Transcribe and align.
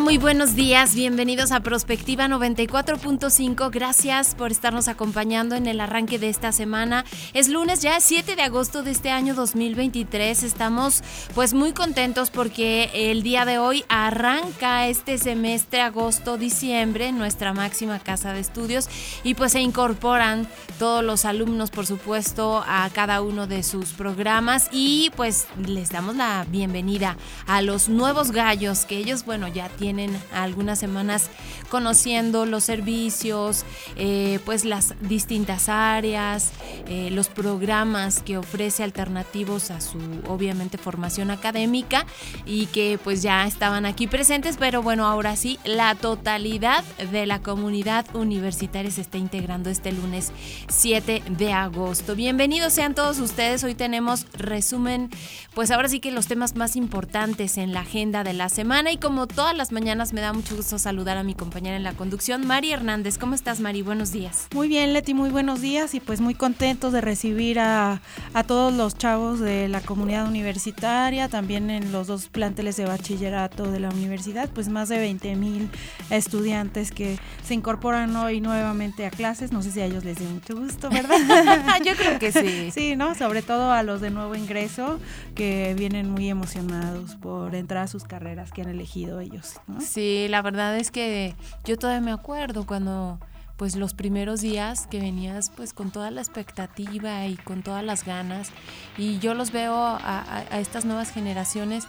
Muy 0.00 0.16
buenos 0.16 0.54
días. 0.54 0.94
Bienvenidos 0.94 1.50
a 1.50 1.60
Prospectiva 1.60 2.28
94.5. 2.28 3.68
Gracias 3.70 4.36
por 4.36 4.52
estarnos 4.52 4.86
acompañando 4.86 5.56
en 5.56 5.66
el 5.66 5.80
arranque 5.80 6.20
de 6.20 6.28
esta 6.28 6.52
semana. 6.52 7.04
Es 7.34 7.48
lunes 7.48 7.82
ya 7.82 7.98
7 7.98 8.36
de 8.36 8.42
agosto 8.42 8.84
de 8.84 8.92
este 8.92 9.10
año 9.10 9.34
2023. 9.34 10.44
Estamos 10.44 11.02
pues 11.34 11.52
muy 11.52 11.72
contentos 11.72 12.30
porque 12.30 12.90
el 12.94 13.24
día 13.24 13.44
de 13.44 13.58
hoy 13.58 13.84
arranca 13.88 14.86
este 14.86 15.18
semestre 15.18 15.80
agosto-diciembre 15.80 17.10
nuestra 17.10 17.52
máxima 17.52 17.98
casa 17.98 18.32
de 18.32 18.40
estudios 18.40 18.88
y 19.24 19.34
pues 19.34 19.52
se 19.52 19.60
incorporan 19.60 20.46
todos 20.78 21.02
los 21.02 21.24
alumnos, 21.24 21.70
por 21.70 21.86
supuesto, 21.86 22.62
a 22.66 22.88
cada 22.90 23.20
uno 23.20 23.48
de 23.48 23.64
sus 23.64 23.92
programas 23.94 24.68
y 24.70 25.10
pues 25.16 25.48
les 25.66 25.90
damos 25.90 26.14
la 26.14 26.46
bienvenida 26.48 27.16
a 27.46 27.62
los 27.62 27.88
nuevos 27.88 28.30
gallos 28.30 28.84
que 28.84 28.96
ellos, 28.96 29.24
bueno, 29.24 29.48
ya 29.48 29.68
tienen 29.68 29.87
algunas 30.32 30.78
semanas 30.78 31.30
conociendo 31.68 32.46
los 32.46 32.64
servicios, 32.64 33.64
eh, 33.96 34.40
pues 34.44 34.64
las 34.64 34.94
distintas 35.00 35.68
áreas, 35.68 36.50
eh, 36.86 37.10
los 37.10 37.28
programas 37.28 38.22
que 38.22 38.38
ofrece 38.38 38.82
alternativos 38.82 39.70
a 39.70 39.80
su 39.80 39.98
obviamente 40.26 40.78
formación 40.78 41.30
académica 41.30 42.06
y 42.46 42.66
que 42.66 42.98
pues 43.02 43.22
ya 43.22 43.46
estaban 43.46 43.86
aquí 43.86 44.06
presentes, 44.06 44.56
pero 44.58 44.82
bueno, 44.82 45.06
ahora 45.06 45.36
sí, 45.36 45.58
la 45.64 45.94
totalidad 45.94 46.84
de 47.10 47.26
la 47.26 47.40
comunidad 47.40 48.06
universitaria 48.14 48.90
se 48.90 49.00
está 49.00 49.18
integrando 49.18 49.70
este 49.70 49.92
lunes 49.92 50.32
7 50.68 51.22
de 51.28 51.52
agosto. 51.52 52.14
Bienvenidos 52.14 52.72
sean 52.72 52.94
todos 52.94 53.18
ustedes, 53.18 53.64
hoy 53.64 53.74
tenemos 53.74 54.26
resumen, 54.32 55.10
pues 55.54 55.70
ahora 55.70 55.88
sí 55.88 56.00
que 56.00 56.10
los 56.10 56.26
temas 56.26 56.56
más 56.56 56.76
importantes 56.76 57.58
en 57.58 57.72
la 57.72 57.80
agenda 57.80 58.24
de 58.24 58.32
la 58.32 58.48
semana 58.48 58.92
y 58.92 58.96
como 58.98 59.26
todas 59.26 59.56
las 59.56 59.72
mañanas 59.78 60.12
me 60.12 60.20
da 60.20 60.32
mucho 60.32 60.56
gusto 60.56 60.76
saludar 60.76 61.18
a 61.18 61.22
mi 61.22 61.34
compañera 61.34 61.76
en 61.76 61.84
la 61.84 61.92
conducción, 61.92 62.44
Mari 62.44 62.72
Hernández. 62.72 63.16
¿Cómo 63.16 63.36
estás, 63.36 63.60
Mari? 63.60 63.82
Buenos 63.82 64.10
días. 64.10 64.48
Muy 64.52 64.66
bien, 64.66 64.92
Leti, 64.92 65.14
muy 65.14 65.30
buenos 65.30 65.60
días 65.60 65.94
y 65.94 66.00
pues 66.00 66.20
muy 66.20 66.34
contentos 66.34 66.92
de 66.92 67.00
recibir 67.00 67.60
a, 67.60 68.00
todos 68.48 68.72
los 68.74 68.98
chavos 68.98 69.38
de 69.38 69.68
la 69.68 69.80
comunidad 69.80 70.26
universitaria, 70.26 71.28
también 71.28 71.70
en 71.70 71.92
los 71.92 72.08
dos 72.08 72.26
planteles 72.26 72.76
de 72.76 72.86
bachillerato 72.86 73.70
de 73.70 73.78
la 73.78 73.90
universidad, 73.90 74.50
pues 74.52 74.68
más 74.68 74.88
de 74.88 74.98
20 74.98 75.36
mil 75.36 75.70
estudiantes 76.10 76.90
que 76.90 77.16
se 77.44 77.54
incorporan 77.54 78.16
hoy 78.16 78.40
nuevamente 78.40 79.06
a 79.06 79.10
clases. 79.10 79.52
No 79.52 79.62
sé 79.62 79.70
si 79.70 79.80
a 79.80 79.84
ellos 79.84 80.04
les 80.04 80.18
dé 80.18 80.24
mucho 80.24 80.56
gusto, 80.56 80.90
¿verdad? 80.90 81.18
Yo 81.84 81.94
creo 81.94 82.18
que 82.18 82.32
sí. 82.32 82.72
Sí, 82.72 82.96
¿no? 82.96 83.14
Sobre 83.14 83.42
todo 83.42 83.70
a 83.70 83.84
los 83.84 84.00
de 84.00 84.10
nuevo 84.10 84.34
ingreso 84.34 84.98
que 85.36 85.76
vienen 85.78 86.10
muy 86.10 86.28
emocionados 86.28 87.14
por 87.14 87.54
entrar 87.54 87.84
a 87.84 87.86
sus 87.86 88.02
carreras 88.02 88.50
que 88.50 88.62
han 88.62 88.70
elegido 88.70 89.20
ellos. 89.20 89.57
Sí, 89.80 90.26
la 90.28 90.42
verdad 90.42 90.76
es 90.76 90.90
que 90.90 91.34
yo 91.64 91.76
todavía 91.76 92.00
me 92.00 92.12
acuerdo 92.12 92.66
cuando 92.66 93.18
pues 93.58 93.74
los 93.74 93.92
primeros 93.92 94.40
días 94.40 94.86
que 94.86 95.00
venías 95.00 95.50
pues 95.50 95.72
con 95.72 95.90
toda 95.90 96.12
la 96.12 96.20
expectativa 96.20 97.26
y 97.26 97.36
con 97.36 97.62
todas 97.62 97.82
las 97.82 98.04
ganas 98.04 98.50
y 98.96 99.18
yo 99.18 99.34
los 99.34 99.50
veo 99.50 99.74
a, 99.74 100.44
estas 100.52 100.84
nuevas 100.84 101.10
generaciones 101.10 101.86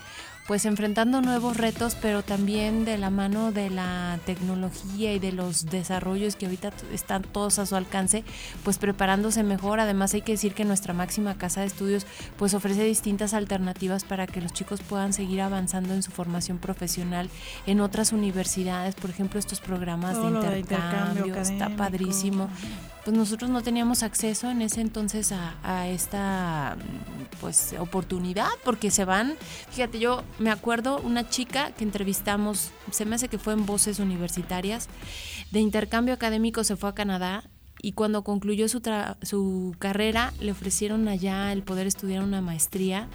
pues 0.49 0.65
enfrentando 0.65 1.21
nuevos 1.21 1.57
retos, 1.57 1.95
pero 2.01 2.23
también 2.23 2.83
de 2.83 2.97
la 2.97 3.11
mano 3.11 3.51
de 3.51 3.69
la 3.69 4.17
tecnología 4.25 5.13
y 5.13 5.19
de 5.19 5.31
los 5.31 5.67
desarrollos 5.67 6.35
que 6.35 6.47
ahorita 6.47 6.73
están 6.91 7.21
todos 7.21 7.59
a 7.59 7.67
su 7.67 7.75
alcance, 7.75 8.23
pues 8.63 8.79
preparándose 8.79 9.43
mejor. 9.43 9.79
Además 9.79 10.15
hay 10.15 10.23
que 10.23 10.31
decir 10.31 10.55
que 10.55 10.65
nuestra 10.65 10.95
máxima 10.95 11.37
casa 11.37 11.61
de 11.61 11.67
estudios 11.67 12.07
pues 12.35 12.55
ofrece 12.55 12.83
distintas 12.83 13.35
alternativas 13.35 14.03
para 14.03 14.25
que 14.25 14.41
los 14.41 14.51
chicos 14.51 14.81
puedan 14.81 15.13
seguir 15.13 15.41
avanzando 15.41 15.93
en 15.93 16.01
su 16.01 16.09
formación 16.09 16.57
profesional 16.57 17.29
en 17.67 17.79
otras 17.79 18.11
universidades, 18.11 18.95
por 18.95 19.11
ejemplo 19.11 19.39
estos 19.39 19.59
programas 19.59 20.19
de 20.19 20.59
intercambio, 20.59 21.35
está 21.35 21.69
padrísimo. 21.75 22.49
pues 23.05 23.15
nosotros 23.15 23.51
no 23.51 23.61
teníamos 23.61 24.01
acceso 24.01 24.49
en 24.49 24.63
ese 24.63 24.81
entonces 24.81 25.31
a, 25.31 25.87
esta 25.87 26.75
pues 27.39 27.75
oportunidad 27.79 28.49
porque 28.65 28.89
se 28.89 29.05
van, 29.05 29.35
fíjate, 29.69 29.99
yo 29.99 30.23
me 30.39 30.51
acuerdo 30.51 30.99
una 31.01 31.29
chica 31.29 31.71
que 31.71 31.83
entrevistamos, 31.83 32.71
se 32.91 33.05
me 33.05 33.15
hace 33.15 33.27
que 33.27 33.37
fue 33.37 33.53
en 33.53 33.65
Voces 33.65 33.99
Universitarias, 33.99 34.87
de 35.51 35.59
intercambio 35.59 36.13
académico 36.13 36.63
se 36.63 36.75
fue 36.75 36.89
a 36.89 36.95
Canadá 36.95 37.43
y 37.81 37.93
cuando 37.93 38.23
concluyó 38.23 38.67
su, 38.67 38.81
su 39.21 39.75
carrera 39.79 40.33
le 40.39 40.51
ofrecieron 40.51 41.07
allá 41.07 41.51
el 41.51 41.63
poder 41.63 41.87
estudiar 41.87 42.23
una 42.23 42.41
maestría 42.41 43.07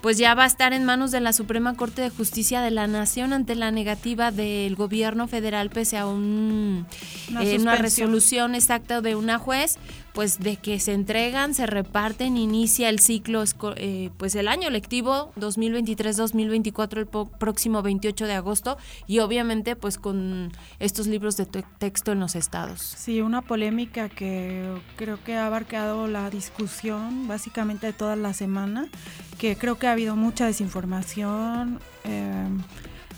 Pues 0.00 0.16
ya 0.16 0.34
va 0.34 0.44
a 0.44 0.46
estar 0.46 0.72
en 0.72 0.84
manos 0.84 1.10
de 1.10 1.20
la 1.20 1.34
Suprema 1.34 1.76
Corte 1.76 2.00
de 2.00 2.10
Justicia 2.10 2.62
de 2.62 2.70
la 2.70 2.86
Nación 2.86 3.34
ante 3.34 3.54
la 3.54 3.70
negativa 3.70 4.30
del 4.30 4.74
gobierno 4.74 5.28
federal 5.28 5.68
pese 5.68 5.98
a 5.98 6.06
un, 6.06 6.86
una 7.28 7.42
eh, 7.42 7.76
resolución 7.76 8.29
exacta 8.32 9.00
de 9.00 9.16
una 9.16 9.38
juez, 9.38 9.78
pues 10.12 10.38
de 10.38 10.56
que 10.56 10.78
se 10.80 10.92
entregan, 10.92 11.54
se 11.54 11.66
reparten, 11.66 12.36
inicia 12.36 12.88
el 12.88 13.00
ciclo, 13.00 13.42
eh, 13.76 14.10
pues 14.16 14.34
el 14.34 14.48
año 14.48 14.70
lectivo 14.70 15.32
2023-2024 15.36 16.98
el 16.98 17.06
próximo 17.38 17.82
28 17.82 18.26
de 18.26 18.34
agosto 18.34 18.78
y 19.06 19.18
obviamente 19.18 19.76
pues 19.76 19.98
con 19.98 20.52
estos 20.78 21.06
libros 21.06 21.36
de 21.36 21.46
texto 21.46 22.12
en 22.12 22.20
los 22.20 22.36
estados. 22.36 22.80
Sí, 22.80 23.20
una 23.20 23.42
polémica 23.42 24.08
que 24.08 24.80
creo 24.96 25.22
que 25.22 25.36
ha 25.36 25.46
abarcado 25.46 26.06
la 26.06 26.30
discusión 26.30 27.26
básicamente 27.28 27.86
de 27.86 27.92
toda 27.92 28.16
la 28.16 28.32
semana, 28.32 28.88
que 29.38 29.56
creo 29.56 29.78
que 29.78 29.86
ha 29.86 29.92
habido 29.92 30.16
mucha 30.16 30.46
desinformación. 30.46 31.80
Eh, 32.04 32.48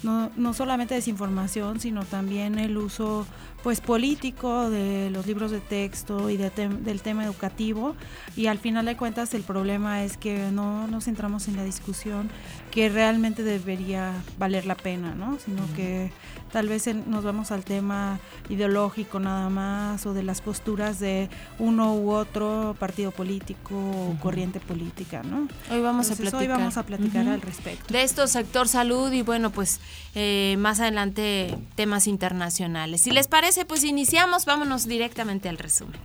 no, 0.03 0.31
no 0.37 0.53
solamente 0.53 0.95
desinformación, 0.95 1.79
sino 1.79 2.05
también 2.05 2.59
el 2.59 2.77
uso 2.77 3.25
pues 3.63 3.81
político 3.81 4.71
de 4.71 5.11
los 5.11 5.27
libros 5.27 5.51
de 5.51 5.61
texto 5.61 6.31
y 6.31 6.37
del 6.37 7.03
tema 7.03 7.25
educativo 7.25 7.95
y 8.37 8.47
al 8.47 8.59
final 8.59 8.85
de 8.87 8.97
cuentas 8.97 9.35
el 9.35 9.43
problema 9.43 10.03
es 10.03 10.17
que 10.17 10.51
no 10.51 10.87
nos 10.89 11.05
centramos 11.05 11.49
en 11.49 11.57
la 11.57 11.65
discusión 11.65 12.31
que 12.71 12.89
realmente 12.89 13.43
debería 13.43 14.15
valer 14.39 14.67
la 14.67 14.75
pena, 14.75 15.15
¿no? 15.15 15.39
Sino 15.45 15.63
que 15.77 16.11
tal 16.51 16.69
vez 16.69 16.87
nos 17.07 17.23
vamos 17.23 17.51
al 17.51 17.65
tema 17.65 18.19
ideológico 18.49 19.21
nada 19.21 19.51
más 19.51 20.07
o 20.07 20.15
de 20.15 20.23
las 20.23 20.41
posturas 20.41 20.99
de 20.99 21.29
uno 21.59 21.95
u 21.95 22.13
otro 22.13 22.75
partido 22.79 23.11
político 23.11 23.75
o 23.75 24.17
corriente 24.21 24.59
política, 24.59 25.23
¿no? 25.23 25.49
Hoy 25.71 25.81
vamos 25.81 26.11
a 26.11 26.17
platicar. 26.17 26.41
Hoy 26.41 26.47
vamos 26.47 26.77
a 26.79 26.83
platicar 26.85 27.29
al 27.29 27.43
respecto. 27.43 27.93
De 27.93 28.03
esto, 28.03 28.27
sector 28.27 28.69
salud 28.69 29.13
y 29.13 29.23
bueno, 29.23 29.51
pues 29.51 29.81
eh, 30.15 30.57
más 30.59 30.81
adelante 30.81 31.59
temas 31.75 32.07
internacionales. 32.07 33.03
Si 33.03 33.11
les 33.11 33.29
parece, 33.29 33.52
pues 33.69 33.85
iniciamos, 33.85 34.45
vámonos 34.47 34.87
directamente 34.87 35.49
al 35.49 35.59
resumen. 35.59 36.01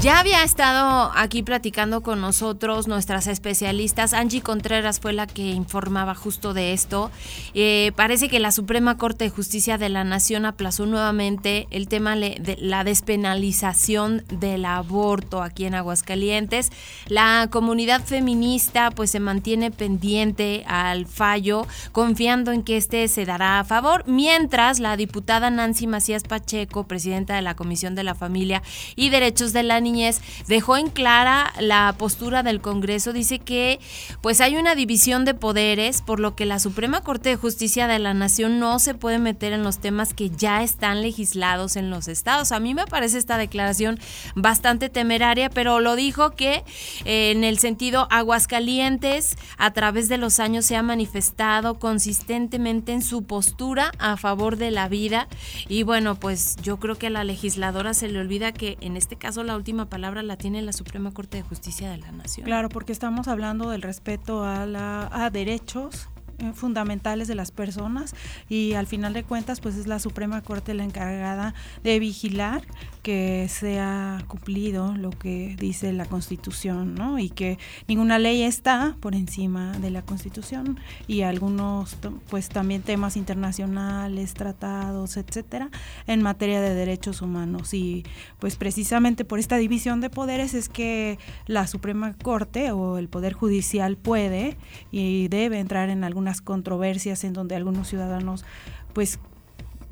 Ya 0.00 0.20
había 0.20 0.44
estado 0.44 1.10
aquí 1.16 1.42
platicando 1.42 2.04
con 2.04 2.20
nosotros 2.20 2.86
nuestras 2.86 3.26
especialistas. 3.26 4.12
Angie 4.12 4.42
Contreras 4.42 5.00
fue 5.00 5.12
la 5.12 5.26
que 5.26 5.50
informaba 5.50 6.14
justo 6.14 6.54
de 6.54 6.72
esto. 6.72 7.10
Eh, 7.52 7.90
parece 7.96 8.28
que 8.28 8.38
la 8.38 8.52
Suprema 8.52 8.96
Corte 8.96 9.24
de 9.24 9.30
Justicia 9.30 9.76
de 9.76 9.88
la 9.88 10.04
Nación 10.04 10.44
aplazó 10.44 10.86
nuevamente 10.86 11.66
el 11.72 11.88
tema 11.88 12.14
de 12.14 12.56
la 12.60 12.84
despenalización 12.84 14.22
del 14.28 14.66
aborto 14.66 15.42
aquí 15.42 15.64
en 15.64 15.74
Aguascalientes. 15.74 16.70
La 17.08 17.48
comunidad 17.50 18.04
feminista 18.04 18.92
pues 18.92 19.10
se 19.10 19.18
mantiene 19.18 19.72
pendiente 19.72 20.64
al 20.68 21.06
fallo, 21.06 21.66
confiando 21.90 22.52
en 22.52 22.62
que 22.62 22.76
este 22.76 23.08
se 23.08 23.24
dará 23.24 23.58
a 23.58 23.64
favor, 23.64 24.04
mientras 24.06 24.78
la 24.78 24.96
diputada 24.96 25.50
Nancy 25.50 25.88
Macías 25.88 26.22
Pacheco, 26.22 26.86
presidenta 26.86 27.34
de 27.34 27.42
la 27.42 27.56
Comisión 27.56 27.96
de 27.96 28.04
la 28.04 28.14
Familia 28.14 28.62
y 28.94 29.08
Derechos 29.08 29.52
de 29.52 29.64
la 29.64 29.80
Niñez 29.88 30.20
dejó 30.46 30.76
en 30.76 30.90
clara 30.90 31.52
la 31.60 31.94
postura 31.98 32.42
del 32.42 32.60
Congreso. 32.60 33.12
Dice 33.12 33.38
que 33.38 33.80
pues 34.20 34.40
hay 34.40 34.56
una 34.56 34.74
división 34.74 35.24
de 35.24 35.34
poderes, 35.34 36.02
por 36.02 36.20
lo 36.20 36.36
que 36.36 36.46
la 36.46 36.58
Suprema 36.58 37.00
Corte 37.00 37.30
de 37.30 37.36
Justicia 37.36 37.86
de 37.86 37.98
la 37.98 38.14
Nación 38.14 38.58
no 38.58 38.78
se 38.78 38.94
puede 38.94 39.18
meter 39.18 39.52
en 39.52 39.62
los 39.62 39.78
temas 39.78 40.12
que 40.14 40.30
ya 40.30 40.62
están 40.62 41.02
legislados 41.02 41.76
en 41.76 41.90
los 41.90 42.08
estados. 42.08 42.52
A 42.52 42.60
mí 42.60 42.74
me 42.74 42.86
parece 42.86 43.18
esta 43.18 43.38
declaración 43.38 43.98
bastante 44.34 44.88
temeraria, 44.88 45.50
pero 45.50 45.80
lo 45.80 45.96
dijo 45.96 46.30
que 46.30 46.64
eh, 47.04 47.30
en 47.30 47.44
el 47.44 47.58
sentido 47.58 48.06
Aguascalientes 48.10 49.36
a 49.56 49.72
través 49.72 50.08
de 50.08 50.18
los 50.18 50.40
años 50.40 50.66
se 50.66 50.76
ha 50.76 50.82
manifestado 50.82 51.78
consistentemente 51.78 52.92
en 52.92 53.02
su 53.02 53.22
postura 53.22 53.92
a 53.98 54.16
favor 54.16 54.56
de 54.56 54.70
la 54.70 54.88
vida 54.88 55.28
y 55.68 55.82
bueno, 55.82 56.16
pues 56.16 56.56
yo 56.62 56.78
creo 56.78 56.96
que 56.96 57.08
a 57.08 57.10
la 57.10 57.24
legisladora 57.24 57.94
se 57.94 58.08
le 58.08 58.18
olvida 58.18 58.52
que 58.52 58.76
en 58.80 58.96
este 58.96 59.16
caso 59.16 59.42
la 59.44 59.56
última 59.56 59.77
palabra 59.86 60.22
la 60.22 60.36
tiene 60.36 60.62
la 60.62 60.72
Suprema 60.72 61.12
Corte 61.12 61.38
de 61.38 61.42
Justicia 61.42 61.90
de 61.90 61.98
la 61.98 62.12
Nación. 62.12 62.44
Claro, 62.44 62.68
porque 62.68 62.92
estamos 62.92 63.28
hablando 63.28 63.70
del 63.70 63.82
respeto 63.82 64.44
a, 64.44 64.66
la, 64.66 65.08
a 65.12 65.30
derechos 65.30 66.08
eh, 66.38 66.52
fundamentales 66.54 67.26
de 67.26 67.34
las 67.34 67.50
personas 67.50 68.14
y 68.48 68.74
al 68.74 68.86
final 68.86 69.12
de 69.12 69.24
cuentas 69.24 69.60
pues 69.60 69.74
es 69.74 69.88
la 69.88 69.98
Suprema 69.98 70.40
Corte 70.42 70.72
la 70.72 70.84
encargada 70.84 71.52
de 71.82 71.98
vigilar 71.98 72.62
que 73.08 73.48
sea 73.48 74.22
cumplido 74.28 74.94
lo 74.94 75.08
que 75.08 75.56
dice 75.58 75.94
la 75.94 76.04
Constitución, 76.04 76.94
¿no? 76.94 77.18
Y 77.18 77.30
que 77.30 77.58
ninguna 77.86 78.18
ley 78.18 78.42
está 78.42 78.96
por 79.00 79.14
encima 79.14 79.72
de 79.78 79.90
la 79.90 80.02
Constitución 80.02 80.78
y 81.06 81.22
algunos 81.22 81.96
pues 82.28 82.50
también 82.50 82.82
temas 82.82 83.16
internacionales, 83.16 84.34
tratados, 84.34 85.16
etcétera, 85.16 85.70
en 86.06 86.20
materia 86.20 86.60
de 86.60 86.74
derechos 86.74 87.22
humanos 87.22 87.72
y 87.72 88.04
pues 88.40 88.56
precisamente 88.56 89.24
por 89.24 89.38
esta 89.38 89.56
división 89.56 90.02
de 90.02 90.10
poderes 90.10 90.52
es 90.52 90.68
que 90.68 91.18
la 91.46 91.66
Suprema 91.66 92.12
Corte 92.12 92.72
o 92.72 92.98
el 92.98 93.08
Poder 93.08 93.32
Judicial 93.32 93.96
puede 93.96 94.58
y 94.90 95.28
debe 95.28 95.60
entrar 95.60 95.88
en 95.88 96.04
alguna 96.04 96.34
controversias 96.44 97.24
en 97.24 97.32
donde 97.32 97.56
algunos 97.56 97.88
ciudadanos 97.88 98.44
pues 98.92 99.18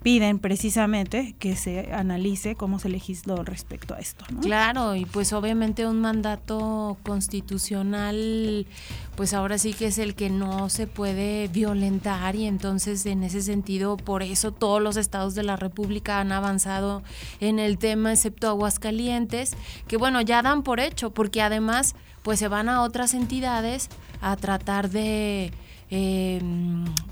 piden 0.06 0.38
precisamente 0.38 1.34
que 1.40 1.56
se 1.56 1.92
analice 1.92 2.54
cómo 2.54 2.78
se 2.78 2.88
legisló 2.88 3.42
respecto 3.42 3.92
a 3.92 3.98
esto. 3.98 4.24
Claro, 4.40 4.94
y 4.94 5.04
pues 5.04 5.32
obviamente 5.32 5.84
un 5.84 6.00
mandato 6.00 6.96
constitucional, 7.02 8.68
pues 9.16 9.34
ahora 9.34 9.58
sí 9.58 9.72
que 9.72 9.86
es 9.86 9.98
el 9.98 10.14
que 10.14 10.30
no 10.30 10.68
se 10.68 10.86
puede 10.86 11.48
violentar 11.48 12.36
y 12.36 12.46
entonces 12.46 13.04
en 13.04 13.24
ese 13.24 13.42
sentido, 13.42 13.96
por 13.96 14.22
eso 14.22 14.52
todos 14.52 14.80
los 14.80 14.96
estados 14.96 15.34
de 15.34 15.42
la 15.42 15.56
República 15.56 16.20
han 16.20 16.30
avanzado 16.30 17.02
en 17.40 17.58
el 17.58 17.76
tema, 17.76 18.12
excepto 18.12 18.48
Aguascalientes, 18.48 19.56
que 19.88 19.96
bueno, 19.96 20.20
ya 20.20 20.40
dan 20.40 20.62
por 20.62 20.78
hecho, 20.78 21.10
porque 21.10 21.42
además 21.42 21.96
pues 22.22 22.38
se 22.38 22.46
van 22.46 22.68
a 22.68 22.82
otras 22.82 23.12
entidades 23.12 23.88
a 24.20 24.36
tratar 24.36 24.88
de 24.88 25.52
eh, 25.90 26.40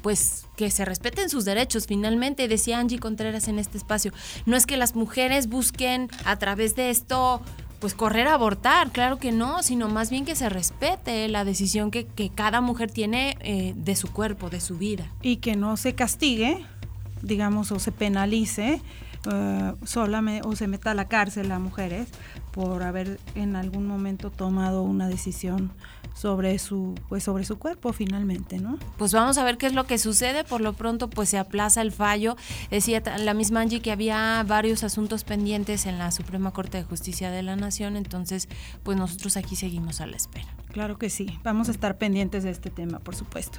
pues 0.02 0.46
que 0.56 0.70
se 0.70 0.84
respeten 0.84 1.28
sus 1.28 1.44
derechos. 1.44 1.86
Finalmente, 1.86 2.48
decía 2.48 2.78
Angie 2.78 2.98
Contreras 2.98 3.48
en 3.48 3.58
este 3.58 3.78
espacio, 3.78 4.12
no 4.46 4.56
es 4.56 4.66
que 4.66 4.76
las 4.76 4.94
mujeres 4.94 5.48
busquen 5.48 6.08
a 6.24 6.36
través 6.36 6.74
de 6.76 6.90
esto 6.90 7.42
pues 7.84 7.92
correr 7.92 8.28
a 8.28 8.32
abortar, 8.32 8.92
claro 8.92 9.18
que 9.18 9.30
no, 9.30 9.62
sino 9.62 9.90
más 9.90 10.08
bien 10.08 10.24
que 10.24 10.34
se 10.34 10.48
respete 10.48 11.28
la 11.28 11.44
decisión 11.44 11.90
que, 11.90 12.06
cada 12.34 12.62
mujer 12.62 12.90
tiene 12.90 13.36
eh, 13.40 13.74
de 13.76 13.94
su 13.94 14.10
cuerpo, 14.10 14.48
de 14.48 14.60
su 14.60 14.78
vida. 14.78 15.06
Y 15.20 15.36
que 15.36 15.54
no 15.54 15.76
se 15.76 15.94
castigue, 15.94 16.64
digamos, 17.20 17.72
o 17.72 17.78
se 17.78 17.92
penalice 17.92 18.80
uh, 19.26 19.84
solamente, 19.84 20.48
o 20.48 20.56
se 20.56 20.66
meta 20.66 20.92
a 20.92 20.94
la 20.94 21.08
cárcel 21.08 21.52
a 21.52 21.58
mujeres 21.58 22.08
por 22.52 22.82
haber 22.82 23.20
en 23.34 23.54
algún 23.54 23.86
momento 23.86 24.30
tomado 24.30 24.82
una 24.82 25.06
decisión 25.06 25.70
sobre 26.14 26.58
su 26.58 26.94
pues 27.08 27.24
sobre 27.24 27.44
su 27.44 27.58
cuerpo 27.58 27.92
finalmente, 27.92 28.58
¿no? 28.58 28.78
Pues 28.96 29.12
vamos 29.12 29.36
a 29.36 29.44
ver 29.44 29.58
qué 29.58 29.66
es 29.66 29.74
lo 29.74 29.84
que 29.84 29.98
sucede. 29.98 30.44
Por 30.44 30.60
lo 30.60 30.72
pronto 30.72 31.10
pues 31.10 31.28
se 31.28 31.38
aplaza 31.38 31.82
el 31.82 31.92
fallo. 31.92 32.36
Decía 32.70 33.02
la 33.18 33.34
misma 33.34 33.60
Angie 33.60 33.80
que 33.80 33.92
había 33.92 34.42
varios 34.46 34.84
asuntos 34.84 35.24
pendientes 35.24 35.86
en 35.86 35.98
la 35.98 36.10
Suprema 36.10 36.52
Corte 36.52 36.78
de 36.78 36.84
Justicia 36.84 37.30
de 37.30 37.42
la 37.42 37.56
Nación, 37.56 37.96
entonces 37.96 38.48
pues 38.82 38.96
nosotros 38.96 39.36
aquí 39.36 39.56
seguimos 39.56 40.00
a 40.00 40.06
la 40.06 40.16
espera. 40.16 40.46
Claro 40.72 40.98
que 40.98 41.10
sí. 41.10 41.38
Vamos 41.42 41.68
a 41.68 41.72
estar 41.72 41.98
pendientes 41.98 42.44
de 42.44 42.50
este 42.50 42.70
tema, 42.70 42.98
por 43.00 43.14
supuesto. 43.14 43.58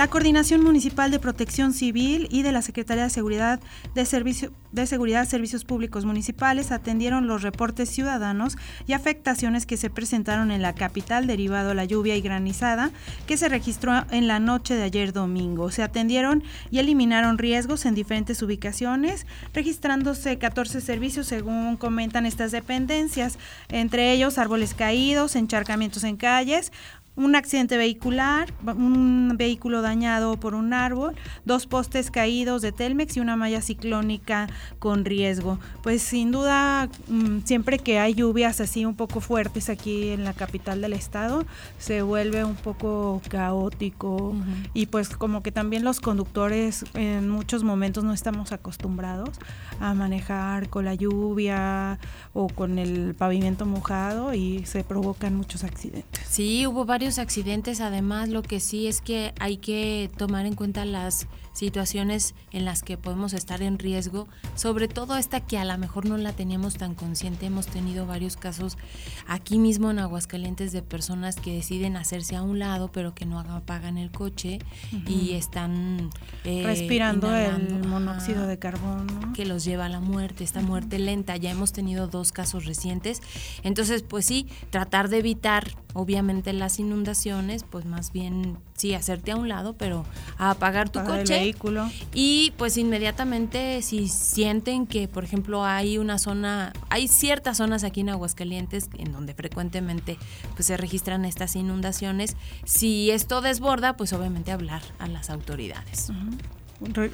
La 0.00 0.08
Coordinación 0.08 0.64
Municipal 0.64 1.10
de 1.10 1.18
Protección 1.18 1.74
Civil 1.74 2.26
y 2.30 2.40
de 2.40 2.52
la 2.52 2.62
Secretaría 2.62 3.04
de 3.04 3.10
Seguridad 3.10 3.60
de, 3.94 4.06
Servicio, 4.06 4.50
de 4.72 4.86
Seguridad 4.86 5.28
Servicios 5.28 5.66
Públicos 5.66 6.06
Municipales 6.06 6.72
atendieron 6.72 7.26
los 7.26 7.42
reportes 7.42 7.90
ciudadanos 7.90 8.56
y 8.86 8.94
afectaciones 8.94 9.66
que 9.66 9.76
se 9.76 9.90
presentaron 9.90 10.52
en 10.52 10.62
la 10.62 10.74
capital 10.74 11.26
derivado 11.26 11.72
a 11.72 11.74
la 11.74 11.84
lluvia 11.84 12.16
y 12.16 12.22
granizada 12.22 12.92
que 13.26 13.36
se 13.36 13.50
registró 13.50 14.06
en 14.10 14.26
la 14.26 14.40
noche 14.40 14.74
de 14.74 14.84
ayer 14.84 15.12
domingo. 15.12 15.70
Se 15.70 15.82
atendieron 15.82 16.44
y 16.70 16.78
eliminaron 16.78 17.36
riesgos 17.36 17.84
en 17.84 17.94
diferentes 17.94 18.40
ubicaciones, 18.40 19.26
registrándose 19.52 20.38
14 20.38 20.80
servicios 20.80 21.26
según 21.26 21.76
comentan 21.76 22.24
estas 22.24 22.52
dependencias, 22.52 23.38
entre 23.68 24.12
ellos 24.14 24.38
árboles 24.38 24.72
caídos, 24.72 25.36
encharcamientos 25.36 26.04
en 26.04 26.16
calles, 26.16 26.72
un 27.20 27.36
accidente 27.36 27.76
vehicular, 27.76 28.52
un 28.66 29.34
vehículo 29.36 29.82
dañado 29.82 30.38
por 30.38 30.54
un 30.54 30.72
árbol, 30.72 31.14
dos 31.44 31.66
postes 31.66 32.10
caídos 32.10 32.62
de 32.62 32.72
Telmex 32.72 33.16
y 33.16 33.20
una 33.20 33.36
malla 33.36 33.60
ciclónica 33.60 34.48
con 34.78 35.04
riesgo. 35.04 35.58
Pues 35.82 36.02
sin 36.02 36.32
duda, 36.32 36.88
mm, 37.08 37.40
siempre 37.44 37.78
que 37.78 37.98
hay 37.98 38.14
lluvias 38.14 38.60
así 38.60 38.86
un 38.86 38.94
poco 38.94 39.20
fuertes 39.20 39.68
aquí 39.68 40.10
en 40.10 40.24
la 40.24 40.32
capital 40.32 40.80
del 40.80 40.94
estado, 40.94 41.44
se 41.78 42.02
vuelve 42.02 42.44
un 42.44 42.56
poco 42.56 43.20
caótico 43.28 44.34
y 44.72 44.86
pues 44.86 45.10
como 45.10 45.42
que 45.42 45.52
también 45.52 45.84
los 45.84 46.00
conductores 46.00 46.84
en 46.94 47.28
muchos 47.28 47.64
momentos 47.64 48.02
no 48.02 48.14
estamos 48.14 48.52
acostumbrados 48.52 49.38
a 49.78 49.92
manejar 49.92 50.70
con 50.70 50.86
la 50.86 50.94
lluvia 50.94 51.98
o 52.32 52.48
con 52.48 52.78
el 52.78 53.14
pavimento 53.14 53.66
mojado 53.66 54.32
y 54.32 54.64
se 54.64 54.84
provocan 54.84 55.36
muchos 55.36 55.64
accidentes. 55.64 56.24
Sí, 56.26 56.66
hubo 56.66 56.84
varios 56.84 57.09
accidentes, 57.18 57.80
además 57.80 58.28
lo 58.28 58.42
que 58.42 58.60
sí 58.60 58.86
es 58.86 59.00
que 59.00 59.34
hay 59.40 59.56
que 59.56 60.10
tomar 60.16 60.46
en 60.46 60.54
cuenta 60.54 60.84
las 60.84 61.26
situaciones 61.52 62.34
en 62.52 62.64
las 62.64 62.82
que 62.82 62.96
podemos 62.96 63.32
estar 63.32 63.62
en 63.62 63.78
riesgo, 63.78 64.28
sobre 64.54 64.88
todo 64.88 65.16
esta 65.16 65.40
que 65.40 65.58
a 65.58 65.64
lo 65.64 65.76
mejor 65.78 66.06
no 66.06 66.16
la 66.16 66.32
teníamos 66.32 66.74
tan 66.74 66.94
consciente. 66.94 67.46
Hemos 67.46 67.66
tenido 67.66 68.06
varios 68.06 68.36
casos 68.36 68.78
aquí 69.26 69.58
mismo 69.58 69.90
en 69.90 69.98
Aguascalientes 69.98 70.72
de 70.72 70.82
personas 70.82 71.36
que 71.36 71.54
deciden 71.54 71.96
hacerse 71.96 72.36
a 72.36 72.42
un 72.42 72.58
lado, 72.58 72.90
pero 72.92 73.14
que 73.14 73.26
no 73.26 73.40
apagan 73.40 73.98
el 73.98 74.10
coche 74.10 74.58
y 75.06 75.32
están 75.32 76.10
eh, 76.44 76.62
respirando 76.64 77.34
el 77.34 77.86
monóxido 77.86 78.46
de 78.46 78.58
carbono 78.58 79.32
que 79.34 79.44
los 79.44 79.64
lleva 79.64 79.86
a 79.86 79.88
la 79.88 80.00
muerte, 80.00 80.44
esta 80.44 80.60
muerte 80.60 80.98
lenta. 80.98 81.36
Ya 81.36 81.50
hemos 81.50 81.72
tenido 81.72 82.06
dos 82.06 82.32
casos 82.32 82.64
recientes. 82.66 83.20
Entonces, 83.62 84.02
pues 84.02 84.26
sí, 84.26 84.46
tratar 84.70 85.08
de 85.08 85.18
evitar 85.18 85.74
obviamente 85.94 86.52
las 86.52 86.78
inundaciones, 86.78 87.64
pues 87.64 87.84
más 87.84 88.12
bien 88.12 88.58
sí 88.80 88.94
hacerte 88.94 89.32
a 89.32 89.36
un 89.36 89.48
lado, 89.48 89.74
pero 89.74 90.04
a 90.38 90.50
apagar 90.50 90.88
tu 90.88 91.02
coche. 91.04 91.38
vehículo. 91.38 91.88
Y 92.14 92.52
pues 92.56 92.76
inmediatamente 92.76 93.82
si 93.82 94.08
sienten 94.08 94.86
que, 94.86 95.06
por 95.06 95.22
ejemplo, 95.22 95.64
hay 95.64 95.98
una 95.98 96.18
zona, 96.18 96.72
hay 96.88 97.06
ciertas 97.08 97.58
zonas 97.58 97.84
aquí 97.84 98.00
en 98.00 98.08
Aguascalientes 98.08 98.88
en 98.96 99.12
donde 99.12 99.34
frecuentemente 99.34 100.18
pues 100.54 100.66
se 100.66 100.76
registran 100.76 101.24
estas 101.24 101.56
inundaciones, 101.56 102.36
si 102.64 103.10
esto 103.10 103.40
desborda, 103.40 103.96
pues 103.96 104.12
obviamente 104.12 104.52
hablar 104.52 104.82
a 104.98 105.06
las 105.06 105.30
autoridades. 105.30 106.10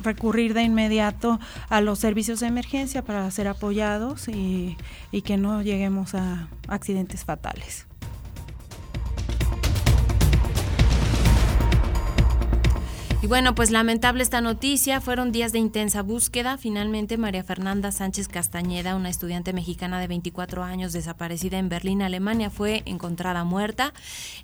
recurrir 0.04 0.54
de 0.54 0.62
inmediato 0.62 1.40
a 1.68 1.80
los 1.80 1.98
servicios 1.98 2.38
de 2.38 2.46
emergencia 2.46 3.02
para 3.02 3.28
ser 3.32 3.48
apoyados 3.48 4.28
y 4.28 4.76
que 5.24 5.36
no 5.36 5.62
lleguemos 5.62 6.14
a 6.14 6.48
accidentes 6.68 7.24
fatales. 7.24 7.85
Y 13.22 13.28
bueno, 13.28 13.54
pues 13.54 13.70
lamentable 13.70 14.22
esta 14.22 14.42
noticia, 14.42 15.00
fueron 15.00 15.32
días 15.32 15.50
de 15.50 15.58
intensa 15.58 16.02
búsqueda. 16.02 16.58
Finalmente, 16.58 17.16
María 17.16 17.42
Fernanda 17.42 17.90
Sánchez 17.90 18.28
Castañeda, 18.28 18.94
una 18.94 19.08
estudiante 19.08 19.54
mexicana 19.54 19.98
de 19.98 20.06
24 20.06 20.62
años 20.62 20.92
desaparecida 20.92 21.58
en 21.58 21.70
Berlín, 21.70 22.02
Alemania, 22.02 22.50
fue 22.50 22.82
encontrada 22.84 23.42
muerta. 23.42 23.94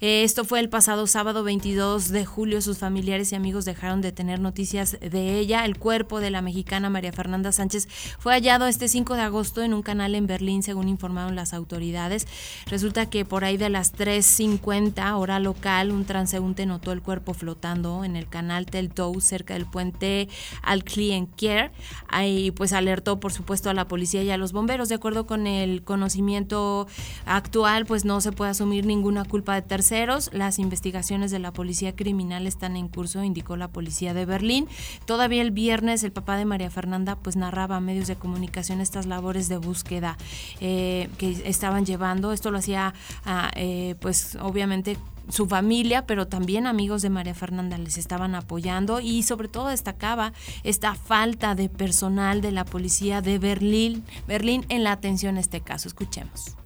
Eh, 0.00 0.24
esto 0.24 0.46
fue 0.46 0.58
el 0.58 0.70
pasado 0.70 1.06
sábado 1.06 1.44
22 1.44 2.08
de 2.08 2.24
julio. 2.24 2.62
Sus 2.62 2.78
familiares 2.78 3.30
y 3.32 3.34
amigos 3.34 3.66
dejaron 3.66 4.00
de 4.00 4.10
tener 4.10 4.40
noticias 4.40 4.98
de 4.98 5.38
ella. 5.38 5.66
El 5.66 5.78
cuerpo 5.78 6.20
de 6.20 6.30
la 6.30 6.40
mexicana 6.40 6.88
María 6.88 7.12
Fernanda 7.12 7.52
Sánchez 7.52 7.88
fue 8.18 8.32
hallado 8.32 8.66
este 8.66 8.88
5 8.88 9.16
de 9.16 9.20
agosto 9.22 9.62
en 9.62 9.74
un 9.74 9.82
canal 9.82 10.14
en 10.14 10.26
Berlín, 10.26 10.62
según 10.62 10.88
informaron 10.88 11.36
las 11.36 11.52
autoridades. 11.52 12.26
Resulta 12.66 13.04
que 13.04 13.26
por 13.26 13.44
ahí 13.44 13.58
de 13.58 13.68
las 13.68 13.92
3.50 13.92 15.14
hora 15.18 15.38
local, 15.40 15.92
un 15.92 16.06
transeúnte 16.06 16.64
notó 16.64 16.92
el 16.92 17.02
cuerpo 17.02 17.34
flotando 17.34 18.02
en 18.02 18.16
el 18.16 18.28
canal 18.28 18.62
el 18.78 18.90
Tow 18.90 19.20
cerca 19.20 19.54
del 19.54 19.66
puente 19.66 20.28
al 20.62 20.84
Client 20.84 21.30
Care. 21.36 21.70
Ahí 22.08 22.50
pues 22.50 22.72
alertó 22.72 23.20
por 23.20 23.32
supuesto 23.32 23.70
a 23.70 23.74
la 23.74 23.88
policía 23.88 24.22
y 24.22 24.30
a 24.30 24.36
los 24.36 24.52
bomberos. 24.52 24.88
De 24.88 24.94
acuerdo 24.94 25.26
con 25.26 25.46
el 25.46 25.82
conocimiento 25.82 26.86
actual, 27.26 27.86
pues 27.86 28.04
no 28.04 28.20
se 28.20 28.32
puede 28.32 28.50
asumir 28.50 28.86
ninguna 28.86 29.24
culpa 29.24 29.54
de 29.54 29.62
terceros. 29.62 30.30
Las 30.32 30.58
investigaciones 30.58 31.30
de 31.30 31.38
la 31.38 31.52
policía 31.52 31.94
criminal 31.94 32.46
están 32.46 32.76
en 32.76 32.88
curso, 32.88 33.22
indicó 33.24 33.56
la 33.56 33.68
policía 33.68 34.14
de 34.14 34.24
Berlín. 34.24 34.68
Todavía 35.06 35.42
el 35.42 35.50
viernes 35.50 36.04
el 36.04 36.12
papá 36.12 36.36
de 36.36 36.44
María 36.44 36.70
Fernanda 36.70 37.16
pues 37.16 37.36
narraba 37.36 37.76
a 37.76 37.80
medios 37.80 38.06
de 38.06 38.16
comunicación 38.16 38.80
estas 38.80 39.06
labores 39.06 39.48
de 39.48 39.56
búsqueda 39.56 40.16
eh, 40.60 41.08
que 41.18 41.30
estaban 41.44 41.84
llevando. 41.84 42.32
Esto 42.32 42.50
lo 42.50 42.58
hacía 42.58 42.94
ah, 43.24 43.50
eh, 43.56 43.96
pues 44.00 44.36
obviamente 44.40 44.96
su 45.28 45.46
familia, 45.46 46.06
pero 46.06 46.26
también 46.26 46.66
amigos 46.66 47.02
de 47.02 47.10
María 47.10 47.34
Fernanda 47.34 47.78
les 47.78 47.98
estaban 47.98 48.34
apoyando 48.34 49.00
y 49.00 49.22
sobre 49.22 49.48
todo 49.48 49.68
destacaba 49.68 50.32
esta 50.64 50.94
falta 50.94 51.54
de 51.54 51.68
personal 51.68 52.40
de 52.40 52.52
la 52.52 52.64
policía 52.64 53.22
de 53.22 53.38
Berlín, 53.38 54.04
Berlín 54.26 54.64
en 54.68 54.84
la 54.84 54.92
atención 54.92 55.36
a 55.36 55.40
este 55.40 55.60
caso. 55.60 55.88
Escuchemos. 55.88 56.56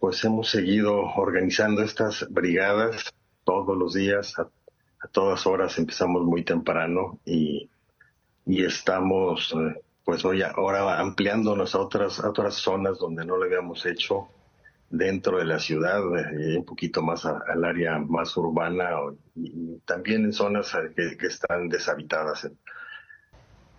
Pues 0.00 0.24
hemos 0.24 0.50
seguido 0.50 0.96
organizando 1.16 1.82
estas 1.82 2.26
brigadas 2.30 3.12
todos 3.44 3.76
los 3.76 3.94
días, 3.94 4.38
a, 4.38 4.48
todas 5.10 5.46
horas 5.46 5.78
empezamos 5.78 6.22
muy 6.24 6.44
temprano 6.44 7.18
y, 7.24 7.70
y 8.46 8.64
estamos 8.64 9.54
eh, 9.54 9.80
pues 10.04 10.24
hoy 10.24 10.42
ahora 10.42 10.98
ampliándonos 11.00 11.74
a 11.74 11.80
otras, 11.80 12.20
a 12.20 12.30
otras 12.30 12.54
zonas 12.54 12.98
donde 12.98 13.24
no 13.24 13.36
lo 13.36 13.44
habíamos 13.44 13.84
hecho 13.86 14.28
dentro 14.90 15.38
de 15.38 15.44
la 15.44 15.58
ciudad, 15.58 16.00
y 16.38 16.56
un 16.56 16.64
poquito 16.64 17.02
más 17.02 17.26
al 17.26 17.64
área 17.64 17.98
más 17.98 18.36
urbana 18.36 18.90
y, 19.34 19.78
también 19.84 20.24
en 20.24 20.32
zonas 20.32 20.74
eh, 20.74 21.16
que, 21.18 21.26
están 21.26 21.68
deshabitadas. 21.68 22.50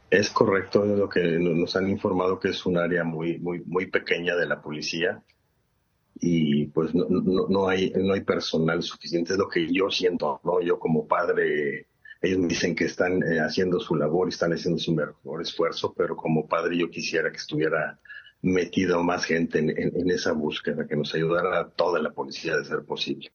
Es 0.10 0.30
correcto 0.30 0.86
lo 0.86 1.10
que 1.10 1.22
nos 1.40 1.76
han 1.76 1.90
informado 1.90 2.40
que 2.40 2.50
es 2.50 2.66
un 2.66 2.78
área 2.78 3.04
muy 3.04 3.38
muy 3.40 3.62
muy 3.66 3.88
pequeña 3.88 4.36
de 4.36 4.48
la 4.48 4.62
policía 4.62 5.22
y 6.20 6.66
pues 6.68 6.94
no, 6.96 7.06
no, 7.08 7.68
hay 7.68 7.92
no 7.96 8.14
hay 8.14 8.22
personal 8.22 8.82
suficiente 8.82 9.34
es 9.34 9.40
lo 9.40 9.48
que 9.48 9.72
yo 9.72 9.92
siento 9.92 10.42
no 10.44 10.62
yo 10.62 10.80
como 10.80 11.08
padre 11.08 11.88
ellos 12.22 12.40
me 12.40 12.48
dicen 12.48 12.76
que 12.76 12.86
están 12.86 13.22
eh, 13.24 13.40
haciendo 13.40 13.80
su 13.80 13.96
labor 13.96 14.28
están 14.28 14.52
haciendo 14.52 14.80
su 14.80 14.94
mejor 14.94 15.44
esfuerzo 15.44 15.94
pero 15.96 16.18
como 16.18 16.48
padre 16.48 16.76
yo 16.76 16.90
quisiera 16.90 17.30
que 17.30 17.38
estuviera 17.38 18.00
metido 18.42 19.04
más 19.04 19.26
gente 19.26 19.60
en, 19.60 20.10
esa 20.10 20.32
búsqueda, 20.32 20.88
que 20.88 20.96
nos 20.96 21.14
ayudara 21.14 21.60
a 21.60 21.70
toda 21.70 22.00
la 22.00 22.12
policía 22.12 22.56
de 22.56 22.66
ser 22.66 22.84
posible. 22.84 23.32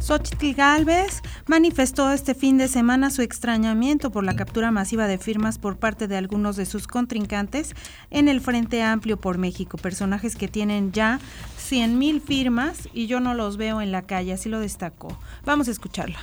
Xochitl 0.00 0.52
Galvez 0.54 1.20
manifestó 1.46 2.12
este 2.12 2.34
fin 2.34 2.58
de 2.58 2.68
semana 2.68 3.10
su 3.10 3.22
extrañamiento 3.22 4.12
por 4.12 4.22
la 4.22 4.36
captura 4.36 4.70
masiva 4.70 5.08
de 5.08 5.18
firmas 5.18 5.58
por 5.58 5.78
parte 5.78 6.06
de 6.06 6.16
algunos 6.16 6.54
de 6.54 6.64
sus 6.64 6.86
contrincantes 6.86 7.74
en 8.10 8.28
el 8.28 8.40
Frente 8.40 8.82
Amplio 8.82 9.16
por 9.16 9.36
México, 9.36 9.78
personajes 9.78 10.36
que 10.36 10.46
tienen 10.46 10.92
ya 10.92 11.18
100 11.56 11.98
mil 11.98 12.20
firmas 12.20 12.88
y 12.92 13.08
yo 13.08 13.18
no 13.18 13.34
los 13.34 13.56
veo 13.56 13.80
en 13.80 13.90
la 13.90 14.02
calle, 14.02 14.32
así 14.32 14.48
lo 14.48 14.60
destacó. 14.60 15.08
Vamos 15.44 15.66
a 15.66 15.72
escucharla. 15.72 16.18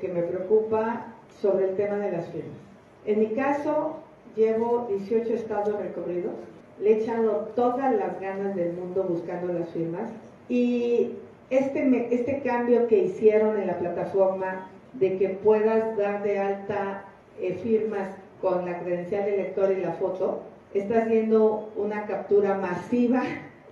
Que 0.00 0.08
me 0.08 0.22
preocupa 0.22 1.14
sobre 1.40 1.70
el 1.70 1.76
tema 1.76 1.96
de 1.98 2.10
las 2.10 2.26
firmas 2.32 2.73
en 3.06 3.20
mi 3.20 3.28
caso, 3.28 3.96
llevo 4.36 4.86
18 4.88 5.34
estados 5.34 5.78
recorridos, 5.80 6.32
le 6.80 6.92
he 6.92 7.02
echado 7.02 7.50
todas 7.54 7.94
las 7.94 8.20
ganas 8.20 8.56
del 8.56 8.72
mundo 8.72 9.04
buscando 9.04 9.52
las 9.52 9.68
firmas 9.70 10.10
y 10.48 11.12
este, 11.50 12.08
este 12.10 12.42
cambio 12.42 12.86
que 12.88 12.98
hicieron 12.98 13.60
en 13.60 13.66
la 13.66 13.78
plataforma 13.78 14.68
de 14.94 15.18
que 15.18 15.28
puedas 15.28 15.96
dar 15.96 16.22
de 16.22 16.38
alta 16.38 17.04
eh, 17.40 17.58
firmas 17.62 18.08
con 18.40 18.64
la 18.64 18.80
credencial 18.80 19.24
de 19.24 19.36
lector 19.36 19.72
y 19.72 19.80
la 19.80 19.92
foto, 19.92 20.42
está 20.72 21.02
haciendo 21.02 21.72
una 21.76 22.06
captura 22.06 22.58
masiva 22.58 23.22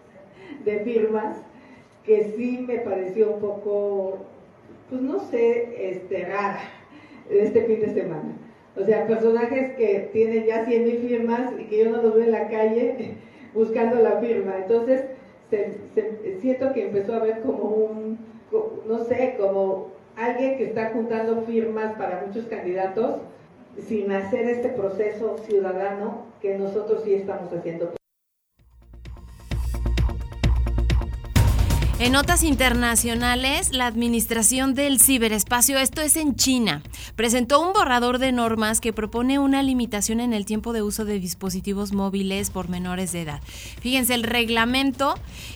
de 0.65 0.81
firmas 0.81 1.37
que 2.05 2.33
sí 2.37 2.65
me 2.67 2.79
pareció 2.79 3.33
un 3.35 3.41
poco, 3.41 4.19
pues 4.89 5.01
no 5.01 5.21
sé, 5.21 5.91
este, 5.93 6.25
rara 6.25 6.61
este 7.31 7.63
fin 7.65 7.81
de 7.81 7.95
semana. 7.95 8.42
O 8.77 8.85
sea, 8.85 9.07
personajes 9.07 9.75
que 9.77 10.11
tienen 10.13 10.47
ya 10.47 10.65
100 10.65 10.85
mil 10.85 10.99
firmas 10.99 11.53
y 11.59 11.65
que 11.65 11.85
yo 11.85 11.91
no 11.91 12.03
los 12.03 12.15
veo 12.15 12.25
en 12.25 12.33
la 12.33 12.49
calle 12.49 13.17
buscando 13.55 13.97
la 13.97 14.19
firma. 14.19 14.57
Entonces, 14.59 15.05
siento 16.41 16.73
que 16.73 16.87
empezó 16.87 17.15
a 17.15 17.17
haber 17.19 17.41
como 17.41 17.65
un, 17.65 18.19
no 18.87 19.05
sé, 19.05 19.37
como 19.39 19.89
alguien 20.17 20.57
que 20.57 20.65
está 20.65 20.91
juntando 20.91 21.43
firmas 21.43 21.95
para 21.97 22.25
muchos 22.27 22.47
candidatos 22.47 23.21
sin 23.79 24.11
hacer 24.13 24.49
este 24.49 24.69
proceso 24.71 25.39
ciudadano 25.39 26.27
que 26.41 26.59
nosotros 26.59 27.03
sí 27.05 27.15
estamos 27.15 27.53
haciendo. 27.53 27.93
En 32.03 32.11
notas 32.11 32.43
internacionales, 32.43 33.73
la 33.73 33.87
Administración 33.87 34.75
del 34.75 34.99
Ciberespacio, 34.99 35.79
esto 35.79 36.01
es 36.01 36.17
en 36.17 36.35
China, 36.35 36.83
presentó 37.15 37.61
un 37.61 37.73
borrador 37.73 38.19
de 38.19 38.33
normas 38.33 38.81
que 38.81 38.93
propone 38.93 39.39
una 39.39 39.63
limitación 39.63 40.19
en 40.19 40.33
el 40.33 40.45
tiempo 40.45 40.73
de 40.73 40.83
uso 40.83 41.05
de 41.05 41.21
dispositivos 41.21 41.93
móviles 41.93 42.51
por 42.51 42.69
menores 42.69 43.13
de 43.13 43.23
edad. 43.23 43.41
Fíjense, 43.81 44.15
el 44.15 44.25
reglamento 44.25 45.15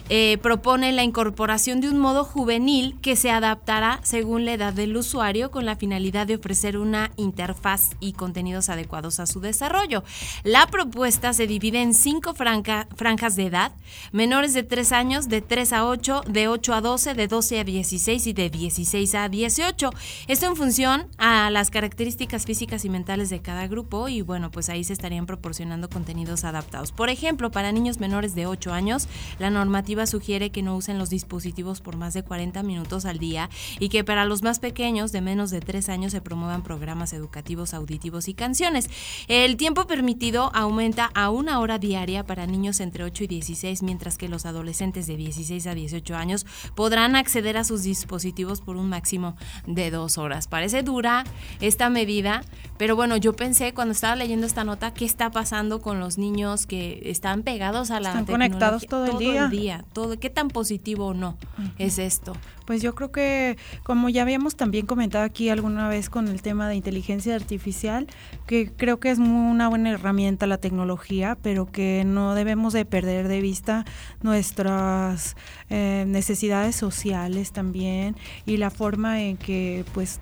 eh, 0.08 0.38
propone 0.40 0.92
la 0.92 1.02
incorporación 1.02 1.80
de 1.80 1.88
un 1.88 1.98
modo 1.98 2.22
juvenil 2.22 2.96
que 3.02 3.16
se 3.16 3.32
adaptará 3.32 3.98
según 4.04 4.44
la 4.44 4.52
edad 4.52 4.72
del 4.72 4.96
usuario 4.96 5.50
con 5.50 5.66
la 5.66 5.74
finalidad 5.74 6.28
de 6.28 6.36
ofrecer 6.36 6.78
una 6.78 7.10
interfaz 7.16 7.90
y 7.98 8.12
contenidos 8.12 8.68
adecuados 8.68 9.18
a 9.18 9.26
su 9.26 9.40
desarrollo. 9.40 10.04
La 10.44 10.68
propuesta 10.68 11.32
se 11.32 11.48
divide 11.48 11.82
en 11.82 11.92
cinco 11.92 12.34
franjas 12.34 13.34
de 13.34 13.46
edad, 13.46 13.72
menores 14.12 14.54
de 14.54 14.62
3 14.62 14.92
años, 14.92 15.28
de 15.28 15.40
3 15.40 15.72
a 15.72 15.86
8, 15.86 16.22
de 16.35 16.35
8 16.44 16.74
a 16.74 16.80
12, 16.80 17.14
de 17.14 17.26
12 17.26 17.60
a 17.60 17.64
16 17.64 18.26
y 18.26 18.32
de 18.32 18.50
16 18.50 19.14
a 19.14 19.28
18. 19.28 19.90
Esto 20.28 20.46
en 20.46 20.56
función 20.56 21.06
a 21.16 21.50
las 21.50 21.70
características 21.70 22.44
físicas 22.44 22.84
y 22.84 22.90
mentales 22.90 23.30
de 23.30 23.40
cada 23.40 23.66
grupo 23.66 24.08
y 24.08 24.20
bueno, 24.20 24.50
pues 24.50 24.68
ahí 24.68 24.84
se 24.84 24.92
estarían 24.92 25.24
proporcionando 25.24 25.88
contenidos 25.88 26.44
adaptados. 26.44 26.92
Por 26.92 27.08
ejemplo, 27.08 27.50
para 27.50 27.72
niños 27.72 27.98
menores 27.98 28.34
de 28.34 28.46
8 28.46 28.72
años, 28.72 29.08
la 29.38 29.48
normativa 29.48 30.06
sugiere 30.06 30.50
que 30.50 30.62
no 30.62 30.76
usen 30.76 30.98
los 30.98 31.08
dispositivos 31.08 31.80
por 31.80 31.96
más 31.96 32.12
de 32.12 32.22
40 32.22 32.62
minutos 32.62 33.06
al 33.06 33.18
día 33.18 33.48
y 33.80 33.88
que 33.88 34.04
para 34.04 34.26
los 34.26 34.42
más 34.42 34.58
pequeños 34.58 35.12
de 35.12 35.22
menos 35.22 35.50
de 35.50 35.60
3 35.60 35.88
años 35.88 36.12
se 36.12 36.20
promuevan 36.20 36.62
programas 36.62 37.14
educativos 37.14 37.72
auditivos 37.72 38.28
y 38.28 38.34
canciones. 38.34 38.90
El 39.28 39.56
tiempo 39.56 39.86
permitido 39.86 40.50
aumenta 40.54 41.10
a 41.14 41.30
una 41.30 41.60
hora 41.60 41.78
diaria 41.78 42.24
para 42.24 42.46
niños 42.46 42.80
entre 42.80 43.04
8 43.04 43.24
y 43.24 43.26
16, 43.26 43.82
mientras 43.82 44.18
que 44.18 44.28
los 44.28 44.44
adolescentes 44.44 45.06
de 45.06 45.16
16 45.16 45.66
a 45.66 45.74
18 45.74 46.14
años 46.14 46.25
podrán 46.74 47.16
acceder 47.16 47.56
a 47.56 47.64
sus 47.64 47.82
dispositivos 47.82 48.60
por 48.60 48.76
un 48.76 48.88
máximo 48.88 49.36
de 49.66 49.90
dos 49.90 50.18
horas. 50.18 50.48
Parece 50.48 50.82
dura 50.82 51.24
esta 51.60 51.90
medida, 51.90 52.42
pero 52.78 52.96
bueno, 52.96 53.16
yo 53.16 53.34
pensé 53.34 53.72
cuando 53.74 53.92
estaba 53.92 54.16
leyendo 54.16 54.46
esta 54.46 54.64
nota 54.64 54.92
qué 54.92 55.04
está 55.04 55.30
pasando 55.30 55.80
con 55.80 56.00
los 56.00 56.18
niños 56.18 56.66
que 56.66 57.02
están 57.04 57.42
pegados 57.42 57.90
a 57.90 58.00
la 58.00 58.10
están 58.10 58.26
conectados 58.26 58.86
todo, 58.86 59.06
el 59.06 59.18
día. 59.18 59.44
El 59.44 59.50
día 59.50 59.84
todo, 59.92 60.18
¿Qué 60.18 60.30
tan 60.30 60.48
positivo 60.48 61.06
o 61.06 61.14
no 61.14 61.36
es 61.78 61.98
esto? 61.98 62.34
Pues 62.66 62.82
yo 62.82 62.94
creo 62.94 63.12
que, 63.12 63.56
como 63.84 64.08
ya 64.08 64.22
habíamos 64.22 64.56
también 64.56 64.86
comentado 64.86 65.24
aquí 65.24 65.48
alguna 65.48 65.88
vez 65.88 66.10
con 66.10 66.28
el 66.28 66.42
tema 66.42 66.68
de 66.68 66.74
inteligencia 66.74 67.34
artificial, 67.34 68.06
que 68.46 68.70
creo 68.76 68.98
que 69.00 69.10
es 69.10 69.18
una 69.18 69.68
buena 69.68 69.90
herramienta 69.90 70.46
la 70.46 70.58
tecnología, 70.58 71.38
pero 71.42 71.70
que 71.70 72.02
no 72.04 72.34
debemos 72.34 72.72
de 72.72 72.84
perder 72.84 73.28
de 73.28 73.40
vista 73.40 73.84
nuestras 74.22 75.36
eh, 75.70 76.04
necesidades 76.06 76.76
sociales 76.76 77.52
también 77.52 78.16
y 78.44 78.56
la 78.56 78.70
forma 78.70 79.22
en 79.22 79.36
que 79.36 79.84
pues 79.94 80.20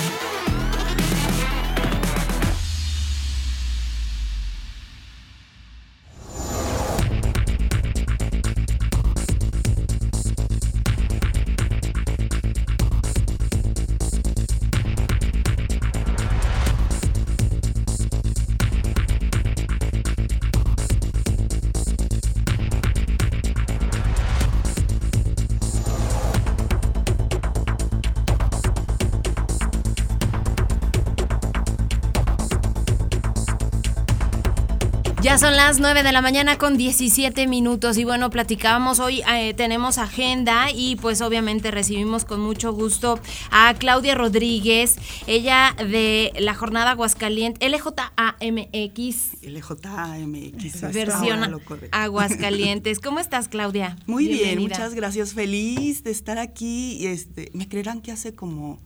Ya 35.30 35.38
son 35.38 35.54
las 35.54 35.78
9 35.78 36.02
de 36.02 36.10
la 36.10 36.22
mañana 36.22 36.58
con 36.58 36.76
17 36.76 37.46
minutos 37.46 37.96
y 37.98 38.02
bueno, 38.02 38.30
platicábamos 38.30 38.98
hoy, 38.98 39.22
eh, 39.32 39.54
tenemos 39.54 39.96
agenda 39.98 40.72
y 40.74 40.96
pues 40.96 41.20
obviamente 41.20 41.70
recibimos 41.70 42.24
con 42.24 42.40
mucho 42.40 42.72
gusto 42.72 43.20
a 43.52 43.72
Claudia 43.74 44.16
Rodríguez, 44.16 44.96
ella 45.28 45.76
de 45.78 46.32
la 46.40 46.56
jornada 46.56 46.90
Aguascalientes, 46.90 47.62
LJAMX. 47.70 49.44
LJAMX. 49.44 50.92
Versión 50.92 51.60
Aguascalientes. 51.92 52.98
¿Cómo 53.00 53.20
estás, 53.20 53.46
Claudia? 53.46 53.96
Muy 54.06 54.26
bien, 54.26 54.58
muchas 54.58 54.94
gracias. 54.94 55.32
Feliz 55.34 56.02
de 56.02 56.10
estar 56.10 56.38
aquí. 56.38 56.94
Y 56.94 57.06
este, 57.06 57.52
me 57.54 57.68
creerán 57.68 58.00
que 58.00 58.10
hace 58.10 58.34
como 58.34 58.80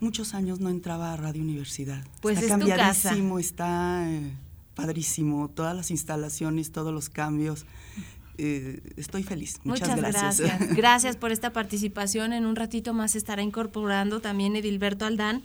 muchos 0.00 0.34
años 0.34 0.58
no 0.58 0.70
entraba 0.70 1.12
a 1.12 1.16
Radio 1.16 1.42
Universidad. 1.42 2.04
Pues 2.20 2.34
está 2.38 2.46
es 2.46 2.50
cambiadísimo, 2.50 3.38
está... 3.38 4.10
Eh, 4.10 4.32
padrísimo, 4.76 5.48
todas 5.48 5.74
las 5.74 5.90
instalaciones, 5.90 6.70
todos 6.70 6.94
los 6.94 7.08
cambios. 7.08 7.66
Eh, 8.38 8.80
estoy 8.96 9.24
feliz. 9.24 9.58
Muchas, 9.64 9.96
gracias. 9.96 10.38
gracias. 10.40 10.76
Gracias 10.76 11.16
por 11.16 11.32
esta 11.32 11.52
participación. 11.52 12.32
En 12.32 12.44
un 12.44 12.54
ratito 12.54 12.92
más 12.92 13.16
estará 13.16 13.42
incorporando 13.42 14.20
también 14.20 14.54
Edilberto 14.54 15.06
Aldán 15.06 15.42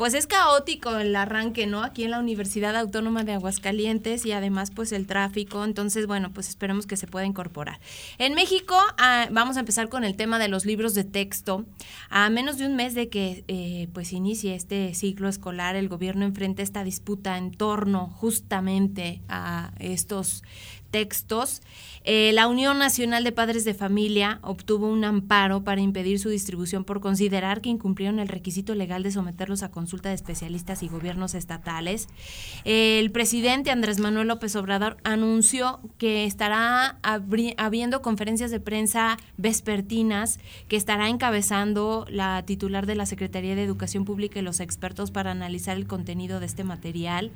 pues 0.00 0.14
es 0.14 0.26
caótico 0.26 0.96
el 0.96 1.14
arranque, 1.14 1.66
¿no? 1.66 1.82
Aquí 1.82 2.04
en 2.04 2.12
la 2.12 2.20
Universidad 2.20 2.74
Autónoma 2.74 3.22
de 3.22 3.34
Aguascalientes 3.34 4.24
y 4.24 4.32
además 4.32 4.70
pues 4.70 4.92
el 4.92 5.06
tráfico, 5.06 5.62
entonces 5.62 6.06
bueno, 6.06 6.32
pues 6.32 6.48
esperemos 6.48 6.86
que 6.86 6.96
se 6.96 7.06
pueda 7.06 7.26
incorporar. 7.26 7.80
En 8.16 8.32
México 8.32 8.74
ah, 8.96 9.28
vamos 9.30 9.58
a 9.58 9.60
empezar 9.60 9.90
con 9.90 10.04
el 10.04 10.16
tema 10.16 10.38
de 10.38 10.48
los 10.48 10.64
libros 10.64 10.94
de 10.94 11.04
texto. 11.04 11.66
A 12.08 12.30
menos 12.30 12.56
de 12.56 12.64
un 12.64 12.76
mes 12.76 12.94
de 12.94 13.10
que 13.10 13.44
eh, 13.46 13.88
pues 13.92 14.14
inicie 14.14 14.54
este 14.54 14.94
ciclo 14.94 15.28
escolar, 15.28 15.76
el 15.76 15.90
gobierno 15.90 16.24
enfrenta 16.24 16.62
esta 16.62 16.82
disputa 16.82 17.36
en 17.36 17.50
torno 17.50 18.06
justamente 18.06 19.20
a 19.28 19.72
estos 19.80 20.44
textos. 20.90 21.62
Eh, 22.04 22.32
la 22.32 22.48
Unión 22.48 22.78
Nacional 22.78 23.24
de 23.24 23.32
Padres 23.32 23.66
de 23.66 23.74
Familia 23.74 24.38
obtuvo 24.42 24.88
un 24.88 25.04
amparo 25.04 25.64
para 25.64 25.82
impedir 25.82 26.18
su 26.18 26.30
distribución 26.30 26.84
por 26.84 27.00
considerar 27.00 27.60
que 27.60 27.68
incumplieron 27.68 28.18
el 28.18 28.28
requisito 28.28 28.74
legal 28.74 29.02
de 29.02 29.12
someterlos 29.12 29.62
a 29.62 29.70
consulta 29.70 30.08
de 30.08 30.14
especialistas 30.14 30.82
y 30.82 30.88
gobiernos 30.88 31.34
estatales. 31.34 32.08
el 32.64 33.10
presidente 33.10 33.70
Andrés 33.70 33.98
Manuel 33.98 34.28
López 34.28 34.56
Obrador 34.56 34.96
anunció 35.04 35.80
que 35.98 36.24
estará 36.24 36.98
habiendo 37.02 38.00
conferencias 38.00 38.50
de 38.50 38.60
prensa 38.60 39.18
vespertinas 39.36 40.38
que 40.68 40.76
estará 40.76 41.08
encabezando 41.08 42.06
la 42.08 42.42
titular 42.46 42.86
de 42.86 42.94
la 42.94 43.04
Secretaría 43.04 43.54
de 43.54 43.62
Educación 43.62 44.06
Pública 44.06 44.38
y 44.38 44.42
los 44.42 44.60
expertos 44.60 45.10
para 45.10 45.32
analizar 45.32 45.76
el 45.76 45.86
contenido 45.86 46.40
de 46.40 46.46
este 46.46 46.64
material. 46.64 47.30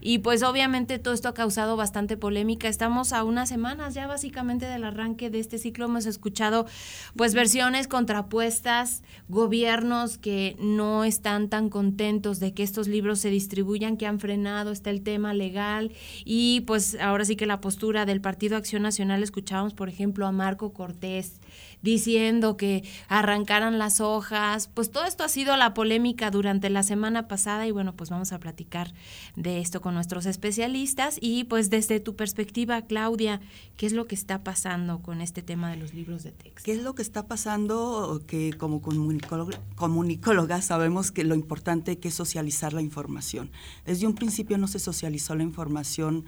Y 0.00 0.18
pues 0.18 0.42
obviamente 0.42 0.98
todo 0.98 1.12
esto 1.12 1.28
ha 1.28 1.34
causado 1.34 1.76
bastante 1.76 2.16
polémica. 2.16 2.68
Estamos 2.68 2.95
a 2.96 3.24
unas 3.24 3.50
semanas 3.50 3.92
ya 3.92 4.06
básicamente 4.06 4.64
del 4.64 4.82
arranque 4.82 5.28
de 5.28 5.38
este 5.38 5.58
ciclo. 5.58 5.84
Hemos 5.84 6.06
escuchado 6.06 6.66
pues 7.14 7.34
versiones 7.34 7.88
contrapuestas, 7.88 9.02
gobiernos 9.28 10.16
que 10.16 10.56
no 10.58 11.04
están 11.04 11.50
tan 11.50 11.68
contentos 11.68 12.40
de 12.40 12.54
que 12.54 12.62
estos 12.62 12.88
libros 12.88 13.18
se 13.18 13.28
distribuyan, 13.28 13.98
que 13.98 14.06
han 14.06 14.18
frenado, 14.18 14.72
está 14.72 14.88
el 14.88 15.02
tema 15.02 15.34
legal. 15.34 15.92
Y 16.24 16.62
pues 16.62 16.96
ahora 16.98 17.26
sí 17.26 17.36
que 17.36 17.44
la 17.44 17.60
postura 17.60 18.06
del 18.06 18.22
Partido 18.22 18.56
Acción 18.56 18.82
Nacional 18.82 19.22
escuchábamos 19.22 19.74
por 19.74 19.90
ejemplo 19.90 20.26
a 20.26 20.32
Marco 20.32 20.72
Cortés 20.72 21.38
diciendo 21.82 22.56
que 22.56 22.82
arrancaran 23.08 23.78
las 23.78 24.00
hojas. 24.00 24.68
Pues 24.68 24.90
todo 24.90 25.04
esto 25.04 25.24
ha 25.24 25.28
sido 25.28 25.56
la 25.56 25.74
polémica 25.74 26.30
durante 26.30 26.70
la 26.70 26.82
semana 26.82 27.28
pasada 27.28 27.66
y 27.66 27.70
bueno, 27.70 27.94
pues 27.94 28.10
vamos 28.10 28.32
a 28.32 28.40
platicar 28.40 28.92
de 29.36 29.60
esto 29.60 29.80
con 29.80 29.94
nuestros 29.94 30.26
especialistas. 30.26 31.18
Y 31.20 31.44
pues 31.44 31.70
desde 31.70 32.00
tu 32.00 32.16
perspectiva, 32.16 32.82
Claudia, 32.86 33.40
¿qué 33.76 33.86
es 33.86 33.92
lo 33.92 34.06
que 34.06 34.14
está 34.14 34.42
pasando 34.42 35.00
con 35.00 35.20
este 35.20 35.42
tema 35.42 35.70
de 35.70 35.76
los 35.76 35.94
libros 35.94 36.22
de 36.22 36.32
texto? 36.32 36.62
¿Qué 36.64 36.72
es 36.72 36.82
lo 36.82 36.94
que 36.94 37.02
está 37.02 37.26
pasando? 37.26 38.22
Que 38.26 38.52
como 38.54 38.80
comunicólogas 38.80 40.64
sabemos 40.64 41.12
que 41.12 41.24
lo 41.24 41.34
importante 41.34 41.98
es 42.02 42.14
socializar 42.14 42.72
la 42.72 42.82
información. 42.82 43.50
Desde 43.84 44.06
un 44.06 44.14
principio 44.14 44.58
no 44.58 44.68
se 44.68 44.78
socializó 44.78 45.34
la 45.34 45.42
información 45.42 46.24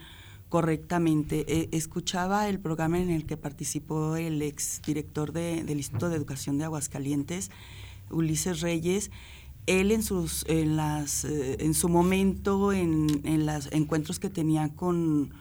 correctamente. 0.48 1.44
Eh, 1.48 1.68
escuchaba 1.72 2.48
el 2.48 2.58
programa 2.58 2.98
en 2.98 3.10
el 3.10 3.26
que 3.26 3.36
participó 3.36 4.16
el 4.16 4.42
ex 4.42 4.80
director 4.84 5.32
del 5.32 5.70
Instituto 5.70 6.08
de 6.08 6.16
Educación 6.16 6.58
de 6.58 6.64
Aguascalientes, 6.64 7.50
Ulises 8.10 8.60
Reyes. 8.60 9.10
Él 9.66 9.92
en 9.92 10.02
sus 10.02 10.46
en 10.48 10.76
las 10.76 11.24
eh, 11.24 11.58
en 11.60 11.74
su 11.74 11.88
momento 11.88 12.72
en, 12.72 13.20
en 13.24 13.44
los 13.44 13.70
encuentros 13.70 14.18
que 14.18 14.30
tenía 14.30 14.70
con 14.70 15.34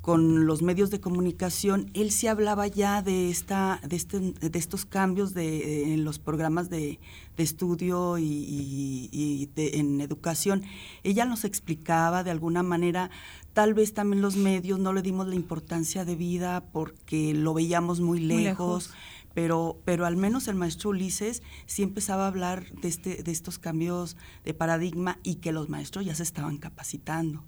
con 0.00 0.46
los 0.46 0.62
medios 0.62 0.90
de 0.90 1.00
comunicación, 1.00 1.90
él 1.92 2.10
sí 2.10 2.26
hablaba 2.26 2.66
ya 2.66 3.02
de 3.02 3.28
esta, 3.28 3.80
de, 3.86 3.96
este, 3.96 4.18
de 4.18 4.58
estos 4.58 4.86
cambios 4.86 5.34
de, 5.34 5.92
en 5.92 6.04
los 6.04 6.18
programas 6.18 6.70
de, 6.70 6.98
estudio 7.36 8.18
y, 8.18 9.48
en 9.56 10.02
educación. 10.02 10.62
Ella 11.04 11.24
nos 11.24 11.46
explicaba 11.46 12.22
de 12.22 12.30
alguna 12.30 12.62
manera, 12.62 13.10
tal 13.54 13.72
vez 13.72 13.94
también 13.94 14.20
los 14.20 14.36
medios 14.36 14.78
no 14.78 14.92
le 14.92 15.00
dimos 15.00 15.26
la 15.26 15.36
importancia 15.36 16.04
de 16.04 16.16
vida 16.16 16.62
porque 16.70 17.32
lo 17.32 17.54
veíamos 17.54 18.00
muy 18.00 18.20
lejos 18.20 18.90
pero, 19.34 19.80
pero 19.84 20.06
al 20.06 20.16
menos 20.16 20.48
el 20.48 20.56
maestro 20.56 20.90
Ulises 20.90 21.42
sí 21.66 21.82
empezaba 21.82 22.24
a 22.24 22.28
hablar 22.28 22.70
de, 22.72 22.88
este, 22.88 23.22
de 23.22 23.32
estos 23.32 23.58
cambios 23.58 24.16
de 24.44 24.54
paradigma 24.54 25.18
y 25.22 25.36
que 25.36 25.52
los 25.52 25.68
maestros 25.68 26.04
ya 26.04 26.14
se 26.14 26.22
estaban 26.22 26.58
capacitando. 26.58 27.44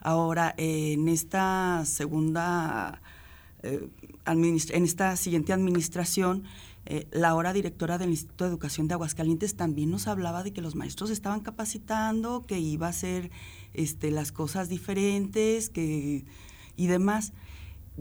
Ahora, 0.00 0.54
en 0.56 1.08
esta 1.08 1.82
segunda, 1.84 3.02
eh, 3.62 3.88
en 4.26 4.84
esta 4.84 5.16
siguiente 5.16 5.52
administración, 5.52 6.44
eh, 6.86 7.06
la 7.12 7.34
hora 7.34 7.52
directora 7.52 7.98
del 7.98 8.10
Instituto 8.10 8.44
de 8.44 8.50
Educación 8.50 8.88
de 8.88 8.94
Aguascalientes 8.94 9.54
también 9.54 9.90
nos 9.90 10.06
hablaba 10.08 10.42
de 10.42 10.52
que 10.52 10.62
los 10.62 10.74
maestros 10.74 11.10
estaban 11.10 11.40
capacitando, 11.40 12.42
que 12.42 12.58
iba 12.58 12.88
a 12.88 12.92
ser 12.92 13.30
este, 13.74 14.10
las 14.10 14.32
cosas 14.32 14.68
diferentes 14.68 15.68
que, 15.68 16.24
y 16.76 16.86
demás. 16.86 17.32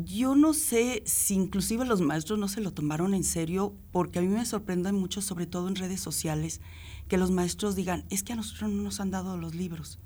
Yo 0.06 0.36
no 0.36 0.54
sé 0.54 1.04
si 1.06 1.34
inclusive 1.34 1.86
los 1.86 2.02
maestros 2.02 2.40
no 2.40 2.48
se 2.48 2.62
lo 2.62 2.72
tomaron 2.72 3.14
en 3.14 3.24
serio, 3.24 3.76
porque 3.92 4.20
a 4.20 4.22
mí 4.22 4.28
me 4.28 4.46
sorprende 4.46 4.92
mucho, 4.92 5.22
sobre 5.22 5.46
todo 5.46 5.68
en 5.68 5.76
redes 5.76 6.00
sociales, 6.00 6.62
que 7.08 7.18
los 7.18 7.32
maestros 7.32 7.76
digan, 7.76 8.06
es 8.10 8.24
que 8.24 8.34
a 8.34 8.36
nosotros 8.36 8.72
no 8.72 8.84
nos 8.84 9.00
han 9.00 9.12
dado 9.12 9.38
los 9.38 9.56
libros. 9.56 10.00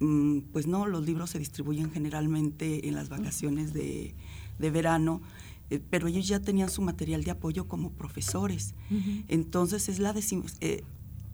Mm, 0.00 0.40
pues 0.52 0.66
no, 0.66 0.86
los 0.86 1.04
libros 1.06 1.30
se 1.30 1.38
distribuyen 1.38 1.92
generalmente 1.92 2.88
en 2.88 2.94
las 2.94 3.08
vacaciones 3.08 3.72
de, 3.72 4.14
verano, 4.58 5.22
eh, 5.70 5.80
pero 5.90 6.08
ellos 6.08 6.26
ya 6.26 6.40
tenían 6.40 6.70
su 6.70 6.82
material 6.82 7.22
de 7.22 7.30
apoyo 7.30 7.68
como 7.68 7.92
profesores. 7.92 8.74
Entonces 9.28 9.88
es 9.88 9.98
la 9.98 10.14
eh, 10.60 10.82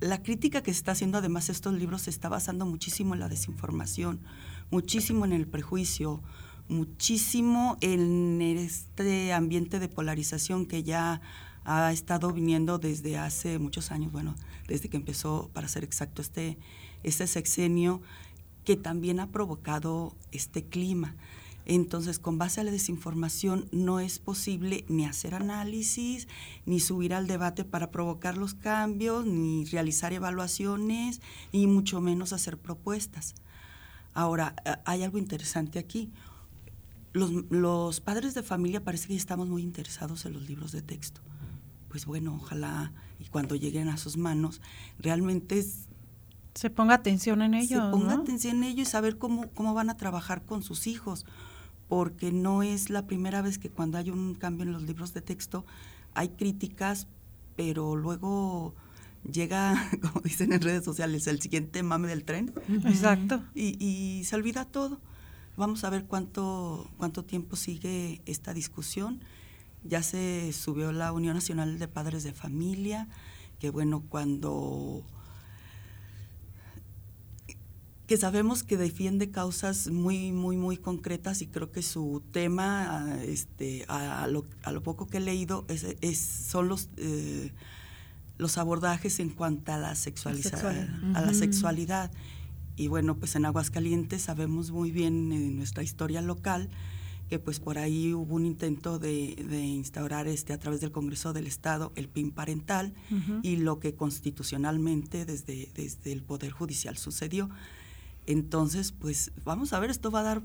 la 0.00 0.22
crítica 0.22 0.62
que 0.62 0.72
se 0.72 0.78
está 0.78 0.92
haciendo 0.92 1.18
además 1.18 1.50
estos 1.50 1.74
libros 1.74 2.02
se 2.02 2.10
está 2.10 2.28
basando 2.28 2.64
muchísimo 2.64 3.14
en 3.14 3.20
la 3.20 3.28
desinformación, 3.28 4.20
muchísimo 4.70 5.24
en 5.24 5.32
el 5.32 5.46
prejuicio, 5.46 6.22
muchísimo 6.70 7.76
en 7.80 8.40
este 8.40 9.32
ambiente 9.32 9.78
de 9.78 9.88
polarización 9.88 10.66
que 10.66 10.82
ya 10.82 11.20
ha 11.64 11.92
estado 11.92 12.32
viniendo 12.32 12.78
desde 12.78 13.18
hace 13.18 13.58
muchos 13.58 13.90
años, 13.90 14.12
bueno, 14.12 14.34
desde 14.66 14.88
que 14.88 14.96
empezó, 14.96 15.50
para 15.52 15.68
ser 15.68 15.84
exacto, 15.84 16.22
este, 16.22 16.58
este 17.02 17.26
sexenio, 17.26 18.00
que 18.64 18.76
también 18.76 19.20
ha 19.20 19.30
provocado 19.30 20.16
este 20.32 20.64
clima. 20.64 21.16
Entonces, 21.66 22.18
con 22.18 22.38
base 22.38 22.60
a 22.60 22.64
la 22.64 22.70
desinformación, 22.70 23.68
no 23.70 24.00
es 24.00 24.18
posible 24.18 24.84
ni 24.88 25.04
hacer 25.04 25.34
análisis, 25.34 26.26
ni 26.66 26.80
subir 26.80 27.14
al 27.14 27.26
debate 27.26 27.64
para 27.64 27.90
provocar 27.90 28.38
los 28.38 28.54
cambios, 28.54 29.26
ni 29.26 29.64
realizar 29.66 30.12
evaluaciones, 30.12 31.20
y 31.52 31.66
mucho 31.66 32.00
menos 32.00 32.32
hacer 32.32 32.58
propuestas. 32.58 33.34
Ahora, 34.14 34.56
hay 34.84 35.02
algo 35.02 35.18
interesante 35.18 35.78
aquí 35.78 36.10
los, 37.12 38.00
padres 38.00 38.34
de 38.34 38.42
familia 38.42 38.84
parece 38.84 39.08
que 39.08 39.16
estamos 39.16 39.48
muy 39.48 39.62
interesados 39.62 40.24
en 40.26 40.34
los 40.34 40.48
libros 40.48 40.72
de 40.72 40.82
texto. 40.82 41.20
Pues 41.88 42.06
bueno, 42.06 42.36
ojalá 42.40 42.92
y 43.18 43.24
cuando 43.26 43.56
lleguen 43.56 43.88
a 43.88 43.96
sus 43.96 44.16
manos 44.16 44.60
realmente 44.98 45.64
se 46.54 46.70
ponga 46.70 46.94
atención 46.94 47.42
en 47.42 47.54
ello. 47.54 47.84
Se 47.84 47.90
ponga 47.90 48.14
atención 48.14 48.58
en 48.58 48.64
ello 48.64 48.82
y 48.82 48.86
saber 48.86 49.18
cómo, 49.18 49.48
cómo 49.50 49.74
van 49.74 49.90
a 49.90 49.96
trabajar 49.96 50.44
con 50.44 50.62
sus 50.62 50.86
hijos, 50.86 51.26
porque 51.88 52.32
no 52.32 52.62
es 52.62 52.90
la 52.90 53.06
primera 53.06 53.42
vez 53.42 53.58
que 53.58 53.70
cuando 53.70 53.98
hay 53.98 54.10
un 54.10 54.34
cambio 54.34 54.64
en 54.64 54.72
los 54.72 54.82
libros 54.82 55.12
de 55.12 55.20
texto 55.20 55.64
hay 56.14 56.30
críticas, 56.30 57.08
pero 57.56 57.96
luego 57.96 58.74
llega, 59.30 59.90
como 60.00 60.20
dicen 60.22 60.52
en 60.52 60.60
redes 60.60 60.84
sociales, 60.84 61.26
el 61.26 61.40
siguiente 61.40 61.82
mame 61.82 62.08
del 62.08 62.24
tren. 62.24 62.52
Exacto. 62.84 63.42
Y, 63.54 63.84
y 63.84 64.24
se 64.24 64.36
olvida 64.36 64.64
todo. 64.64 65.00
Vamos 65.60 65.84
a 65.84 65.90
ver 65.90 66.06
cuánto, 66.06 66.88
cuánto 66.96 67.22
tiempo 67.22 67.54
sigue 67.54 68.22
esta 68.24 68.54
discusión. 68.54 69.20
Ya 69.84 70.02
se 70.02 70.54
subió 70.54 70.90
la 70.90 71.12
Unión 71.12 71.34
Nacional 71.34 71.78
de 71.78 71.86
Padres 71.86 72.24
de 72.24 72.32
Familia, 72.32 73.08
que 73.58 73.68
bueno, 73.68 74.02
cuando 74.08 75.04
que 78.06 78.16
sabemos 78.16 78.62
que 78.62 78.78
defiende 78.78 79.30
causas 79.30 79.88
muy, 79.88 80.32
muy, 80.32 80.56
muy 80.56 80.78
concretas 80.78 81.42
y 81.42 81.46
creo 81.46 81.70
que 81.70 81.82
su 81.82 82.22
tema, 82.32 83.18
este, 83.22 83.84
a, 83.86 84.26
lo, 84.28 84.46
a 84.62 84.72
lo 84.72 84.82
poco 84.82 85.08
que 85.08 85.18
he 85.18 85.20
leído, 85.20 85.66
es, 85.68 86.18
son 86.18 86.68
los, 86.68 86.88
eh, 86.96 87.52
los 88.38 88.56
abordajes 88.56 89.20
en 89.20 89.28
cuanto 89.28 89.74
a 89.74 89.76
la, 89.76 89.94
sexualidad. 89.94 90.54
A 91.14 91.20
la 91.20 91.34
sexualidad. 91.34 92.10
Y 92.80 92.88
bueno, 92.88 93.14
pues 93.14 93.36
en 93.36 93.44
Aguascalientes 93.44 94.22
sabemos 94.22 94.70
muy 94.70 94.90
bien 94.90 95.32
en 95.32 95.58
nuestra 95.58 95.82
historia 95.82 96.22
local 96.22 96.70
que 97.28 97.38
pues 97.38 97.60
por 97.60 97.76
ahí 97.76 98.14
hubo 98.14 98.34
un 98.34 98.46
intento 98.46 98.98
de, 98.98 99.34
instaurar 99.52 100.26
este 100.26 100.54
a 100.54 100.58
través 100.58 100.80
del 100.80 100.90
Congreso 100.90 101.34
del 101.34 101.46
Estado 101.46 101.92
el 101.94 102.08
PIN 102.08 102.30
parental 102.30 102.94
y 103.42 103.56
lo 103.56 103.80
que 103.80 103.94
constitucionalmente 103.94 105.26
desde, 105.26 105.68
desde 105.74 106.10
el 106.10 106.22
Poder 106.22 106.52
Judicial 106.52 106.96
sucedió. 106.96 107.50
Entonces, 108.24 108.92
pues 108.92 109.30
vamos 109.44 109.74
a 109.74 109.78
ver, 109.78 109.90
esto 109.90 110.10
va 110.10 110.20
a 110.20 110.22
dar 110.22 110.42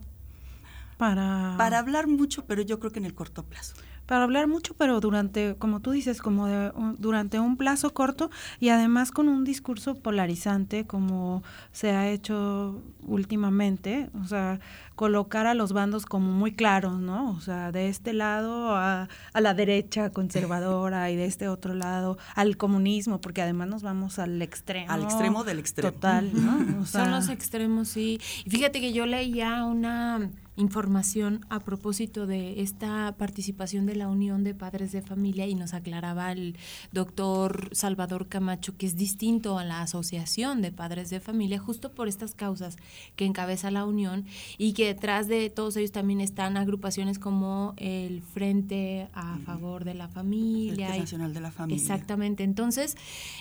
para... 0.98 1.56
para 1.58 1.80
hablar 1.80 2.08
mucho, 2.08 2.45
pero 2.45 2.63
yo 2.63 2.82
creo 2.82 2.91
que 2.91 3.00
en 3.00 3.06
el 3.06 3.13
corto 3.13 3.45
plazo 3.45 3.76
para 4.06 4.24
hablar 4.24 4.48
mucho, 4.48 4.74
pero 4.76 5.00
durante, 5.00 5.56
como 5.58 5.80
tú 5.80 5.91
dices, 5.91 6.22
como 6.22 6.48
de, 6.48 6.72
durante 6.98 7.39
un 7.39 7.58
plazo 7.58 7.94
corto 7.94 8.30
y 8.60 8.70
además 8.70 9.12
con 9.12 9.28
un 9.28 9.44
discurso 9.44 9.96
polarizante 9.96 10.86
como 10.86 11.44
se 11.72 11.91
ha 11.91 12.10
hecho 12.10 12.82
últimamente, 13.04 14.10
o 14.22 14.26
sea, 14.26 14.60
colocar 14.96 15.46
a 15.48 15.54
los 15.54 15.74
bandos 15.74 16.06
como 16.06 16.32
muy 16.32 16.54
claros, 16.54 17.00
¿no? 17.00 17.32
O 17.32 17.41
sea, 17.41 17.72
de 17.72 17.89
este 17.89 18.13
lado 18.13 18.76
a, 18.76 19.10
a 19.34 19.41
la 19.41 19.54
derecha 19.54 20.10
conservadora 20.12 21.12
y 21.12 21.15
de 21.15 21.26
este 21.26 21.48
otro 21.48 21.74
lado 21.74 22.18
al 22.36 22.58
comunismo, 22.58 23.20
porque 23.22 23.41
además 23.41 23.68
nos 23.68 23.84
vamos 23.84 24.20
al 24.20 24.41
extremo. 24.41 24.91
Al 24.91 25.04
extremo 25.04 25.44
del 25.44 25.60
extremo. 25.60 25.91
Total, 25.91 26.32
¿no? 26.34 26.86
Son 26.86 27.12
los 27.12 27.30
extremos, 27.30 27.89
sí. 27.89 28.20
Y 28.46 28.50
fíjate 28.50 28.80
que 28.80 28.94
yo 28.94 29.06
leía 29.06 29.63
una 29.65 30.30
información 30.58 31.46
a 31.50 31.60
propósito 31.60 32.28
de 32.28 32.62
esta 32.62 33.13
participación 33.18 33.86
de 33.86 33.96
la 33.96 34.08
Unión 34.08 34.44
de 34.44 34.54
Padres 34.54 34.91
de 34.91 35.02
Familia 35.02 35.48
y 35.48 35.56
nos 35.56 35.74
aclaraba 35.74 36.32
el 36.32 36.56
doctor 36.91 37.70
Salvador 37.74 38.28
Camacho 38.28 38.78
que 38.78 38.86
es 38.86 38.96
distinto 38.96 39.60
a 39.60 39.65
la 39.65 39.82
Asociación 39.82 40.62
de 40.62 40.72
Padres 40.72 41.10
de 41.10 41.20
Familia 41.20 41.60
justo 41.60 41.91
por 41.91 42.08
estas 42.08 42.36
causas 42.36 42.78
que 43.15 43.26
encabeza 43.26 43.72
la 43.72 43.86
Unión 43.86 44.26
y 44.58 44.74
que 44.74 44.86
detrás 44.86 45.28
de 45.28 45.50
todos 45.50 45.76
ellos 45.78 45.91
también 45.91 46.22
están 46.22 46.58
agrupaciones 46.58 47.20
como 47.20 47.74
el 47.78 48.22
Frente 48.22 49.10
a 49.13 49.38
Favor 49.46 49.84
de 49.84 49.94
la 49.94 50.08
Familia. 50.08 50.88
Frente 50.88 51.00
Nacional 51.00 51.34
de 51.34 51.41
la 51.41 51.52
Familia. 51.52 51.82
Exactamente. 51.82 52.44
Entonces, 52.44 52.96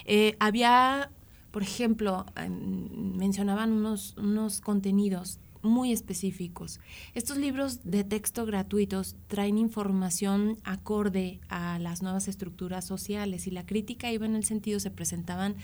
eh, 0.04 0.36
había 0.40 1.10
por 1.54 1.62
ejemplo, 1.62 2.26
mencionaban 2.50 3.70
unos, 3.70 4.16
unos 4.16 4.60
contenidos 4.60 5.38
muy 5.64 5.92
específicos. 5.92 6.80
Estos 7.14 7.38
libros 7.38 7.80
de 7.84 8.04
texto 8.04 8.46
gratuitos 8.46 9.16
traen 9.26 9.58
información 9.58 10.58
acorde 10.64 11.40
a 11.48 11.78
las 11.78 12.02
nuevas 12.02 12.28
estructuras 12.28 12.84
sociales 12.84 13.46
y 13.46 13.50
la 13.50 13.66
crítica 13.66 14.12
iba 14.12 14.26
en 14.26 14.36
el 14.36 14.44
sentido, 14.44 14.80
se 14.80 14.90
presentaban 14.90 15.56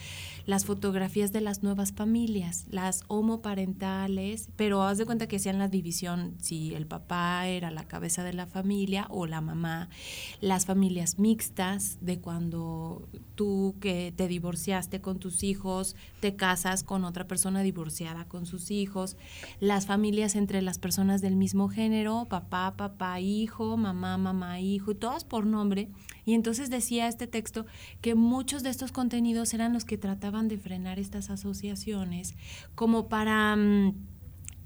las 0.46 0.64
fotografías 0.64 1.32
de 1.32 1.40
las 1.40 1.62
nuevas 1.62 1.92
familias, 1.92 2.66
las 2.70 3.04
homoparentales, 3.08 4.48
pero 4.56 4.82
haz 4.82 4.98
de 4.98 5.06
cuenta 5.06 5.28
que 5.28 5.36
hacían 5.36 5.58
la 5.58 5.68
división 5.68 6.34
si 6.40 6.74
el 6.74 6.86
papá 6.86 7.46
era 7.46 7.70
la 7.70 7.84
cabeza 7.84 8.24
de 8.24 8.32
la 8.32 8.46
familia 8.46 9.06
o 9.10 9.26
la 9.26 9.40
mamá, 9.40 9.88
las 10.40 10.66
familias 10.66 11.18
mixtas 11.18 11.98
de 12.00 12.20
cuando 12.20 13.08
tú 13.34 13.76
que 13.80 14.12
te 14.16 14.28
divorciaste 14.28 15.00
con 15.00 15.18
tus 15.18 15.42
hijos, 15.42 15.96
te 16.20 16.36
casas 16.36 16.82
con 16.82 17.04
otra 17.04 17.26
persona 17.26 17.62
divorciada 17.62 18.26
con 18.26 18.46
sus 18.46 18.70
hijos, 18.70 19.16
las 19.60 19.86
familias 19.90 20.36
entre 20.36 20.62
las 20.62 20.78
personas 20.78 21.20
del 21.20 21.34
mismo 21.34 21.68
género, 21.68 22.28
papá, 22.30 22.76
papá, 22.76 23.18
hijo, 23.18 23.76
mamá, 23.76 24.18
mamá, 24.18 24.60
hijo, 24.60 24.94
todas 24.94 25.24
por 25.24 25.46
nombre. 25.46 25.88
Y 26.24 26.34
entonces 26.34 26.70
decía 26.70 27.08
este 27.08 27.26
texto 27.26 27.66
que 28.00 28.14
muchos 28.14 28.62
de 28.62 28.70
estos 28.70 28.92
contenidos 28.92 29.52
eran 29.52 29.72
los 29.72 29.84
que 29.84 29.98
trataban 29.98 30.46
de 30.46 30.58
frenar 30.58 31.00
estas 31.00 31.28
asociaciones 31.28 32.36
como 32.76 33.08
para 33.08 33.56
mm, 33.56 33.96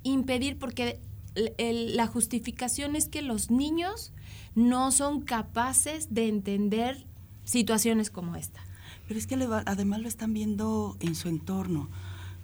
impedir, 0.03 0.59
porque 0.59 1.01
la 1.35 2.07
justificación 2.07 2.95
es 2.95 3.09
que 3.09 3.23
los 3.23 3.51
niños 3.51 4.13
no 4.55 4.93
son 4.93 5.23
capaces 5.23 6.13
de 6.13 6.29
entender 6.29 7.07
situaciones 7.45 8.11
como 8.11 8.37
esta. 8.37 8.61
Pero 9.09 9.19
es 9.19 9.27
que 9.27 9.37
además 9.65 10.01
lo 10.03 10.09
están 10.09 10.35
viendo 10.35 10.99
en 11.01 11.15
su 11.15 11.29
entorno. 11.29 11.89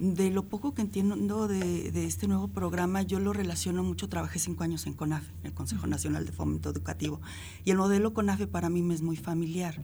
De 0.01 0.31
lo 0.31 0.49
poco 0.49 0.73
que 0.73 0.81
entiendo 0.81 1.47
de, 1.47 2.07
este 2.07 2.27
nuevo 2.27 2.49
programa, 2.49 3.03
yo 3.03 3.21
lo 3.21 3.35
relaciono 3.35 3.83
mucho, 3.83 4.09
trabajé 4.09 4.39
cinco 4.39 4.65
años 4.65 4.87
en 4.87 4.95
CONAFE, 4.95 5.31
el 5.43 5.53
Consejo 5.53 5.87
Nacional 5.87 6.25
de 6.25 6.33
Fomento 6.33 6.71
Educativo, 6.71 7.21
y 7.67 7.71
el 7.71 7.77
modelo 7.77 8.15
CONAFE 8.15 8.47
para 8.47 8.71
mí 8.71 8.81
me 8.81 8.95
es 8.95 9.03
muy 9.03 9.19
familiar 9.19 9.79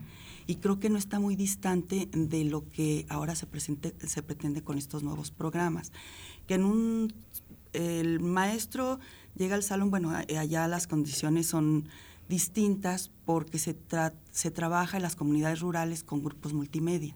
y 0.47 0.55
creo 0.55 0.79
que 0.79 0.89
no 0.89 0.97
está 0.97 1.19
muy 1.19 1.35
distante 1.35 2.09
de 2.11 2.45
lo 2.45 2.67
que 2.71 3.05
ahora 3.09 3.35
se, 3.35 3.45
presente, 3.45 3.93
se 4.07 4.23
pretende 4.23 4.63
con 4.63 4.79
estos 4.79 5.03
nuevos 5.03 5.29
programas. 5.29 5.91
Que 6.47 6.55
en 6.55 6.63
un, 6.63 7.13
el 7.73 8.19
maestro 8.19 8.99
llega 9.35 9.53
al 9.53 9.61
salón, 9.61 9.91
bueno, 9.91 10.09
allá 10.09 10.67
las 10.67 10.87
condiciones 10.87 11.45
son 11.45 11.89
distintas 12.27 13.11
porque 13.23 13.59
se, 13.59 13.77
se 14.31 14.49
trabaja 14.49 14.97
en 14.97 15.03
las 15.03 15.15
comunidades 15.15 15.59
rurales 15.59 16.03
con 16.03 16.23
grupos 16.23 16.53
multimedia. 16.53 17.15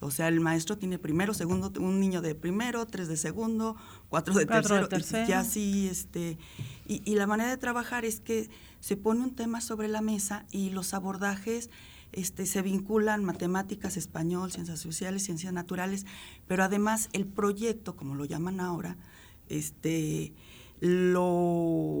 O 0.00 0.10
sea, 0.10 0.28
el 0.28 0.40
maestro 0.40 0.78
tiene 0.78 0.98
primero, 0.98 1.34
segundo, 1.34 1.72
un 1.80 2.00
niño 2.00 2.22
de 2.22 2.34
primero, 2.34 2.86
tres 2.86 3.08
de 3.08 3.16
segundo, 3.16 3.76
cuatro 4.08 4.34
de 4.34 4.46
tercero, 4.46 4.88
y 5.28 5.32
así, 5.32 5.88
este, 5.88 6.38
y, 6.86 7.02
y, 7.04 7.14
la 7.14 7.26
manera 7.26 7.50
de 7.50 7.56
trabajar 7.56 8.04
es 8.04 8.20
que 8.20 8.50
se 8.80 8.96
pone 8.96 9.22
un 9.22 9.34
tema 9.34 9.60
sobre 9.60 9.88
la 9.88 10.00
mesa 10.00 10.44
y 10.50 10.70
los 10.70 10.94
abordajes 10.94 11.70
este, 12.12 12.46
se 12.46 12.62
vinculan 12.62 13.24
matemáticas, 13.24 13.96
español, 13.96 14.50
ciencias 14.50 14.80
sociales, 14.80 15.24
ciencias 15.24 15.52
naturales, 15.52 16.06
pero 16.46 16.64
además 16.64 17.08
el 17.12 17.26
proyecto, 17.26 17.94
como 17.96 18.14
lo 18.14 18.24
llaman 18.24 18.60
ahora, 18.60 18.96
este, 19.48 20.32
lo 20.80 22.00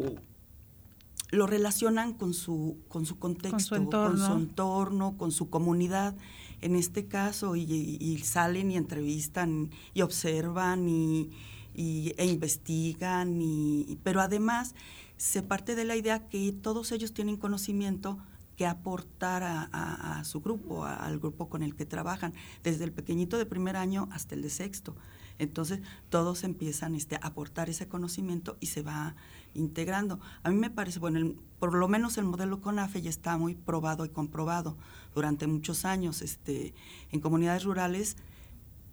lo 1.32 1.46
relacionan 1.48 2.14
con 2.14 2.34
su, 2.34 2.78
con 2.88 3.04
su 3.04 3.18
contexto, 3.18 3.76
con 3.76 4.16
su, 4.16 4.32
entorno. 4.32 5.18
con 5.18 5.32
su 5.32 5.50
comunidad, 5.50 6.14
en 6.60 6.76
este 6.76 7.06
caso, 7.06 7.56
y, 7.56 8.18
salen 8.24 8.70
y 8.70 8.76
entrevistan 8.76 9.70
y 9.94 10.02
observan 10.02 10.88
y, 10.88 11.30
e 11.74 12.26
investigan, 12.26 13.40
y, 13.40 13.98
pero 14.02 14.20
además 14.20 14.74
se 15.16 15.42
parte 15.42 15.74
de 15.74 15.84
la 15.84 15.96
idea 15.96 16.28
que 16.28 16.52
todos 16.52 16.92
ellos 16.92 17.12
tienen 17.12 17.36
conocimiento 17.36 18.18
que 18.56 18.66
aportar 18.66 19.42
a, 19.44 20.22
su 20.24 20.40
grupo, 20.40 20.84
al 20.86 21.18
grupo 21.18 21.48
con 21.48 21.62
el 21.62 21.76
que 21.76 21.84
trabajan, 21.84 22.32
desde 22.62 22.84
el 22.84 22.92
pequeñito 22.92 23.36
de 23.36 23.44
primer 23.44 23.76
año 23.76 24.08
hasta 24.10 24.34
el 24.34 24.42
de 24.42 24.50
sexto. 24.50 24.96
Entonces, 25.38 25.80
todos 26.08 26.44
empiezan 26.44 26.94
este, 26.94 27.16
a 27.16 27.26
aportar 27.26 27.68
ese 27.68 27.86
conocimiento 27.86 28.56
y 28.60 28.66
se 28.66 28.80
va 28.80 29.14
integrando. 29.56 30.20
A 30.42 30.50
mí 30.50 30.56
me 30.56 30.70
parece, 30.70 30.98
bueno, 30.98 31.34
por 31.58 31.74
lo 31.74 31.88
menos 31.88 32.18
el 32.18 32.24
modelo 32.24 32.60
CONAFE 32.60 33.02
ya 33.02 33.10
está 33.10 33.36
muy 33.36 33.54
probado 33.54 34.04
y 34.04 34.08
comprobado 34.08 34.76
durante 35.14 35.46
muchos 35.46 35.84
años. 35.84 36.22
Este, 36.22 36.74
en 37.10 37.20
comunidades 37.20 37.64
rurales, 37.64 38.16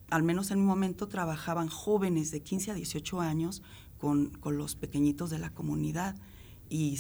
al 0.09 0.23
menos 0.23 0.51
en 0.51 0.59
un 0.59 0.65
momento, 0.65 1.07
trabajaban 1.07 1.67
jóvenes 1.67 2.31
de 2.31 2.41
15 2.41 2.71
a 2.71 2.73
18 2.73 3.21
años 3.21 3.61
con, 3.97 4.31
los 4.43 4.75
pequeñitos 4.75 5.29
de 5.29 5.39
la 5.39 5.49
comunidad 5.51 6.15
y, 6.69 6.99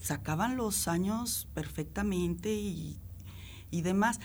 sacaban 0.00 0.56
los 0.56 0.88
años 0.88 1.48
perfectamente 1.54 2.54
y, 2.54 2.98
y 3.70 3.82
demás. 3.82 4.20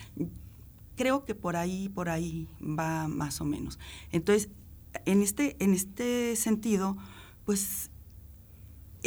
Creo 0.96 1.26
que 1.26 1.36
por 1.36 1.56
ahí, 1.56 1.90
por 1.90 2.10
ahí 2.10 2.48
va 2.62 3.08
más 3.08 3.40
o 3.42 3.46
menos. 3.46 3.78
Entonces, 4.12 4.50
en 5.06 5.22
este, 5.22 5.56
en 5.60 5.74
este 5.74 6.36
sentido, 6.36 6.98
pues 7.46 7.92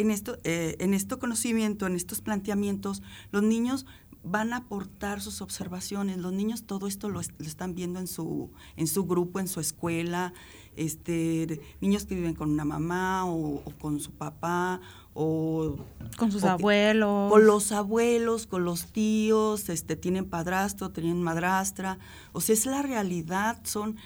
en 0.00 0.10
esto, 0.10 0.38
eh, 0.44 0.76
en 0.80 0.94
este 0.94 1.16
conocimiento, 1.16 1.86
en 1.86 1.96
estos 1.96 2.20
planteamientos, 2.20 3.02
los 3.30 3.42
niños 3.42 3.86
van 4.22 4.52
a 4.52 4.58
aportar 4.58 5.20
sus 5.20 5.40
observaciones. 5.40 6.18
Los 6.18 6.32
niños 6.32 6.64
todo 6.64 6.86
esto 6.86 7.08
lo, 7.08 7.20
están 7.20 7.74
viendo 7.74 8.00
en 8.00 8.06
su, 8.06 8.50
en 8.76 8.86
su 8.86 9.04
grupo, 9.04 9.40
en 9.40 9.48
su 9.48 9.60
escuela. 9.60 10.32
Este, 10.76 11.60
niños 11.80 12.04
que 12.06 12.14
viven 12.14 12.34
con 12.34 12.50
una 12.50 12.64
mamá 12.64 13.26
o, 13.26 13.62
con 13.80 14.00
su 14.00 14.12
papá 14.12 14.80
o 15.14 15.76
con 16.16 16.30
sus 16.30 16.44
abuelos. 16.44 17.30
con 17.30 17.46
los 17.46 17.72
abuelos, 17.72 18.46
con 18.46 18.64
los 18.64 18.86
tíos, 18.86 19.68
este, 19.68 19.96
tienen 19.96 20.26
padrastro, 20.26 20.90
tienen 20.90 21.22
madrastra. 21.22 21.98
O 22.32 22.40
sea, 22.40 22.54
es 22.54 22.66
la 22.66 22.82
realidad, 22.82 23.60
son... 23.64 23.96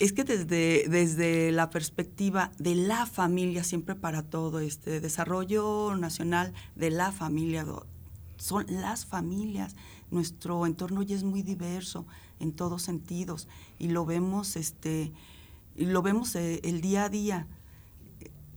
Es 0.00 0.14
que 0.14 0.24
desde, 0.24 0.88
desde 0.88 1.52
la 1.52 1.68
perspectiva 1.68 2.52
de 2.58 2.74
la 2.74 3.04
familia, 3.04 3.62
siempre 3.62 3.94
para 3.94 4.22
todo, 4.22 4.58
este 4.58 4.98
desarrollo 4.98 5.94
nacional 5.94 6.54
de 6.74 6.88
la 6.88 7.12
familia, 7.12 7.66
son 8.38 8.64
las 8.70 9.04
familias. 9.04 9.76
Nuestro 10.10 10.64
entorno 10.64 11.02
ya 11.02 11.16
es 11.16 11.22
muy 11.22 11.42
diverso 11.42 12.06
en 12.38 12.52
todos 12.52 12.80
sentidos 12.80 13.46
y 13.78 13.88
lo 13.88 14.06
vemos, 14.06 14.56
este, 14.56 15.12
y 15.76 15.84
lo 15.84 16.00
vemos 16.00 16.34
eh, 16.34 16.60
el 16.64 16.80
día 16.80 17.04
a 17.04 17.08
día. 17.10 17.46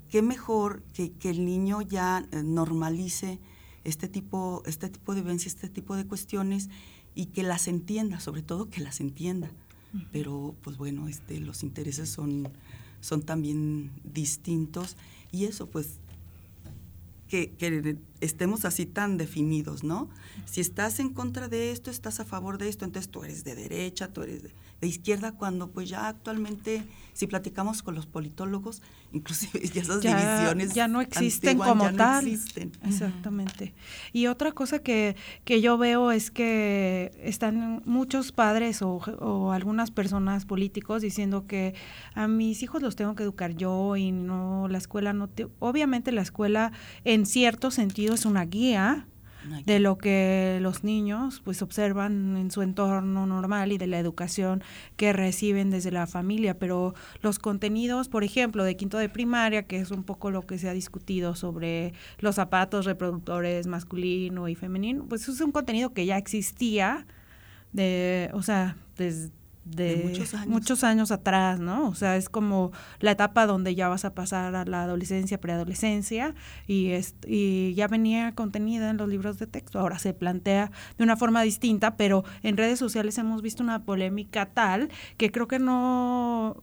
Qué 0.10 0.22
mejor 0.22 0.82
que, 0.94 1.12
que 1.12 1.30
el 1.30 1.44
niño 1.44 1.82
ya 1.82 2.26
eh, 2.32 2.42
normalice 2.42 3.42
este 3.84 4.08
tipo, 4.08 4.64
este 4.66 4.88
tipo 4.88 5.14
de 5.14 5.22
vivencia, 5.22 5.50
este 5.50 5.68
tipo 5.68 5.98
de 5.98 6.08
cuestiones 6.08 6.70
y 7.16 7.26
que 7.26 7.44
las 7.44 7.68
entienda, 7.68 8.22
sobre 8.22 8.44
todo 8.44 8.70
que 8.70 8.80
las 8.80 9.02
entienda 9.02 9.52
pero 10.12 10.56
pues 10.62 10.78
bueno, 10.78 11.08
este, 11.08 11.40
los 11.40 11.64
intereses 11.64 12.10
son, 12.10 12.50
son 13.02 13.22
también 13.22 13.92
distintos. 14.04 14.96
Y 15.32 15.46
eso 15.46 15.68
pues 15.68 16.00
que, 17.28 17.52
que, 17.52 17.98
estemos 18.24 18.66
así 18.66 18.86
tan 18.86 19.18
definidos, 19.18 19.84
¿no? 19.84 20.10
Si 20.46 20.62
estás 20.62 21.00
en 21.00 21.10
contra 21.10 21.48
de 21.48 21.72
esto, 21.72 21.92
estás 21.92 22.20
a 22.20 22.26
favor 22.26 22.58
de 22.58 22.70
esto, 22.70 22.86
entonces 22.86 23.12
tú 23.12 23.24
eres 23.24 23.44
de 23.44 23.56
derecha, 23.56 24.08
tú 24.08 24.24
eres 24.24 24.44
de, 24.44 24.54
de 24.84 24.90
izquierda 24.90 25.32
cuando 25.32 25.72
pues 25.72 25.88
ya 25.88 26.10
actualmente, 26.10 26.84
si 27.14 27.26
platicamos 27.26 27.82
con 27.84 27.96
los 27.96 28.06
politólogos, 28.06 28.82
inclusive 29.14 29.66
ya 29.68 29.82
esas 29.82 30.02
divisiones 30.02 30.74
ya 30.74 30.88
no 30.88 31.00
existen 31.00 31.58
como 31.58 31.94
tal. 31.94 32.28
Exactamente. 32.28 33.74
Y 34.12 34.28
otra 34.28 34.52
cosa 34.52 34.80
que, 34.80 35.16
que 35.46 35.62
yo 35.62 35.78
veo 35.78 36.12
es 36.12 36.32
que 36.32 37.12
están 37.24 37.82
muchos 37.86 38.32
padres 38.32 38.82
o, 38.82 38.96
o, 38.96 39.52
algunas 39.52 39.92
personas 39.92 40.46
políticos 40.46 41.02
diciendo 41.02 41.48
que 41.48 41.76
a 42.14 42.28
mis 42.28 42.62
hijos 42.64 42.82
los 42.82 42.96
tengo 42.96 43.16
que 43.16 43.24
educar 43.24 43.56
yo 43.56 43.96
y 43.96 44.12
no 44.12 44.68
la 44.68 44.80
escuela 44.80 45.14
no 45.14 45.30
te, 45.30 45.48
obviamente 45.60 46.12
la 46.12 46.22
escuela 46.22 46.72
en 47.06 47.26
cierto 47.26 47.72
sentido 47.72 48.13
es 48.14 48.26
una 48.26 48.46
guía 48.46 49.08
de 49.66 49.80
lo 49.80 49.98
que 49.98 50.60
los 50.62 50.84
niños 50.84 51.42
pues 51.44 51.62
observan 51.62 52.38
en 52.38 52.52
su 52.52 52.62
entorno 52.62 53.26
normal 53.28 53.72
y 53.72 53.78
de 53.78 53.88
la 53.88 54.00
educación 54.00 54.64
que 54.96 55.14
reciben 55.14 55.70
desde 55.70 55.92
la 55.92 56.08
familia, 56.08 56.58
pero 56.58 56.94
los 57.22 57.40
contenidos, 57.40 58.08
por 58.08 58.24
ejemplo, 58.24 58.64
de 58.64 58.78
quinto 58.78 58.98
de 58.98 59.10
primaria, 59.10 59.64
que 59.64 59.80
es 59.80 59.92
un 59.92 60.04
poco 60.04 60.32
lo 60.32 60.44
que 60.44 60.58
se 60.58 60.70
ha 60.70 60.74
discutido 60.74 61.36
sobre 61.36 61.94
los 62.20 62.36
zapatos 62.36 62.86
reproductores 62.86 63.68
masculino 63.68 64.48
y 64.48 64.56
femenino, 64.56 65.06
pues 65.08 65.28
es 65.28 65.42
un 65.42 65.52
contenido 65.52 65.94
que 65.94 66.06
ya 66.06 66.18
existía 66.18 67.06
de, 67.74 68.30
o 68.34 68.42
sea, 68.42 68.78
desde 68.98 69.32
de, 69.66 70.04
muchos, 70.48 70.84
años. 70.84 71.12
atrás, 71.12 71.60
¿no? 71.60 71.88
O 71.88 71.96
sea, 71.96 72.18
es 72.18 72.30
como 72.30 72.72
la 73.00 73.12
etapa 73.12 73.46
donde 73.46 73.76
ya 73.76 73.88
vas 73.88 74.06
a 74.06 74.14
pasar 74.14 74.56
a 74.56 74.66
la 74.66 74.84
adolescencia, 74.84 75.40
preadolescencia, 75.40 76.36
y, 76.68 76.90
es, 76.90 77.16
y 77.26 77.74
ya 77.74 77.88
venía 77.88 78.34
contenida 78.36 78.90
en 78.90 78.98
los 78.98 79.08
libros 79.08 79.40
de 79.40 79.48
texto. 79.48 79.80
Ahora 79.80 80.00
se 80.00 80.14
plantea 80.14 80.72
de 80.98 81.04
una 81.04 81.16
forma 81.16 81.42
distinta, 81.44 81.96
pero 81.96 82.24
en 82.44 82.58
redes 82.58 82.80
sociales 82.80 83.18
hemos 83.18 83.42
visto 83.42 83.64
una 83.64 83.84
polémica 83.84 84.48
tal 84.48 84.90
que 85.18 85.32
creo 85.32 85.48
que 85.48 85.60
no 85.60 86.58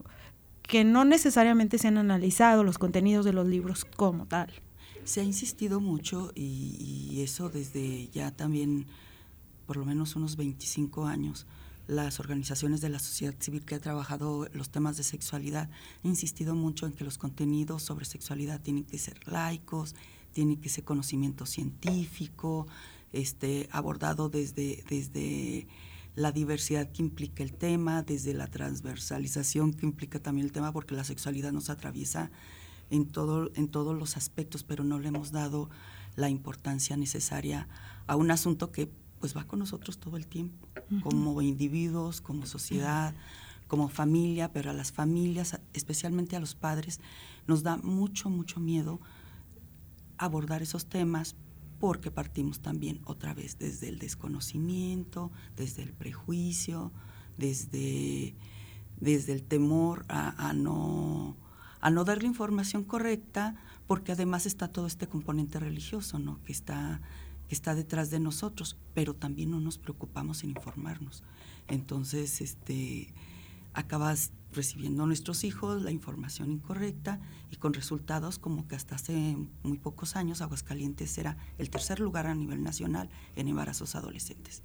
que 0.63 0.85
no 0.85 1.05
necesariamente 1.05 1.79
se 1.79 1.89
han 1.89 1.99
analizado 1.99 2.63
los 2.63 2.79
contenidos 2.79 3.25
de 3.25 3.33
los 3.33 3.45
libros 3.45 3.85
como 3.85 4.27
tal. 4.27 4.53
Se 5.03 5.21
ha 5.21 5.25
insistido 5.25 5.81
mucho 5.81 6.31
y, 6.37 7.09
y 7.11 7.23
eso 7.23 7.49
desde 7.49 8.09
ya 8.13 8.31
también 8.31 8.87
por 9.67 9.77
lo 9.77 9.85
menos 9.85 10.15
unos 10.15 10.37
25 10.37 11.07
años 11.07 11.47
las 11.90 12.20
organizaciones 12.20 12.81
de 12.81 12.88
la 12.88 13.00
sociedad 13.00 13.35
civil 13.40 13.64
que 13.64 13.74
ha 13.74 13.81
trabajado 13.81 14.46
los 14.53 14.70
temas 14.70 14.96
de 14.96 15.03
sexualidad 15.03 15.68
han 16.05 16.11
insistido 16.11 16.55
mucho 16.55 16.87
en 16.87 16.92
que 16.92 17.03
los 17.03 17.18
contenidos 17.18 17.83
sobre 17.83 18.05
sexualidad 18.05 18.61
tienen 18.61 18.85
que 18.85 18.96
ser 18.96 19.26
laicos, 19.26 19.96
tiene 20.33 20.61
que 20.61 20.68
ser 20.68 20.85
conocimiento 20.85 21.46
científico, 21.46 22.68
este, 23.12 23.68
abordado 23.72 24.29
desde, 24.29 24.85
desde 24.88 25.66
la 26.14 26.31
diversidad 26.31 26.92
que 26.92 27.03
implica 27.03 27.42
el 27.42 27.55
tema, 27.55 28.05
desde 28.05 28.35
la 28.35 28.46
transversalización 28.46 29.72
que 29.72 29.85
implica 29.85 30.20
también 30.20 30.46
el 30.46 30.53
tema, 30.53 30.72
porque 30.72 30.94
la 30.94 31.03
sexualidad 31.03 31.50
nos 31.50 31.70
atraviesa 31.70 32.31
en, 32.90 33.07
todo, 33.07 33.50
en 33.57 33.66
todos 33.66 33.98
los 33.98 34.16
aspectos, 34.16 34.62
pero 34.62 34.85
no 34.85 35.00
le 35.00 35.09
hemos 35.09 35.33
dado 35.33 35.68
la 36.14 36.29
importancia 36.29 36.96
necesaria 36.96 37.66
a 38.07 38.14
un 38.14 38.31
asunto 38.31 38.70
que 38.70 38.92
pues 39.21 39.37
va 39.37 39.45
con 39.45 39.59
nosotros 39.59 39.99
todo 39.99 40.17
el 40.17 40.27
tiempo, 40.27 40.67
como 41.03 41.41
individuos, 41.43 42.21
como 42.21 42.47
sociedad, 42.47 43.15
como 43.69 43.89
familia, 43.89 44.53
pero 44.53 44.71
a 44.71 44.75
las 44.75 44.91
familias 44.91 45.61
especialmente 45.75 46.35
a 46.35 46.41
los 46.41 46.55
padres, 46.55 47.01
nos 47.47 47.63
da 47.63 47.77
mucho, 47.77 48.31
mucho 48.31 48.59
miedo 48.59 49.01
abordar 50.19 50.63
esos 50.63 50.87
temas 50.87 51.37
porque 51.79 52.11
partimos 52.11 52.61
también 52.61 53.01
otra 53.05 53.33
vez 53.33 53.59
desde 53.59 53.89
el 53.89 53.99
desconocimiento, 53.99 55.31
desde 55.57 55.83
el 55.83 55.93
prejuicio, 55.93 56.93
desde, 57.39 58.35
desde 59.01 59.33
el 59.33 59.43
temor 59.43 60.05
a, 60.09 60.53
no, 60.53 61.37
a 61.81 61.91
no 61.91 62.05
dar 62.05 62.23
la 62.23 62.29
información 62.29 62.85
correcta, 62.85 63.57
porque 63.87 64.13
además 64.13 64.47
está 64.47 64.69
todo 64.69 64.87
este 64.87 65.07
componente 65.07 65.59
religioso, 65.59 66.19
¿no? 66.19 66.43
Que 66.43 66.53
está, 66.53 67.01
que 67.51 67.57
está 67.57 67.75
detrás 67.75 68.11
de 68.11 68.21
nosotros, 68.21 68.77
pero 68.95 69.13
también 69.13 69.51
no 69.51 69.59
nos 69.59 69.77
preocupamos 69.77 70.45
en 70.45 70.51
informarnos. 70.51 71.25
Entonces, 71.67 72.41
este, 72.41 73.13
acabas 73.75 74.31
recibiendo 74.53 75.03
a 75.03 75.07
nuestros 75.07 75.43
hijos 75.43 75.83
la 75.83 75.91
información 75.91 76.53
incorrecta 76.53 77.19
y 77.51 77.57
con 77.57 77.75
resultados 77.75 78.39
como 78.39 78.69
que 78.69 78.77
hasta 78.77 78.95
hace 78.95 79.37
muy 79.65 79.79
pocos 79.79 80.15
años 80.15 80.43
Aguascalientes 80.43 81.19
era 81.19 81.39
el 81.59 81.71
tercer 81.71 81.99
lugar 81.99 82.29
a 82.29 82.37
nivel 82.37 82.63
nacional 82.63 83.11
en 83.35 83.49
embarazos 83.49 83.97
adolescentes. 83.97 84.63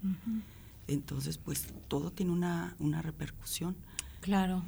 Entonces, 0.88 1.39
pues 1.39 1.74
todo 1.88 2.12
tiene 2.12 2.34
una, 2.34 2.76
una 2.78 3.02
repercusión. 3.02 3.76
Claro. 4.21 4.62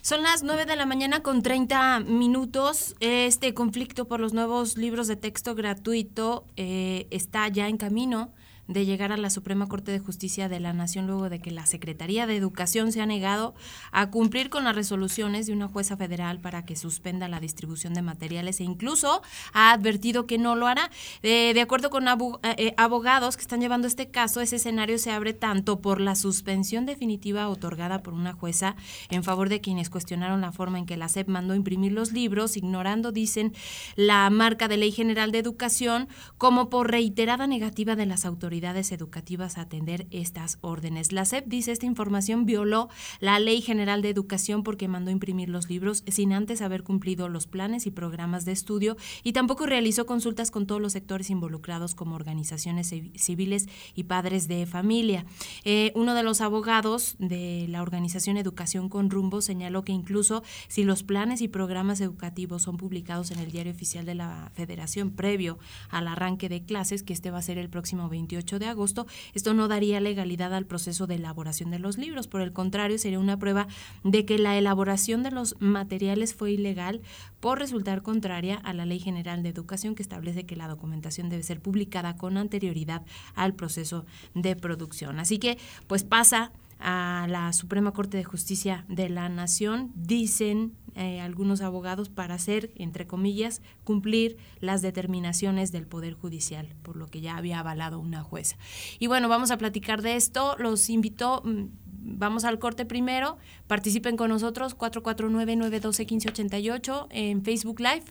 Son 0.00 0.22
las 0.22 0.42
9 0.42 0.66
de 0.66 0.76
la 0.76 0.86
mañana 0.86 1.22
con 1.22 1.42
30 1.42 2.00
minutos. 2.00 2.94
Este 3.00 3.54
conflicto 3.54 4.06
por 4.06 4.20
los 4.20 4.32
nuevos 4.32 4.76
libros 4.76 5.06
de 5.06 5.16
texto 5.16 5.54
gratuito 5.54 6.44
eh, 6.56 7.06
está 7.10 7.48
ya 7.48 7.68
en 7.68 7.76
camino 7.76 8.32
de 8.68 8.84
llegar 8.86 9.12
a 9.12 9.16
la 9.16 9.30
Suprema 9.30 9.66
Corte 9.66 9.92
de 9.92 9.98
Justicia 9.98 10.48
de 10.48 10.60
la 10.60 10.72
Nación 10.72 11.06
luego 11.06 11.28
de 11.28 11.40
que 11.40 11.50
la 11.50 11.66
Secretaría 11.66 12.26
de 12.26 12.36
Educación 12.36 12.92
se 12.92 13.00
ha 13.00 13.06
negado 13.06 13.54
a 13.90 14.10
cumplir 14.10 14.50
con 14.50 14.64
las 14.64 14.74
resoluciones 14.74 15.46
de 15.46 15.52
una 15.52 15.68
jueza 15.68 15.96
federal 15.96 16.40
para 16.40 16.64
que 16.64 16.76
suspenda 16.76 17.28
la 17.28 17.40
distribución 17.40 17.94
de 17.94 18.02
materiales 18.02 18.60
e 18.60 18.64
incluso 18.64 19.22
ha 19.52 19.72
advertido 19.72 20.26
que 20.26 20.38
no 20.38 20.54
lo 20.54 20.66
hará. 20.66 20.90
de 21.22 21.60
acuerdo 21.60 21.90
con 21.90 22.06
eh, 22.08 22.14
eh, 22.56 22.74
abogados 22.76 23.36
que 23.36 23.42
están 23.42 23.60
llevando 23.60 23.86
este 23.86 24.10
caso, 24.10 24.40
ese 24.40 24.56
escenario 24.56 24.98
se 24.98 25.10
abre 25.10 25.34
tanto 25.34 25.80
por 25.80 26.00
la 26.00 26.14
suspensión 26.14 26.86
definitiva 26.86 27.48
otorgada 27.48 28.02
por 28.02 28.14
una 28.14 28.32
jueza 28.32 28.76
en 29.10 29.24
favor 29.24 29.48
de 29.48 29.60
quienes 29.60 29.90
cuestionaron 29.90 30.40
la 30.40 30.52
forma 30.52 30.78
en 30.78 30.86
que 30.86 30.96
la 30.96 31.08
SEP 31.08 31.28
mandó 31.28 31.54
imprimir 31.54 31.92
los 31.92 32.12
libros, 32.12 32.56
ignorando, 32.56 33.12
dicen, 33.12 33.52
la 33.96 34.28
marca 34.30 34.68
de 34.68 34.76
Ley 34.76 34.92
General 34.92 35.32
de 35.32 35.38
Educación, 35.38 36.08
como 36.38 36.70
por 36.70 36.90
reiterada 36.90 37.46
negativa 37.46 37.96
de 37.96 38.06
las 38.06 38.24
autoridades 38.52 38.92
educativas 38.92 39.56
a 39.56 39.62
atender 39.62 40.06
estas 40.10 40.58
órdenes. 40.60 41.10
La 41.10 41.24
SEP 41.24 41.46
dice 41.46 41.72
esta 41.72 41.86
información 41.86 42.44
violó 42.44 42.90
la 43.18 43.38
Ley 43.38 43.62
General 43.62 44.02
de 44.02 44.10
Educación 44.10 44.62
porque 44.62 44.88
mandó 44.88 45.10
imprimir 45.10 45.48
los 45.48 45.70
libros 45.70 46.04
sin 46.06 46.34
antes 46.34 46.60
haber 46.60 46.82
cumplido 46.82 47.30
los 47.30 47.46
planes 47.46 47.86
y 47.86 47.90
programas 47.90 48.44
de 48.44 48.52
estudio 48.52 48.98
y 49.22 49.32
tampoco 49.32 49.64
realizó 49.64 50.04
consultas 50.04 50.50
con 50.50 50.66
todos 50.66 50.82
los 50.82 50.92
sectores 50.92 51.30
involucrados 51.30 51.94
como 51.94 52.14
organizaciones 52.14 52.92
civiles 53.14 53.68
y 53.94 54.04
padres 54.04 54.48
de 54.48 54.66
familia. 54.66 55.24
Eh, 55.64 55.90
uno 55.94 56.14
de 56.14 56.22
los 56.22 56.42
abogados 56.42 57.16
de 57.18 57.64
la 57.70 57.80
organización 57.80 58.36
Educación 58.36 58.90
con 58.90 59.08
Rumbo 59.08 59.40
señaló 59.40 59.82
que 59.82 59.92
incluso 59.92 60.42
si 60.68 60.84
los 60.84 61.02
planes 61.02 61.40
y 61.40 61.48
programas 61.48 62.02
educativos 62.02 62.60
son 62.60 62.76
publicados 62.76 63.30
en 63.30 63.38
el 63.38 63.50
diario 63.50 63.72
oficial 63.72 64.04
de 64.04 64.14
la 64.14 64.50
Federación 64.52 65.10
previo 65.10 65.58
al 65.88 66.06
arranque 66.06 66.50
de 66.50 66.62
clases, 66.66 67.02
que 67.02 67.14
este 67.14 67.30
va 67.30 67.38
a 67.38 67.42
ser 67.42 67.56
el 67.56 67.70
próximo 67.70 68.10
28 68.10 68.41
de 68.44 68.66
agosto, 68.66 69.06
esto 69.34 69.54
no 69.54 69.68
daría 69.68 70.00
legalidad 70.00 70.52
al 70.54 70.66
proceso 70.66 71.06
de 71.06 71.14
elaboración 71.16 71.70
de 71.70 71.78
los 71.78 71.98
libros. 71.98 72.26
Por 72.28 72.40
el 72.40 72.52
contrario, 72.52 72.98
sería 72.98 73.18
una 73.18 73.38
prueba 73.38 73.68
de 74.04 74.24
que 74.24 74.38
la 74.38 74.58
elaboración 74.58 75.22
de 75.22 75.30
los 75.30 75.56
materiales 75.60 76.34
fue 76.34 76.52
ilegal 76.52 77.00
por 77.40 77.58
resultar 77.58 78.02
contraria 78.02 78.56
a 78.56 78.72
la 78.72 78.86
Ley 78.86 78.98
General 78.98 79.42
de 79.42 79.48
Educación 79.48 79.94
que 79.94 80.02
establece 80.02 80.44
que 80.44 80.56
la 80.56 80.68
documentación 80.68 81.28
debe 81.28 81.42
ser 81.42 81.60
publicada 81.60 82.16
con 82.16 82.36
anterioridad 82.36 83.02
al 83.34 83.54
proceso 83.54 84.04
de 84.34 84.56
producción. 84.56 85.18
Así 85.18 85.38
que, 85.38 85.58
pues 85.86 86.04
pasa 86.04 86.52
a 86.78 87.26
la 87.28 87.52
Suprema 87.52 87.92
Corte 87.92 88.16
de 88.16 88.24
Justicia 88.24 88.84
de 88.88 89.08
la 89.08 89.28
Nación, 89.28 89.92
dicen 89.94 90.72
eh, 90.94 91.20
algunos 91.20 91.60
abogados, 91.60 92.08
para 92.08 92.34
hacer, 92.34 92.70
entre 92.76 93.06
comillas, 93.06 93.60
cumplir 93.84 94.36
las 94.60 94.82
determinaciones 94.82 95.72
del 95.72 95.86
Poder 95.86 96.14
Judicial, 96.14 96.68
por 96.82 96.96
lo 96.96 97.06
que 97.06 97.20
ya 97.20 97.36
había 97.36 97.60
avalado 97.60 97.98
una 97.98 98.22
jueza. 98.22 98.56
Y 98.98 99.06
bueno, 99.06 99.28
vamos 99.28 99.50
a 99.50 99.58
platicar 99.58 100.02
de 100.02 100.16
esto. 100.16 100.56
Los 100.58 100.90
invito, 100.90 101.42
mm, 101.44 101.64
vamos 101.86 102.44
al 102.44 102.58
corte 102.58 102.84
primero, 102.84 103.38
participen 103.66 104.16
con 104.16 104.30
nosotros, 104.30 104.76
449-912-1588 104.76 107.06
en 107.10 107.42
Facebook 107.42 107.80
Live, 107.80 108.04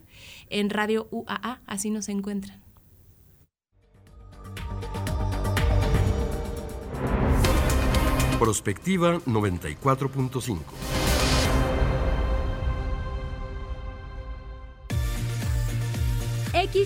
en 0.50 0.70
Radio 0.70 1.08
UAA, 1.12 1.62
así 1.65 1.89
nos 1.89 2.10
encuentran. 2.10 2.62
Prospectiva 8.39 9.20
94.5. 9.28 10.90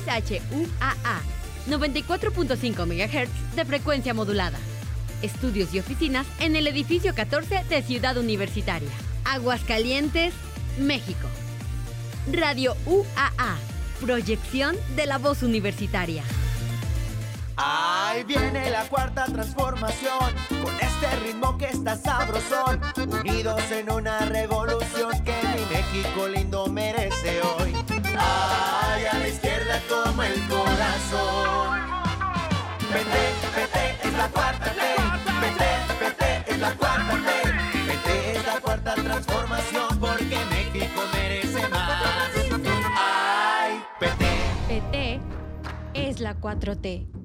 XHUAA 0.06 1.22
94.5 1.68 2.86
MHz 2.86 3.56
de 3.56 3.66
frecuencia 3.66 4.14
modulada. 4.14 4.60
Estudios 5.22 5.74
y 5.74 5.80
oficinas 5.80 6.28
en 6.40 6.56
el 6.56 6.68
edificio 6.68 7.16
14 7.16 7.64
de 7.68 7.82
Ciudad 7.82 8.18
Universitaria. 8.18 8.90
Aguascalientes, 9.24 10.34
México. 10.80 11.28
Radio 12.32 12.76
UAA. 12.86 13.58
Proyección 14.02 14.76
de 14.96 15.06
la 15.08 15.18
voz 15.18 15.42
universitaria. 15.42 16.24
Ahí 17.58 18.26
viene 18.26 18.70
la 18.70 18.84
cuarta 18.90 19.26
transformación, 19.26 20.20
con 20.62 20.76
este 20.76 21.16
ritmo 21.24 21.58
que 21.58 21.68
está 21.68 21.96
sabrosón, 21.96 22.82
unidos 22.98 23.62
en 23.72 23.90
una 23.90 24.20
revolución 24.20 25.12
que 25.24 25.34
mi 25.56 25.74
México 25.74 26.28
lindo 26.28 26.68
merece 26.68 27.42
hoy. 27.42 27.74
Ay, 28.18 29.06
a 29.06 29.20
la 29.20 29.28
izquierda 29.30 29.55
como 29.90 30.24
el 30.24 30.48
corazón. 30.48 31.80
PT, 32.92 33.16
PT 33.56 34.08
es 34.08 34.14
la 34.14 34.28
cuarta 34.30 34.74
ley, 34.74 34.96
PT, 35.42 35.64
PT 36.00 36.52
es 36.52 36.60
la 36.60 36.72
cuarta 36.76 37.16
ley, 37.16 37.54
PT 37.88 38.38
es 38.38 38.46
la 38.46 38.60
cuarta 38.62 38.96
transformación 38.96 40.00
porque 40.00 40.38
México 40.50 41.02
merece 41.14 41.68
más. 41.70 42.30
Ay, 42.98 43.84
PT. 44.00 44.26
PT 44.68 45.20
es 45.94 46.20
la 46.20 46.36
4T. 46.36 47.25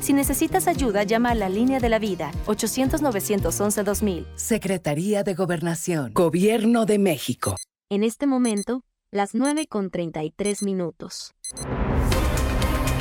Si 0.00 0.12
necesitas 0.12 0.68
ayuda, 0.68 1.02
llama 1.02 1.30
a 1.30 1.34
la 1.34 1.48
línea 1.48 1.80
de 1.80 1.88
la 1.88 1.98
vida 1.98 2.30
800-911-2000. 2.46 4.26
Secretaría 4.36 5.22
de 5.22 5.34
Gobernación. 5.34 6.12
Gobierno 6.14 6.86
de 6.86 6.98
México. 6.98 7.56
En 7.90 8.02
este 8.02 8.26
momento, 8.26 8.82
las 9.10 9.34
9 9.34 9.66
con 9.66 9.90
33 9.90 10.62
minutos. 10.62 11.34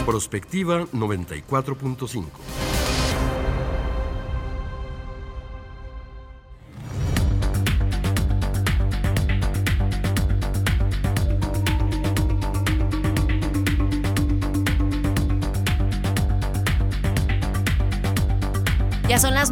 Prospectiva 0.05 0.85
94.5. 0.93 2.25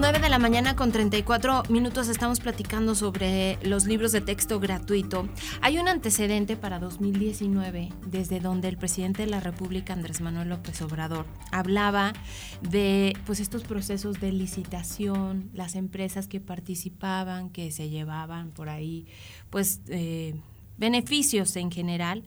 9 0.04 0.20
de 0.20 0.28
la 0.28 0.38
mañana 0.38 0.76
con 0.76 0.92
34 0.92 1.64
minutos. 1.70 2.10
Estamos 2.10 2.42
platicando 2.42 2.94
sobre 2.94 3.58
los 3.64 3.86
libros 3.86 4.12
de 4.12 4.20
texto 4.20 4.60
gratuito. 4.60 5.30
Hay 5.62 5.78
un 5.78 5.88
antecedente 5.88 6.58
para 6.58 6.78
2019 6.78 7.88
desde 8.06 8.42
donde 8.42 8.68
el 8.68 8.76
presidente 8.76 9.22
de 9.24 9.32
la 9.32 9.40
República, 9.40 9.94
Andrés 9.94 10.20
Manuel 10.20 10.50
López 10.50 10.82
Obrador, 10.82 11.26
hablaba 11.54 12.12
de 12.62 13.16
pues 13.26 13.40
estos 13.40 13.64
procesos 13.64 14.20
de 14.20 14.34
licitación, 14.34 15.50
las 15.54 15.74
empresas 15.74 16.28
que 16.28 16.42
participaban, 16.42 17.50
que 17.50 17.72
se 17.72 17.88
llevaban 17.88 18.52
por 18.52 18.68
ahí, 18.68 19.08
pues 19.50 19.80
eh, 19.88 20.36
beneficios 20.78 21.56
en 21.56 21.72
general. 21.72 22.26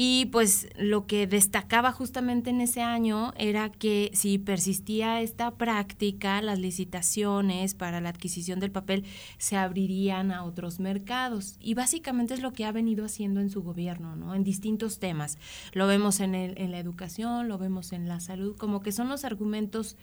Y 0.00 0.26
pues 0.26 0.68
lo 0.76 1.08
que 1.08 1.26
destacaba 1.26 1.90
justamente 1.90 2.50
en 2.50 2.60
ese 2.60 2.82
año 2.82 3.32
era 3.36 3.68
que 3.68 4.12
si 4.14 4.38
persistía 4.38 5.20
esta 5.22 5.50
práctica, 5.56 6.40
las 6.40 6.60
licitaciones 6.60 7.74
para 7.74 8.00
la 8.00 8.10
adquisición 8.10 8.60
del 8.60 8.70
papel 8.70 9.04
se 9.38 9.56
abrirían 9.56 10.30
a 10.30 10.44
otros 10.44 10.78
mercados. 10.78 11.56
Y 11.58 11.74
básicamente 11.74 12.34
es 12.34 12.42
lo 12.42 12.52
que 12.52 12.64
ha 12.64 12.70
venido 12.70 13.04
haciendo 13.04 13.40
en 13.40 13.50
su 13.50 13.60
gobierno, 13.64 14.14
¿no? 14.14 14.36
En 14.36 14.44
distintos 14.44 15.00
temas. 15.00 15.36
Lo 15.72 15.88
vemos 15.88 16.20
en, 16.20 16.36
el, 16.36 16.56
en 16.58 16.70
la 16.70 16.78
educación, 16.78 17.48
lo 17.48 17.58
vemos 17.58 17.92
en 17.92 18.06
la 18.06 18.20
salud, 18.20 18.54
como 18.56 18.78
que 18.82 18.92
son 18.92 19.08
los 19.08 19.24
argumentos 19.24 19.96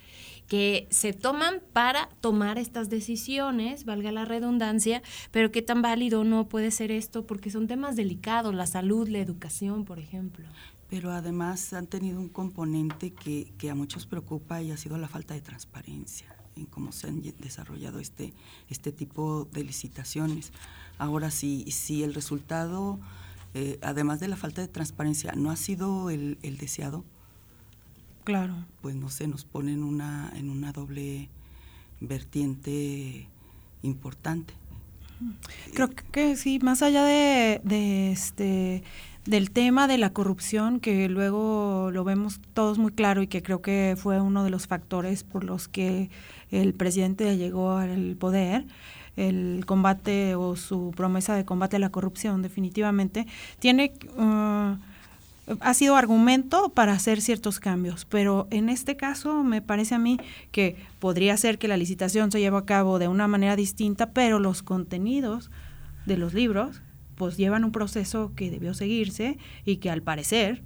que 0.50 0.88
se 0.92 1.14
toman 1.14 1.62
para 1.72 2.10
tomar 2.20 2.58
estas 2.58 2.90
decisiones, 2.90 3.86
valga 3.86 4.12
la 4.12 4.26
redundancia, 4.26 5.02
pero 5.32 5.52
qué 5.52 5.62
tan 5.62 5.82
válido 5.82 6.26
no 6.26 6.50
puede 6.50 6.72
ser 6.72 6.92
esto 6.92 7.26
porque 7.26 7.50
son 7.50 7.68
temas 7.68 7.96
delicados, 7.96 8.54
la 8.54 8.68
salud, 8.68 9.08
la 9.08 9.20
educación, 9.20 9.85
por 9.86 10.00
ejemplo. 10.00 10.46
Pero 10.90 11.12
además 11.12 11.74
han 11.74 11.88
tenido 11.88 12.20
un 12.20 12.30
componente 12.30 13.12
que, 13.12 13.52
que 13.58 13.70
a 13.70 13.76
muchos 13.76 14.06
preocupa 14.06 14.62
y 14.62 14.72
ha 14.72 14.78
sido 14.78 14.98
la 14.98 15.08
falta 15.08 15.34
de 15.34 15.42
transparencia 15.42 16.36
en 16.56 16.66
cómo 16.66 16.92
se 16.92 17.08
han 17.08 17.22
desarrollado 17.40 18.00
este, 18.00 18.34
este 18.70 18.92
tipo 18.92 19.48
de 19.52 19.64
licitaciones. 19.64 20.54
Ahora, 20.98 21.32
si, 21.32 21.70
si 21.72 22.04
el 22.04 22.14
resultado, 22.14 23.00
eh, 23.54 23.78
además 23.82 24.20
de 24.20 24.30
la 24.30 24.38
falta 24.38 24.62
de 24.62 24.68
transparencia, 24.68 25.34
no 25.34 25.52
ha 25.52 25.58
sido 25.58 26.10
el, 26.10 26.38
el 26.44 26.58
deseado, 26.58 27.04
Claro. 28.26 28.56
Pues 28.82 28.96
no 28.96 29.10
sé, 29.10 29.28
nos 29.28 29.46
ponen 29.46 29.84
una, 29.84 30.34
en 30.36 30.50
una 30.50 30.74
doble 30.74 31.30
vertiente 32.02 33.30
importante. 33.84 34.56
Creo 35.74 35.90
que 35.90 36.36
sí, 36.36 36.60
más 36.60 36.82
allá 36.82 37.06
de, 37.06 37.62
de 37.64 38.12
este 38.12 38.84
del 39.26 39.50
tema 39.52 39.88
de 39.88 39.98
la 39.98 40.12
corrupción, 40.12 40.80
que 40.80 41.10
luego 41.10 41.90
lo 41.92 42.04
vemos 42.04 42.40
todos 42.54 42.78
muy 42.78 42.92
claro 42.92 43.22
y 43.22 43.28
que 43.28 43.42
creo 43.42 43.62
que 43.62 43.96
fue 43.98 44.22
uno 44.22 44.44
de 44.44 44.52
los 44.52 44.68
factores 44.68 45.24
por 45.24 45.44
los 45.44 45.68
que 45.68 46.10
el 46.52 46.74
presidente 46.74 47.38
llegó 47.38 47.72
al 47.72 48.16
poder, 48.20 48.66
el 49.18 49.64
combate 49.66 50.36
o 50.36 50.56
su 50.56 50.92
promesa 50.96 51.36
de 51.36 51.46
combate 51.46 51.78
a 51.78 51.80
la 51.80 51.90
corrupción 51.90 52.42
definitivamente, 52.42 53.26
tiene... 53.60 53.94
Uh, 54.18 54.76
ha 55.60 55.76
sido 55.76 55.96
argumento 55.96 56.70
para 56.70 56.94
hacer 56.94 57.22
ciertos 57.22 57.60
cambios, 57.60 58.06
pero 58.06 58.48
en 58.50 58.68
este 58.68 58.98
caso 58.98 59.44
me 59.44 59.62
parece 59.62 59.94
a 59.94 60.00
mí 60.00 60.18
que 60.52 60.76
podría 61.00 61.38
ser 61.38 61.60
que 61.60 61.68
la 61.68 61.78
licitación 61.78 62.32
se 62.32 62.40
lleve 62.40 62.58
a 62.58 62.66
cabo 62.66 62.98
de 62.98 63.08
una 63.08 63.28
manera 63.28 63.56
distinta, 63.56 64.10
pero 64.10 64.40
los 64.40 64.64
contenidos 64.64 65.52
de 66.08 66.18
los 66.18 66.34
libros 66.34 66.82
pues 67.16 67.38
llevan 67.38 67.64
un 67.64 67.72
proceso 67.72 68.34
que 68.36 68.52
debió 68.52 68.74
seguirse 68.74 69.38
y 69.66 69.78
que 69.78 69.90
al 69.90 70.02
parecer 70.02 70.64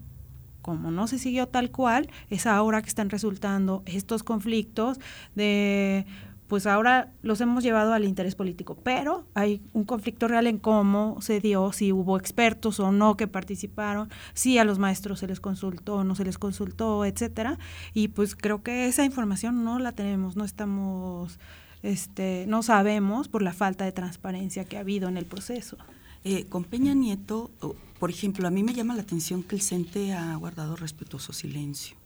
como 0.62 0.92
no 0.92 1.08
se 1.08 1.18
siguió 1.18 1.48
tal 1.48 1.72
cual, 1.72 2.10
es 2.30 2.46
ahora 2.46 2.82
que 2.82 2.90
están 2.90 3.10
resultando 3.10 3.82
estos 3.86 4.24
conflictos 4.24 5.00
de 5.34 6.06
pues 6.48 6.66
ahora 6.66 7.12
los 7.22 7.40
hemos 7.42 7.64
llevado 7.64 7.94
al 7.94 8.04
interés 8.04 8.34
político, 8.34 8.76
pero 8.76 9.28
hay 9.36 9.62
un 9.72 9.84
conflicto 9.84 10.28
real 10.28 10.48
en 10.48 10.58
cómo 10.58 11.22
se 11.22 11.40
dio, 11.40 11.72
si 11.72 11.92
hubo 11.92 12.18
expertos 12.18 12.80
o 12.80 12.92
no 12.92 13.16
que 13.16 13.28
participaron, 13.28 14.10
si 14.34 14.58
a 14.58 14.64
los 14.64 14.80
maestros 14.80 15.20
se 15.20 15.28
les 15.28 15.40
consultó 15.40 15.98
o 15.98 16.04
no 16.04 16.16
se 16.16 16.26
les 16.26 16.40
consultó, 16.40 17.06
etcétera, 17.06 17.60
y 17.94 18.08
pues 18.08 18.36
creo 18.36 18.64
que 18.64 18.88
esa 18.88 19.06
información 19.06 19.64
no 19.64 19.78
la 19.78 19.92
tenemos, 19.92 20.36
no 20.36 20.44
estamos 20.44 21.40
este 21.84 22.46
no 22.48 22.62
sabemos 22.64 23.28
por 23.28 23.44
la 23.44 23.54
falta 23.54 23.86
de 23.86 23.92
transparencia 23.92 24.66
que 24.66 24.78
ha 24.78 24.82
habido 24.82 25.08
en 25.08 25.18
el 25.18 25.26
proceso. 25.26 25.78
Eh, 26.24 26.46
con 26.46 26.64
Peña 26.64 26.94
Nieto, 26.94 27.52
por 28.00 28.10
ejemplo, 28.10 28.48
a 28.48 28.52
mí 28.52 28.64
me 28.64 28.74
llama 28.74 28.96
la 28.96 29.02
atención 29.02 29.44
que 29.44 29.56
el 29.56 29.62
CENTE 29.62 30.14
ha 30.14 30.36
guardado 30.36 30.76
respetuoso 30.76 31.34
silencio. 31.34 31.98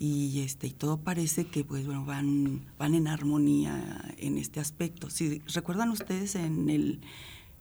Y 0.00 0.40
este 0.40 0.66
y 0.66 0.72
todo 0.72 0.98
parece 0.98 1.44
que 1.44 1.62
pues 1.62 1.86
bueno 1.86 2.04
van 2.04 2.64
van 2.76 2.96
en 2.96 3.06
armonía 3.06 4.12
en 4.18 4.36
este 4.36 4.58
aspecto. 4.58 5.10
Si 5.10 5.38
recuerdan 5.54 5.90
ustedes 5.90 6.34
en 6.34 6.68
el 6.68 7.00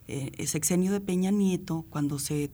eh, 0.07 0.47
sexenio 0.47 0.91
de 0.91 1.01
Peña 1.01 1.29
Nieto 1.29 1.85
cuando 1.91 2.17
se 2.17 2.49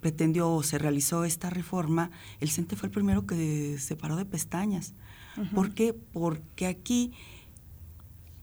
pretendió 0.00 0.50
o 0.50 0.62
se 0.62 0.78
realizó 0.78 1.24
esta 1.26 1.50
reforma 1.50 2.10
el 2.40 2.48
CENTE 2.48 2.74
fue 2.74 2.86
el 2.86 2.92
primero 2.92 3.26
que 3.26 3.76
se 3.78 3.96
paró 3.96 4.16
de 4.16 4.24
pestañas. 4.24 4.94
¿por 5.54 5.74
qué? 5.74 5.92
porque 5.92 6.66
aquí 6.66 7.12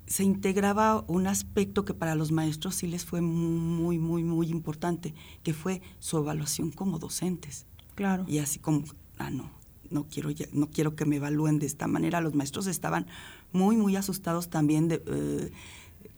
se 0.08 0.24
integraba 0.24 1.04
un 1.08 1.28
aspecto 1.28 1.86
que 1.86 1.94
para 1.94 2.16
los 2.16 2.32
maestros 2.32 2.76
sí 2.76 2.88
les 2.88 3.06
fue 3.06 3.22
muy, 3.22 4.00
muy, 4.00 4.24
muy 4.24 4.48
importante, 4.48 5.14
que 5.44 5.54
fue 5.54 5.82
su 6.00 6.18
evaluación 6.18 6.72
como 6.72 6.98
docentes. 6.98 7.66
Claro. 7.96 8.26
Y 8.28 8.40
así 8.40 8.60
como, 8.60 8.84
ah, 9.18 9.30
no, 9.30 9.52
no 9.90 10.08
quiero, 10.08 10.30
no 10.54 10.70
quiero 10.70 10.96
que 10.96 11.06
me 11.06 11.18
evalúen 11.18 11.60
de 11.60 11.66
esta 11.66 11.88
manera. 11.88 12.22
Los 12.22 12.36
maestros 12.36 12.68
estaban 12.68 13.06
muy, 13.52 13.76
muy 13.76 13.98
asustados 13.98 14.50
también, 14.50 14.88
de, 14.88 15.04
eh, 15.06 15.52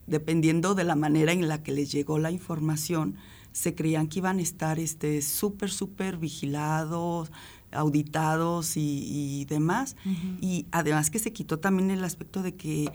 dependiendo 0.05 0.75
de 0.75 0.83
la 0.83 0.95
manera 0.95 1.31
en 1.31 1.47
la 1.47 1.63
que 1.63 1.71
les 1.71 1.91
llegó 1.91 2.19
la 2.19 2.31
información, 2.31 3.15
se 3.51 3.73
creían 3.73 4.07
que 4.07 4.19
iban 4.19 4.37
a 4.37 4.41
estar 4.41 4.79
este, 4.79 5.21
súper, 5.23 5.71
súper 5.71 6.17
vigilados, 6.17 7.31
auditados 7.71 8.77
y, 8.77 9.45
demás. 9.45 9.95
Y 10.41 10.67
además 10.71 11.09
que 11.09 11.17
se 11.17 11.33
quitó 11.33 11.59
también 11.59 11.89
el 11.89 12.03
aspecto 12.03 12.43
de 12.43 12.55
que 12.55 12.91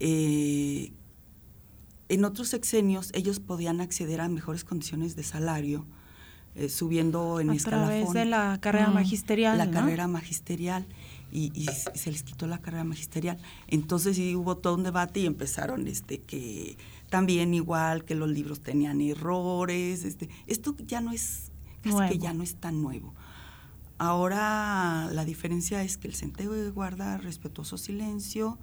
eh, 0.00 0.92
en 2.08 2.24
otros 2.24 2.48
sexenios 2.48 3.10
ellos 3.14 3.40
podían 3.40 3.80
acceder 3.80 4.20
a 4.20 4.28
mejores 4.28 4.64
condiciones 4.64 5.16
de 5.16 5.22
salario 5.22 5.86
eh, 6.54 6.68
subiendo 6.68 7.38
en 7.38 7.50
a 7.50 7.56
través 7.56 8.12
de 8.12 8.24
la 8.24 8.58
carrera 8.60 8.90
magisterial. 8.90 9.58
La 9.58 9.70
carrera 9.70 10.08
magisterial. 10.08 10.86
Y, 11.30 11.66
se 11.94 12.10
les 12.10 12.22
quitó 12.22 12.46
la 12.46 12.58
carrera 12.58 12.84
magisterial. 12.84 13.38
Entonces 13.68 14.16
sí 14.16 14.34
hubo 14.34 14.56
todo 14.56 14.74
un 14.74 14.82
debate 14.82 15.20
y 15.20 15.26
empezaron 15.26 15.86
este 15.86 16.20
que 16.20 16.76
también 17.10 17.54
igual 17.54 18.04
que 18.04 18.14
los 18.14 18.28
libros 18.28 18.60
tenían 18.60 19.00
errores. 19.00 20.04
Este, 20.04 20.28
esto 20.46 20.74
ya 20.86 21.00
no 21.00 21.12
es, 21.12 21.52
casi 21.82 22.08
que 22.08 22.18
ya 22.18 22.32
no 22.32 22.42
es 22.42 22.56
tan 22.56 22.82
nuevo. 22.82 23.14
Ahora 23.98 25.10
la 25.12 25.24
diferencia 25.24 25.82
es 25.82 25.96
que 25.96 26.08
el 26.08 26.14
CENTE 26.14 26.70
guarda 26.70 27.18
respetuoso 27.18 27.76
silencio, 27.76 28.58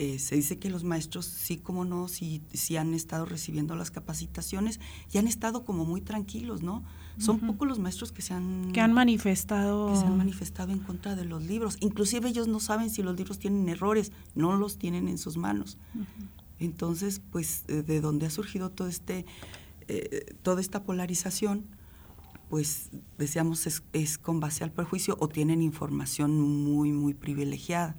eh, 0.00 0.20
se 0.20 0.36
dice 0.36 0.60
que 0.60 0.70
los 0.70 0.84
maestros 0.84 1.26
sí, 1.26 1.56
como 1.56 1.84
no, 1.84 2.06
sí, 2.06 2.40
sí, 2.52 2.76
han 2.76 2.94
estado 2.94 3.26
recibiendo 3.26 3.74
las 3.74 3.90
capacitaciones 3.90 4.78
y 5.12 5.18
han 5.18 5.26
estado 5.26 5.64
como 5.64 5.84
muy 5.84 6.00
tranquilos, 6.00 6.62
¿no? 6.62 6.84
Son 7.18 7.40
pocos 7.40 7.66
los 7.66 7.80
maestros 7.80 8.12
que 8.12 8.22
se 8.22 8.32
han... 8.32 8.70
Que 8.70 8.80
han 8.80 8.92
manifestado... 8.92 9.90
Que 9.92 9.98
se 9.98 10.06
han 10.06 10.16
manifestado 10.16 10.70
en 10.70 10.78
contra 10.78 11.16
de 11.16 11.24
los 11.24 11.42
libros. 11.42 11.78
Inclusive 11.80 12.28
ellos 12.28 12.46
no 12.46 12.60
saben 12.60 12.90
si 12.90 13.02
los 13.02 13.16
libros 13.16 13.40
tienen 13.40 13.68
errores, 13.68 14.12
no 14.36 14.56
los 14.56 14.78
tienen 14.78 15.08
en 15.08 15.18
sus 15.18 15.36
manos. 15.36 15.78
Entonces, 16.60 17.20
pues, 17.32 17.64
eh, 17.66 17.82
de 17.82 18.00
dónde 18.00 18.26
ha 18.26 18.30
surgido 18.30 18.70
todo 18.70 18.86
este, 18.86 19.26
eh, 19.88 20.32
toda 20.42 20.60
esta 20.60 20.84
polarización, 20.84 21.64
pues, 22.48 22.90
decíamos, 23.18 23.66
es, 23.66 23.82
es 23.92 24.18
con 24.18 24.40
base 24.40 24.64
al 24.64 24.72
perjuicio 24.72 25.16
o 25.20 25.28
tienen 25.28 25.62
información 25.62 26.40
muy, 26.40 26.92
muy 26.92 27.14
privilegiada. 27.14 27.96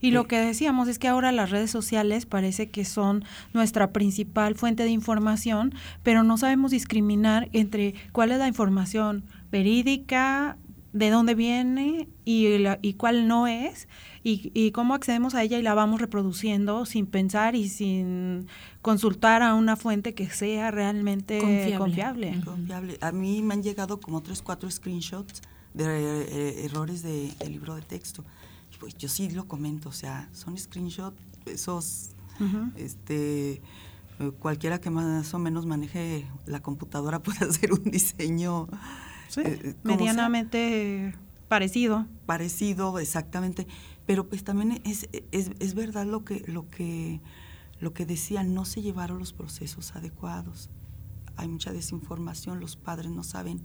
Y 0.00 0.10
lo 0.10 0.26
que 0.26 0.38
decíamos 0.38 0.88
es 0.88 0.98
que 0.98 1.06
ahora 1.06 1.30
las 1.30 1.50
redes 1.50 1.70
sociales 1.70 2.26
parece 2.26 2.70
que 2.70 2.84
son 2.84 3.24
nuestra 3.52 3.92
principal 3.92 4.56
fuente 4.56 4.82
de 4.82 4.90
información, 4.90 5.74
pero 6.02 6.24
no 6.24 6.38
sabemos 6.38 6.72
discriminar 6.72 7.48
entre 7.52 7.94
cuál 8.12 8.32
es 8.32 8.38
la 8.38 8.48
información 8.48 9.24
verídica, 9.52 10.58
de 10.98 11.10
dónde 11.10 11.34
viene 11.34 12.08
y, 12.24 12.46
y 12.82 12.94
cuál 12.94 13.28
no 13.28 13.46
es, 13.46 13.88
y, 14.24 14.72
cómo 14.72 14.94
accedemos 14.94 15.34
a 15.34 15.42
ella 15.42 15.58
y 15.58 15.62
la 15.62 15.72
vamos 15.72 16.02
reproduciendo 16.02 16.84
sin 16.84 17.06
pensar 17.06 17.54
y 17.54 17.70
sin 17.70 18.46
consultar 18.82 19.42
a 19.42 19.54
una 19.54 19.76
fuente 19.76 20.12
que 20.12 20.28
sea 20.28 20.70
realmente 20.70 21.38
confiable. 21.78 22.38
confiable. 22.44 22.98
A 23.00 23.10
mí 23.12 23.42
me 23.42 23.54
han 23.54 23.62
llegado 23.62 24.00
como 24.00 24.20
tres, 24.20 24.42
cuatro 24.42 24.70
screenshots 24.70 25.40
de 25.72 25.84
eh, 25.84 26.64
errores 26.66 27.02
de, 27.02 27.32
de 27.38 27.48
libro 27.48 27.74
de 27.74 27.82
texto 27.82 28.22
pues 28.78 28.96
yo 28.96 29.08
sí 29.08 29.30
lo 29.30 29.46
comento, 29.46 29.88
o 29.88 29.92
sea, 29.92 30.28
son 30.32 30.56
screenshots, 30.56 31.16
esos, 31.46 32.10
este, 32.76 33.60
eh, 34.20 34.30
cualquiera 34.38 34.80
que 34.80 34.90
más 34.90 35.32
o 35.34 35.38
menos 35.38 35.66
maneje 35.66 36.26
la 36.46 36.60
computadora 36.60 37.18
puede 37.22 37.44
hacer 37.44 37.72
un 37.72 37.84
diseño. 37.84 38.68
Sí, 39.28 39.42
eh, 39.44 39.74
medianamente 39.84 41.14
parecido. 41.48 42.06
Parecido, 42.26 42.98
exactamente. 42.98 43.66
Pero 44.06 44.28
pues 44.28 44.42
también 44.44 44.80
es, 44.84 45.08
es, 45.32 45.50
es 45.58 45.74
verdad 45.74 46.06
lo 46.06 46.24
que, 46.24 46.44
lo 46.46 46.68
que 46.68 47.20
lo 47.80 47.94
que 47.94 48.06
decían, 48.06 48.54
no 48.54 48.64
se 48.64 48.82
llevaron 48.82 49.18
los 49.18 49.32
procesos 49.32 49.94
adecuados. 49.94 50.70
Hay 51.36 51.48
mucha 51.48 51.72
desinformación, 51.72 52.60
los 52.60 52.76
padres 52.76 53.10
no 53.10 53.22
saben 53.22 53.62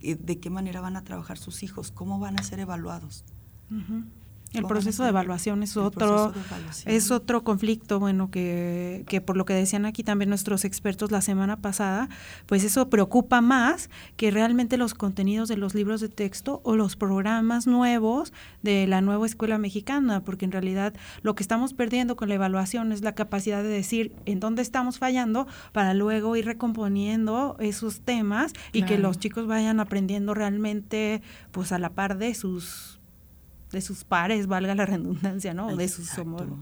eh, 0.00 0.16
de 0.16 0.40
qué 0.40 0.50
manera 0.50 0.80
van 0.80 0.96
a 0.96 1.04
trabajar 1.04 1.38
sus 1.38 1.62
hijos, 1.62 1.92
cómo 1.92 2.18
van 2.18 2.38
a 2.38 2.42
ser 2.42 2.60
evaluados. 2.60 3.24
El 4.54 4.64
proceso 4.64 5.02
de 5.02 5.10
evaluación 5.10 5.62
es 5.62 5.76
otro 5.76 6.32
es 6.86 7.10
otro 7.10 7.44
conflicto, 7.44 8.00
bueno, 8.00 8.30
que, 8.30 9.04
que, 9.06 9.20
por 9.20 9.36
lo 9.36 9.44
que 9.44 9.52
decían 9.52 9.84
aquí 9.84 10.02
también 10.02 10.30
nuestros 10.30 10.64
expertos 10.64 11.10
la 11.10 11.20
semana 11.20 11.56
pasada, 11.56 12.08
pues 12.46 12.64
eso 12.64 12.88
preocupa 12.88 13.42
más 13.42 13.90
que 14.16 14.30
realmente 14.30 14.78
los 14.78 14.94
contenidos 14.94 15.48
de 15.48 15.58
los 15.58 15.74
libros 15.74 16.00
de 16.00 16.08
texto 16.08 16.62
o 16.64 16.76
los 16.76 16.96
programas 16.96 17.66
nuevos 17.66 18.32
de 18.62 18.86
la 18.86 19.02
nueva 19.02 19.26
escuela 19.26 19.58
mexicana, 19.58 20.22
porque 20.22 20.46
en 20.46 20.52
realidad 20.52 20.94
lo 21.22 21.34
que 21.34 21.42
estamos 21.42 21.74
perdiendo 21.74 22.16
con 22.16 22.30
la 22.30 22.36
evaluación 22.36 22.92
es 22.92 23.02
la 23.02 23.14
capacidad 23.14 23.62
de 23.62 23.68
decir 23.68 24.14
en 24.24 24.40
dónde 24.40 24.62
estamos 24.62 24.98
fallando 24.98 25.46
para 25.72 25.92
luego 25.92 26.36
ir 26.36 26.46
recomponiendo 26.46 27.56
esos 27.60 28.00
temas 28.00 28.54
y 28.72 28.84
que 28.84 28.96
los 28.96 29.18
chicos 29.18 29.46
vayan 29.46 29.78
aprendiendo 29.78 30.32
realmente 30.32 31.20
pues 31.50 31.72
a 31.72 31.78
la 31.78 31.90
par 31.90 32.16
de 32.16 32.34
sus 32.34 32.97
de 33.70 33.80
sus 33.80 34.04
pares, 34.04 34.46
valga 34.46 34.74
la 34.74 34.86
redundancia, 34.86 35.54
¿no? 35.54 35.76
De 35.76 35.88
sus 35.88 36.16
homólogos. 36.18 36.58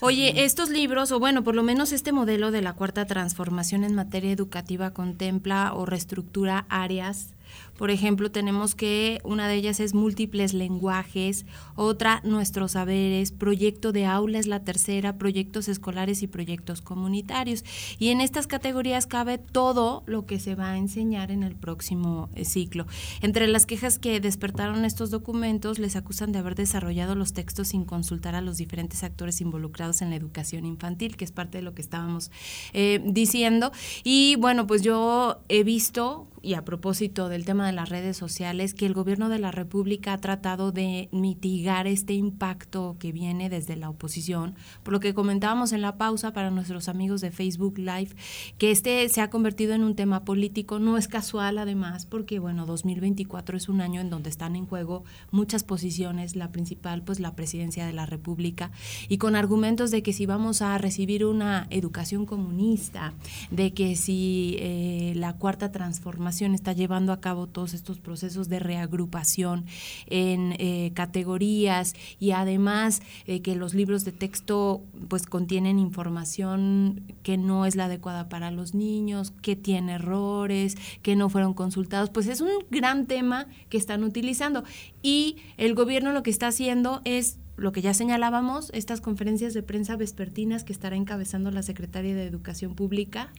Oye, 0.00 0.44
estos 0.44 0.70
libros, 0.70 1.12
o 1.12 1.18
bueno, 1.18 1.44
por 1.44 1.54
lo 1.54 1.62
menos 1.62 1.92
este 1.92 2.12
modelo 2.12 2.50
de 2.50 2.62
la 2.62 2.72
cuarta 2.72 3.06
transformación 3.06 3.84
en 3.84 3.94
materia 3.94 4.32
educativa 4.32 4.92
contempla 4.92 5.74
o 5.74 5.84
reestructura 5.84 6.64
áreas 6.68 7.34
por 7.80 7.90
ejemplo, 7.90 8.30
tenemos 8.30 8.74
que 8.74 9.22
una 9.24 9.48
de 9.48 9.54
ellas 9.54 9.80
es 9.80 9.94
múltiples 9.94 10.52
lenguajes, 10.52 11.46
otra 11.76 12.20
nuestros 12.24 12.72
saberes, 12.72 13.32
proyecto 13.32 13.90
de 13.92 14.04
aula 14.04 14.38
es 14.38 14.46
la 14.46 14.64
tercera, 14.64 15.16
proyectos 15.16 15.66
escolares 15.66 16.22
y 16.22 16.26
proyectos 16.26 16.82
comunitarios. 16.82 17.64
Y 17.98 18.08
en 18.08 18.20
estas 18.20 18.46
categorías 18.46 19.06
cabe 19.06 19.38
todo 19.38 20.02
lo 20.04 20.26
que 20.26 20.38
se 20.38 20.56
va 20.56 20.72
a 20.72 20.76
enseñar 20.76 21.30
en 21.30 21.42
el 21.42 21.56
próximo 21.56 22.28
eh, 22.34 22.44
ciclo. 22.44 22.86
Entre 23.22 23.48
las 23.48 23.64
quejas 23.64 23.98
que 23.98 24.20
despertaron 24.20 24.84
estos 24.84 25.10
documentos, 25.10 25.78
les 25.78 25.96
acusan 25.96 26.32
de 26.32 26.40
haber 26.40 26.56
desarrollado 26.56 27.14
los 27.14 27.32
textos 27.32 27.68
sin 27.68 27.86
consultar 27.86 28.34
a 28.34 28.42
los 28.42 28.58
diferentes 28.58 29.04
actores 29.04 29.40
involucrados 29.40 30.02
en 30.02 30.10
la 30.10 30.16
educación 30.16 30.66
infantil, 30.66 31.16
que 31.16 31.24
es 31.24 31.32
parte 31.32 31.56
de 31.56 31.62
lo 31.62 31.72
que 31.72 31.80
estábamos 31.80 32.30
eh, 32.74 33.00
diciendo. 33.06 33.72
Y 34.04 34.36
bueno, 34.36 34.66
pues 34.66 34.82
yo 34.82 35.40
he 35.48 35.64
visto 35.64 36.26
y 36.42 36.54
a 36.54 36.64
propósito 36.64 37.28
del 37.28 37.44
tema 37.44 37.66
de 37.66 37.69
las 37.76 37.88
redes 37.88 38.16
sociales, 38.16 38.74
que 38.74 38.86
el 38.86 38.94
gobierno 38.94 39.28
de 39.28 39.38
la 39.38 39.50
República 39.50 40.12
ha 40.12 40.18
tratado 40.18 40.72
de 40.72 41.08
mitigar 41.12 41.86
este 41.86 42.14
impacto 42.14 42.96
que 42.98 43.12
viene 43.12 43.48
desde 43.48 43.76
la 43.76 43.90
oposición, 43.90 44.54
por 44.82 44.92
lo 44.92 45.00
que 45.00 45.14
comentábamos 45.14 45.72
en 45.72 45.82
la 45.82 45.96
pausa 45.96 46.32
para 46.32 46.50
nuestros 46.50 46.88
amigos 46.88 47.20
de 47.20 47.30
Facebook 47.30 47.78
Live, 47.78 48.10
que 48.58 48.70
este 48.70 49.08
se 49.08 49.20
ha 49.20 49.30
convertido 49.30 49.74
en 49.74 49.84
un 49.84 49.96
tema 49.96 50.24
político, 50.24 50.78
no 50.78 50.96
es 50.96 51.08
casual 51.08 51.58
además, 51.58 52.06
porque 52.06 52.38
bueno, 52.38 52.66
2024 52.66 53.56
es 53.56 53.68
un 53.68 53.80
año 53.80 54.00
en 54.00 54.10
donde 54.10 54.30
están 54.30 54.56
en 54.56 54.66
juego 54.66 55.04
muchas 55.30 55.64
posiciones, 55.64 56.36
la 56.36 56.52
principal 56.52 57.02
pues 57.02 57.20
la 57.20 57.34
presidencia 57.34 57.86
de 57.86 57.92
la 57.92 58.06
República, 58.06 58.70
y 59.08 59.18
con 59.18 59.36
argumentos 59.36 59.90
de 59.90 60.02
que 60.02 60.12
si 60.12 60.26
vamos 60.26 60.62
a 60.62 60.76
recibir 60.78 61.24
una 61.24 61.66
educación 61.70 62.26
comunista, 62.26 63.12
de 63.50 63.72
que 63.72 63.96
si 63.96 64.56
eh, 64.58 65.12
la 65.16 65.34
cuarta 65.34 65.72
transformación 65.72 66.54
está 66.54 66.72
llevando 66.72 67.12
a 67.12 67.20
cabo 67.20 67.46
todos 67.60 67.74
estos 67.74 67.98
procesos 67.98 68.48
de 68.48 68.58
reagrupación 68.58 69.66
en 70.06 70.54
eh, 70.58 70.92
categorías 70.94 71.92
y 72.18 72.30
además 72.30 73.02
eh, 73.26 73.42
que 73.42 73.54
los 73.54 73.74
libros 73.74 74.06
de 74.06 74.12
texto 74.12 74.82
pues 75.08 75.26
contienen 75.26 75.78
información 75.78 77.02
que 77.22 77.36
no 77.36 77.66
es 77.66 77.76
la 77.76 77.84
adecuada 77.84 78.30
para 78.30 78.50
los 78.50 78.72
niños, 78.74 79.34
que 79.42 79.56
tiene 79.56 79.96
errores, 79.96 80.78
que 81.02 81.16
no 81.16 81.28
fueron 81.28 81.52
consultados, 81.52 82.08
pues 82.08 82.28
es 82.28 82.40
un 82.40 82.48
gran 82.70 83.04
tema 83.06 83.46
que 83.68 83.76
están 83.76 84.04
utilizando. 84.04 84.64
Y 85.02 85.36
el 85.58 85.74
gobierno 85.74 86.14
lo 86.14 86.22
que 86.22 86.30
está 86.30 86.46
haciendo 86.46 87.02
es 87.04 87.36
lo 87.60 87.72
que 87.72 87.82
ya 87.82 87.92
señalábamos, 87.92 88.70
estas 88.74 89.00
conferencias 89.00 89.52
de 89.52 89.62
prensa 89.62 89.96
vespertinas 89.96 90.64
que 90.64 90.72
estará 90.72 90.96
encabezando 90.96 91.50
la 91.50 91.62
secretaria 91.62 92.14
de 92.14 92.24
Educación 92.24 92.74
Pública. 92.74 93.32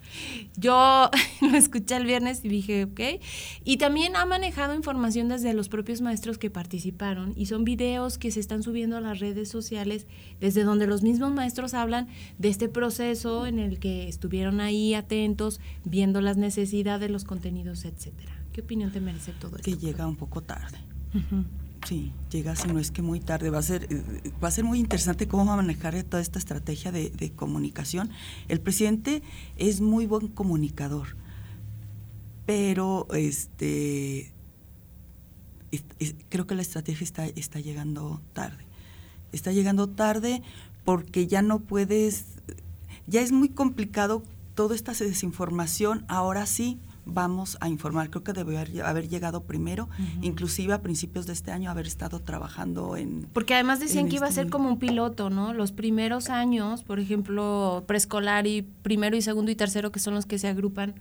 Yo 0.56 1.10
lo 1.42 1.58
escuché 1.58 1.98
el 1.98 2.06
viernes 2.06 2.46
y 2.46 2.50
dije, 2.50 2.84
ok. 2.86 3.22
Y 3.64 3.78
también 3.78 4.16
ha 4.16 4.26
manejado 4.26 4.76
información 4.76 5.28
desde 5.28 5.54
los 5.54 5.70
propios 5.70 6.02
maestros 6.02 6.38
que 6.38 6.52
participaron 6.52 7.34
y 7.36 7.48
son 7.48 7.66
videos 7.66 8.20
que 8.20 8.30
se 8.30 8.40
están 8.40 8.62
subiendo 8.62 8.96
a 8.96 9.02
las 9.02 9.20
redes 9.20 9.50
sociales 9.50 10.06
desde 10.40 10.64
donde 10.64 10.86
los 10.86 11.02
mismos 11.02 11.32
maestros 11.34 11.74
hablan 11.74 12.08
de 12.38 12.50
este 12.50 12.70
proceso 12.70 13.48
en 13.48 13.58
el 13.58 13.80
que 13.80 14.08
estuvieron 14.08 14.62
ahí 14.62 14.94
atentos, 14.94 15.60
viendo 15.84 16.22
las 16.22 16.38
necesidades, 16.38 17.10
los 17.10 17.24
contenidos, 17.24 17.86
etcétera. 17.86 18.38
¿Qué 18.54 18.62
opinión 18.62 18.92
te 18.92 19.02
merece 19.02 19.32
todo 19.32 19.56
esto? 19.56 19.64
Que 19.64 19.78
llega 19.78 20.06
un 20.06 20.16
poco 20.16 20.42
tarde. 20.42 20.78
Sí, 21.88 22.14
llega 22.30 22.56
si 22.56 22.68
no 22.68 22.80
es 22.80 22.92
que 22.92 23.02
muy 23.02 23.20
tarde. 23.20 23.50
Va 23.50 23.60
a 23.60 23.64
ser, 23.64 23.88
va 24.44 24.48
a 24.48 24.52
ser 24.52 24.64
muy 24.64 24.80
interesante 24.80 25.28
cómo 25.28 25.46
va 25.46 25.54
a 25.54 25.58
manejar 25.58 26.02
toda 26.04 26.22
esta 26.22 26.40
estrategia 26.40 26.92
de, 26.92 27.32
comunicación. 27.36 28.12
El 28.48 28.62
presidente 28.62 29.24
es 29.58 29.82
muy 29.82 30.06
buen 30.06 30.28
comunicador, 30.28 31.16
pero 32.46 33.08
este 33.14 34.32
creo 36.30 36.46
que 36.48 36.56
la 36.56 36.62
estrategia 36.62 37.08
está 37.36 37.60
llegando 37.60 38.22
tarde. 38.34 38.66
Está 39.32 39.52
llegando 39.52 39.88
tarde 39.88 40.44
porque 40.84 41.28
ya 41.28 41.42
no 41.42 41.60
puedes, 41.60 42.26
ya 43.08 43.22
es 43.22 43.32
muy 43.32 43.50
complicado 43.50 44.24
toda 44.56 44.76
esta 44.76 44.92
desinformación. 44.94 46.06
Ahora 46.08 46.46
sí, 46.46 46.80
vamos 47.06 47.58
a 47.62 47.70
informar. 47.70 48.10
Creo 48.10 48.24
que 48.24 48.34
debe 48.34 48.58
haber 48.58 49.10
llegado 49.10 49.44
primero, 49.44 49.90
inclusive 50.22 50.74
a 50.74 50.82
principios 50.82 51.26
de 51.28 51.34
este 51.34 51.52
año 51.52 51.70
haber 51.70 51.88
estado 51.88 52.20
trabajando 52.20 52.98
en... 52.98 53.28
Porque 53.34 53.54
además 53.54 53.80
decían 53.80 54.08
que 54.08 54.18
iba 54.18 54.28
a 54.28 54.32
ser 54.32 54.46
este 54.46 54.52
como 54.52 54.70
un 54.70 54.80
piloto, 54.80 55.30
¿no? 55.30 55.54
Los 55.54 55.72
primeros 55.72 56.30
años, 56.30 56.84
por 56.84 57.00
ejemplo, 57.00 57.84
preescolar 57.88 58.48
y 58.48 58.62
primero 58.62 59.16
y 59.16 59.22
segundo 59.22 59.52
y 59.52 59.56
tercero, 59.56 59.92
que 59.92 60.00
son 60.00 60.14
los 60.14 60.26
que 60.26 60.38
se 60.38 60.48
agrupan, 60.48 60.96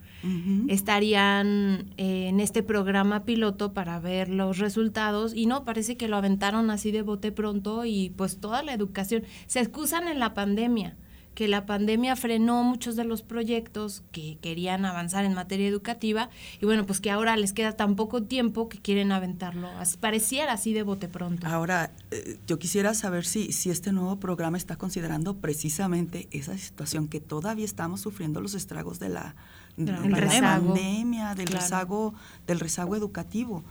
estarían 0.68 1.92
eh, 1.96 2.28
en 2.28 2.40
este 2.40 2.62
programa 2.62 3.24
piloto 3.24 3.72
para 3.72 3.98
ver 4.00 4.28
los 4.28 4.58
resultados. 4.58 5.34
Y 5.34 5.46
no, 5.46 5.64
parece 5.64 5.96
que 5.96 6.08
lo 6.08 6.16
aventaron 6.16 6.70
así 6.70 6.90
de 6.90 7.02
bote 7.02 7.32
pronto 7.32 7.84
y 7.84 8.10
pues 8.16 8.38
toda 8.38 8.62
la 8.62 8.72
educación, 8.72 9.24
se 9.46 9.60
excusan 9.60 10.08
en 10.08 10.18
la 10.18 10.34
pandemia 10.34 10.96
que 11.34 11.48
la 11.48 11.64
pandemia 11.64 12.16
frenó 12.16 12.62
muchos 12.64 12.96
de 12.96 13.04
los 13.04 13.22
proyectos 13.22 14.02
que 14.12 14.38
querían 14.40 14.84
avanzar 14.84 15.24
en 15.24 15.34
materia 15.34 15.68
educativa 15.68 16.28
y 16.60 16.66
bueno, 16.66 16.86
pues 16.86 17.00
que 17.00 17.10
ahora 17.10 17.36
les 17.36 17.52
queda 17.52 17.72
tan 17.72 17.96
poco 17.96 18.22
tiempo 18.22 18.68
que 18.68 18.78
quieren 18.78 19.12
aventarlo. 19.12 19.68
Así, 19.78 19.96
pareciera 19.96 20.52
así 20.52 20.72
de 20.72 20.82
bote 20.82 21.08
pronto. 21.08 21.46
Ahora, 21.46 21.92
eh, 22.10 22.38
yo 22.46 22.58
quisiera 22.58 22.94
saber 22.94 23.24
si, 23.24 23.52
si 23.52 23.70
este 23.70 23.92
nuevo 23.92 24.18
programa 24.18 24.56
está 24.56 24.76
considerando 24.76 25.36
precisamente 25.36 26.28
esa 26.30 26.56
situación 26.58 27.08
que 27.08 27.20
todavía 27.20 27.64
estamos 27.64 28.00
sufriendo 28.00 28.40
los 28.40 28.54
estragos 28.54 28.98
de 28.98 29.08
la, 29.08 29.34
pandemia, 29.76 31.34
del 31.34 31.46
rezago, 31.46 32.14
del 32.46 32.60
rezago 32.60 32.96
educativo. 32.96 33.64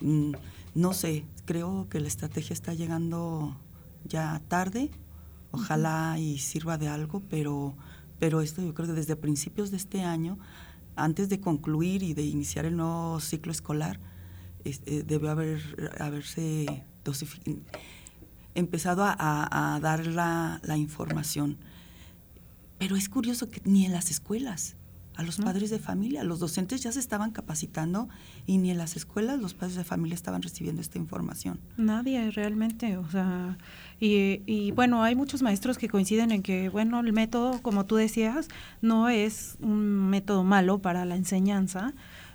Mm, 0.00 0.32
no 0.74 0.92
sé, 0.94 1.24
creo 1.44 1.86
que 1.90 2.00
la 2.00 2.08
estrategia 2.08 2.54
está 2.54 2.74
llegando 2.74 3.56
ya 4.04 4.40
tarde 4.48 4.90
Ojalá 5.52 6.18
y 6.18 6.38
sirva 6.38 6.78
de 6.78 6.88
algo, 6.88 7.22
pero, 7.30 7.76
pero 8.18 8.40
esto 8.40 8.62
yo 8.62 8.74
creo 8.74 8.88
que 8.88 8.94
desde 8.94 9.16
principios 9.16 9.70
de 9.70 9.76
este 9.76 10.02
año, 10.02 10.38
antes 10.96 11.28
de 11.28 11.40
concluir 11.40 12.02
y 12.02 12.14
de 12.14 12.22
iniciar 12.22 12.64
el 12.64 12.76
nuevo 12.76 13.20
ciclo 13.20 13.52
escolar, 13.52 14.00
eh, 14.64 15.04
debe 15.06 15.28
haber 15.28 15.92
haberse 16.00 16.84
empezado 18.54 19.04
a, 19.04 19.78
dar 19.82 20.06
la, 20.06 20.60
la, 20.64 20.76
información. 20.76 21.58
Pero 22.78 22.96
es 22.96 23.08
curioso 23.08 23.48
que 23.48 23.60
ni 23.64 23.86
en 23.86 23.92
las 23.92 24.10
escuelas, 24.10 24.76
a 25.14 25.22
los 25.22 25.38
padres 25.38 25.70
de 25.70 25.78
familia, 25.78 26.24
los 26.24 26.38
docentes 26.38 26.82
ya 26.82 26.92
se 26.92 27.00
estaban 27.00 27.30
capacitando 27.30 28.08
y 28.46 28.58
ni 28.58 28.70
en 28.70 28.78
las 28.78 28.96
escuelas 28.96 29.40
los 29.40 29.54
padres 29.54 29.76
de 29.76 29.84
familia 29.84 30.14
estaban 30.14 30.42
recibiendo 30.42 30.80
esta 30.80 30.98
información. 30.98 31.60
Nadie 31.76 32.30
realmente, 32.30 32.96
o 32.96 33.08
sea, 33.10 33.58
y, 34.00 34.72
bueno, 34.72 35.02
hay 35.02 35.14
muchos 35.14 35.42
maestros 35.42 35.78
que 35.78 35.88
coinciden 35.88 36.32
en 36.32 36.42
que, 36.42 36.68
bueno, 36.68 36.98
el 37.00 37.12
método, 37.12 37.62
como 37.62 37.86
tú 37.86 37.96
decías, 37.96 38.48
no 38.80 39.08
es 39.08 39.56
un 39.60 40.10
método 40.10 40.44
malo 40.44 40.78
para 40.78 41.04
la 41.04 41.16
enseñanza, 41.16 41.94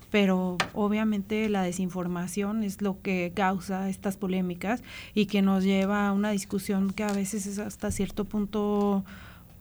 pero 0.10 0.58
obviamente 0.74 1.50
la 1.50 1.64
desinformación 1.64 2.64
es 2.64 2.82
lo 2.82 3.02
que 3.02 3.34
causa 3.36 3.90
estas 3.90 4.16
polémicas 4.16 4.82
y 5.14 5.26
que 5.26 5.42
nos 5.42 5.64
lleva 5.64 6.08
a 6.08 6.14
una 6.14 6.32
discusión 6.32 6.92
que 6.92 7.04
a 7.04 7.12
veces 7.12 7.46
es 7.46 7.60
hasta 7.60 7.92
cierto 7.92 8.24
punto 8.24 9.04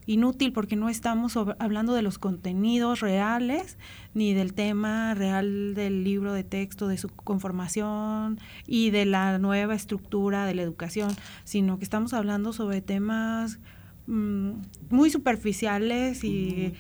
inútil 0.07 0.53
porque 0.53 0.77
no 0.77 0.89
estamos 0.89 1.37
hablando 1.59 1.93
de 1.93 2.03
los 2.03 2.19
contenidos 2.19 3.01
reales 3.01 3.77
ni 4.15 4.33
del 4.35 4.55
tema 4.55 5.15
real 5.15 5.75
del 5.75 6.05
libro 6.05 6.33
de 6.33 6.45
texto, 6.45 6.89
de 6.89 6.97
su 6.97 7.09
conformación 7.09 8.39
y 8.67 8.91
de 8.91 9.05
la 9.05 9.39
nueva 9.39 9.75
estructura 9.75 10.47
de 10.47 10.55
la 10.55 10.63
educación, 10.63 11.11
sino 11.45 11.79
que 11.79 11.85
estamos 11.85 12.15
hablando 12.15 12.53
sobre 12.53 12.81
temas 12.81 13.59
mm, 14.07 14.51
muy 14.91 15.11
superficiales 15.11 16.23
y 16.23 16.73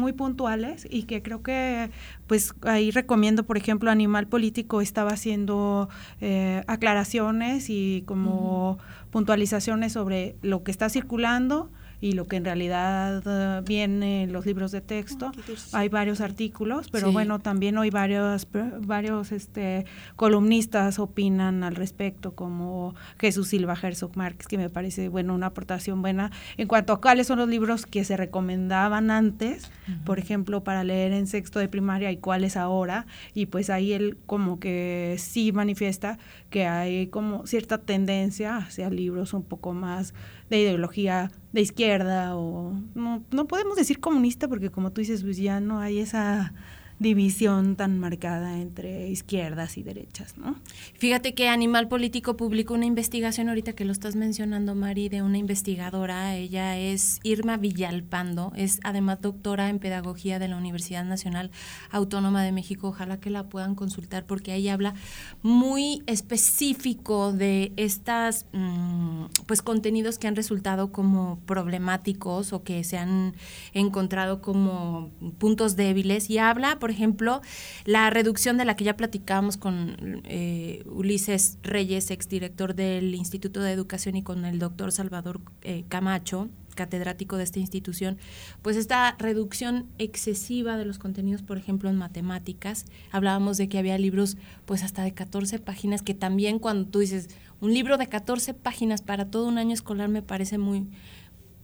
muy, 0.00 0.12
puntuales. 0.12 0.86
Y, 0.88 1.02
que 1.02 1.22
creo 1.22 1.42
que 1.42 1.90
pues 2.28 2.54
ahí 2.62 2.92
recomiendo 2.92 3.42
por 3.44 3.56
ejemplo 3.56 3.90
Animal 3.90 4.28
Político 4.28 4.80
estaba 4.80 5.10
haciendo 5.10 5.88
eh, 6.20 6.62
aclaraciones 6.68 7.68
y 7.68 8.04
como 8.06 8.78
puntualizaciones 9.10 9.92
sobre 9.92 10.36
lo 10.40 10.62
que 10.62 10.70
está 10.70 10.88
circulando 10.88 11.70
y 12.04 12.12
lo 12.12 12.26
que 12.26 12.36
en 12.36 12.44
realidad 12.44 13.22
eh, 13.24 13.62
viene 13.64 14.24
en 14.24 14.32
los 14.34 14.44
libros 14.44 14.72
de 14.72 14.82
texto. 14.82 15.32
hay 15.72 15.88
varios 15.88 16.20
artículos, 16.20 16.90
pero 16.90 17.10
bueno, 17.12 17.38
también 17.38 17.78
hay 17.78 17.88
varios, 17.88 18.46
varios 18.80 19.32
este, 19.32 19.86
columnistas 20.14 20.98
opinan 20.98 21.64
al 21.64 21.74
respecto, 21.74 22.34
como 22.34 22.94
Jesús 23.18 23.48
Silva 23.48 23.74
Herzog 23.82 24.18
Márquez, 24.18 24.48
que 24.48 24.58
me 24.58 24.68
parece 24.68 25.08
bueno 25.08 25.34
una 25.34 25.46
aportación 25.46 26.02
buena 26.02 26.30
en 26.58 26.68
cuanto 26.68 26.92
a 26.92 27.00
cuáles 27.00 27.26
son 27.26 27.38
los 27.38 27.48
libros 27.48 27.86
que 27.86 28.04
se 28.04 28.18
recomendaban 28.18 29.10
antes, 29.10 29.70
por 30.04 30.18
ejemplo, 30.18 30.62
para 30.62 30.84
leer 30.84 31.12
en 31.12 31.26
sexto 31.26 31.58
de 31.58 31.68
primaria 31.68 32.12
y 32.12 32.18
cuáles 32.18 32.58
ahora, 32.58 33.06
y 33.32 33.46
pues 33.46 33.70
ahí 33.70 33.94
él 33.94 34.18
como 34.26 34.60
que 34.60 35.16
sí 35.18 35.52
manifiesta 35.52 36.18
que 36.50 36.66
hay 36.66 37.06
como 37.06 37.46
cierta 37.46 37.78
tendencia 37.78 38.58
hacia 38.58 38.90
libros 38.90 39.32
un 39.32 39.42
poco 39.42 39.72
más 39.72 40.12
de 40.50 40.60
ideología 40.60 41.30
de 41.52 41.60
izquierda 41.62 41.93
o 42.02 42.72
no, 42.94 43.22
no 43.30 43.46
podemos 43.46 43.76
decir 43.76 44.00
comunista 44.00 44.48
porque 44.48 44.70
como 44.70 44.92
tú 44.92 45.00
dices, 45.00 45.22
pues 45.22 45.36
ya 45.36 45.60
no 45.60 45.80
hay 45.80 45.98
esa 45.98 46.52
división 46.98 47.76
tan 47.76 47.98
marcada 47.98 48.60
entre 48.60 49.08
izquierdas 49.08 49.76
y 49.76 49.82
derechas, 49.82 50.36
¿no? 50.38 50.56
Fíjate 50.94 51.34
que 51.34 51.48
Animal 51.48 51.88
Político 51.88 52.36
publicó 52.36 52.74
una 52.74 52.86
investigación 52.86 53.48
ahorita 53.48 53.72
que 53.72 53.84
lo 53.84 53.92
estás 53.92 54.16
mencionando, 54.16 54.74
Mari, 54.74 55.08
de 55.08 55.22
una 55.22 55.38
investigadora. 55.38 56.36
Ella 56.36 56.78
es 56.78 57.20
Irma 57.22 57.56
Villalpando, 57.56 58.52
es 58.56 58.80
además 58.84 59.20
doctora 59.20 59.68
en 59.68 59.78
pedagogía 59.78 60.38
de 60.38 60.48
la 60.48 60.56
Universidad 60.56 61.04
Nacional 61.04 61.50
Autónoma 61.90 62.42
de 62.42 62.52
México. 62.52 62.88
Ojalá 62.88 63.18
que 63.18 63.30
la 63.30 63.48
puedan 63.48 63.74
consultar 63.74 64.26
porque 64.26 64.52
ahí 64.52 64.68
habla 64.68 64.94
muy 65.42 66.02
específico 66.06 67.32
de 67.32 67.72
estas 67.76 68.46
mm, 68.52 69.26
pues 69.46 69.62
contenidos 69.62 70.18
que 70.18 70.28
han 70.28 70.36
resultado 70.36 70.92
como 70.92 71.40
problemáticos 71.46 72.52
o 72.52 72.62
que 72.62 72.84
se 72.84 72.98
han 72.98 73.34
encontrado 73.72 74.40
como 74.40 75.10
puntos 75.38 75.76
débiles 75.76 76.30
y 76.30 76.38
habla 76.38 76.78
por 76.84 76.90
ejemplo, 76.90 77.40
la 77.86 78.10
reducción 78.10 78.58
de 78.58 78.66
la 78.66 78.76
que 78.76 78.84
ya 78.84 78.94
platicábamos 78.94 79.56
con 79.56 80.20
eh, 80.24 80.82
Ulises 80.84 81.56
Reyes, 81.62 82.10
exdirector 82.10 82.74
del 82.74 83.14
Instituto 83.14 83.62
de 83.62 83.72
Educación, 83.72 84.16
y 84.16 84.22
con 84.22 84.44
el 84.44 84.58
doctor 84.58 84.92
Salvador 84.92 85.40
eh, 85.62 85.86
Camacho, 85.88 86.50
catedrático 86.74 87.38
de 87.38 87.44
esta 87.44 87.58
institución, 87.58 88.18
pues 88.60 88.76
esta 88.76 89.16
reducción 89.18 89.86
excesiva 89.96 90.76
de 90.76 90.84
los 90.84 90.98
contenidos, 90.98 91.40
por 91.40 91.56
ejemplo, 91.56 91.88
en 91.88 91.96
matemáticas, 91.96 92.84
hablábamos 93.10 93.56
de 93.56 93.70
que 93.70 93.78
había 93.78 93.96
libros 93.96 94.36
pues 94.66 94.82
hasta 94.82 95.04
de 95.04 95.14
14 95.14 95.60
páginas, 95.60 96.02
que 96.02 96.12
también 96.12 96.58
cuando 96.58 96.86
tú 96.90 96.98
dices, 96.98 97.30
un 97.62 97.72
libro 97.72 97.96
de 97.96 98.08
14 98.08 98.52
páginas 98.52 99.00
para 99.00 99.30
todo 99.30 99.46
un 99.46 99.56
año 99.56 99.72
escolar 99.72 100.10
me 100.10 100.20
parece 100.20 100.58
muy, 100.58 100.86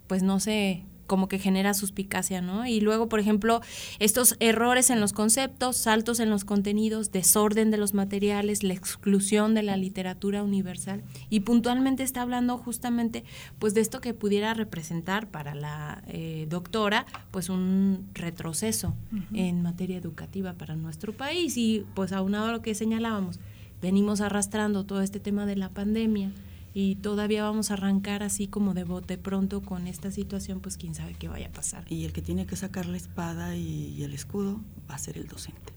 pues 0.07 0.23
no 0.23 0.41
sé, 0.41 0.87
como 1.11 1.27
que 1.27 1.41
genera 1.41 1.75
suspicacia, 1.75 2.41
¿no? 2.41 2.67
Y 2.67 2.81
luego, 2.81 3.09
por 3.09 3.19
ejemplo, 3.19 3.63
estos 3.99 4.37
errores 4.39 4.91
en 4.91 5.01
los 5.01 5.13
conceptos, 5.13 5.77
saltos 5.77 6.21
en 6.21 6.31
los 6.31 6.45
contenidos, 6.45 7.11
desorden 7.11 7.73
de 7.73 7.79
los 7.79 7.95
materiales, 7.95 8.63
la 8.63 8.75
exclusión 8.75 9.53
de 9.53 9.65
la 9.65 9.77
literatura 9.77 10.45
universal. 10.45 11.03
Y 11.29 11.41
puntualmente 11.41 12.05
está 12.05 12.23
hablando 12.23 12.59
justamente, 12.59 13.25
pues, 13.59 13.75
de 13.75 13.81
esto 13.81 14.01
que 14.01 14.15
pudiera 14.15 14.55
representar 14.55 15.27
para 15.27 15.57
la 15.57 16.05
eh, 16.07 16.47
doctora, 16.49 17.07
pues, 17.33 17.49
un 17.49 18.09
retroceso 18.15 18.95
en 19.35 19.63
materia 19.63 19.99
educativa 19.99 20.53
para 20.53 20.77
nuestro 20.77 21.13
país. 21.13 21.57
Y, 21.57 21.87
pues, 21.97 22.13
aunado 22.13 22.47
a 22.47 22.53
lo 22.53 22.63
que 22.63 22.77
señalábamos, 22.77 23.41
venimos 23.83 24.21
arrastrando 24.21 24.85
todo 24.85 25.03
este 25.03 25.19
tema 25.19 25.45
de 25.45 25.57
la 25.57 25.71
pandemia, 25.71 26.31
y 26.73 26.97
todavía 26.97 27.43
vamos 27.43 27.71
a 27.71 27.75
arrancar 27.75 28.23
así 28.23 28.47
como 28.47 28.75
de 28.75 28.85
bote 28.85 29.19
pronto 29.19 29.61
con 29.61 29.87
esta 29.87 30.11
situación, 30.11 30.61
pues 30.61 30.77
quién 30.77 30.95
sabe 30.95 31.15
qué 31.15 31.29
vaya 31.29 31.49
a 31.49 31.53
pasar. 31.53 31.85
Y 31.89 32.05
el 32.05 32.13
que 32.13 32.23
tiene 32.23 32.47
que 32.47 32.57
sacar 32.57 32.87
la 32.87 32.97
espada 32.97 33.57
y, 33.57 34.03
el 34.03 34.15
escudo 34.15 34.61
va 34.89 34.95
a 34.95 34.99
ser 34.99 35.19
el 35.19 35.27
docente. 35.27 35.73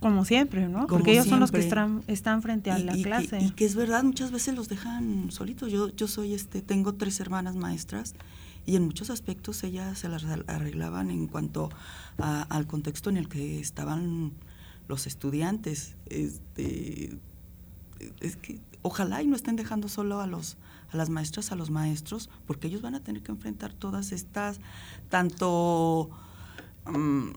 Como 0.00 0.24
siempre, 0.24 0.68
¿no? 0.68 0.86
Porque 0.86 1.12
ellos 1.12 1.26
son 1.26 1.40
los 1.40 1.52
que 1.52 1.60
están, 1.60 2.02
están 2.06 2.42
frente 2.42 2.70
a 2.70 2.78
la 2.78 2.92
clase. 2.94 3.38
y 3.40 3.50
que 3.50 3.64
es 3.64 3.74
verdad, 3.74 4.02
muchas 4.02 4.30
veces 4.30 4.54
los 4.54 4.68
dejan 4.68 5.30
solitos. 5.30 5.70
Yo, 5.70 5.94
yo 5.94 6.08
soy, 6.08 6.34
este, 6.34 6.60
tengo 6.60 6.94
tres 6.94 7.20
hermanas 7.20 7.54
maestras 7.54 8.14
y 8.66 8.76
en 8.76 8.84
muchos 8.84 9.10
aspectos 9.10 9.62
ellas 9.64 9.98
se 9.98 10.08
las 10.08 10.24
arreglaban 10.24 11.10
en 11.10 11.28
cuanto 11.28 11.70
al 12.18 12.66
contexto 12.66 13.10
en 13.10 13.16
el 13.16 13.28
que 13.28 13.60
estaban 13.60 14.32
los 14.88 15.06
estudiantes. 15.06 15.94
Este, 16.06 17.18
es 18.20 18.36
que 18.36 18.60
ojalá 18.82 19.22
y 19.22 19.26
no 19.26 19.36
estén 19.36 19.56
dejando 19.56 19.88
solo 19.88 20.20
a 20.20 20.26
los 20.26 20.56
a 20.92 20.96
las 20.96 21.08
maestras, 21.08 21.52
a 21.52 21.54
los 21.54 21.70
maestros, 21.70 22.28
porque 22.46 22.66
ellos 22.66 22.82
van 22.82 22.94
a 22.94 23.00
tener 23.00 23.22
que 23.22 23.32
enfrentar 23.32 23.72
todas 23.72 24.12
estas, 24.12 24.60
tanto 25.08 26.10
mm, 26.86 27.30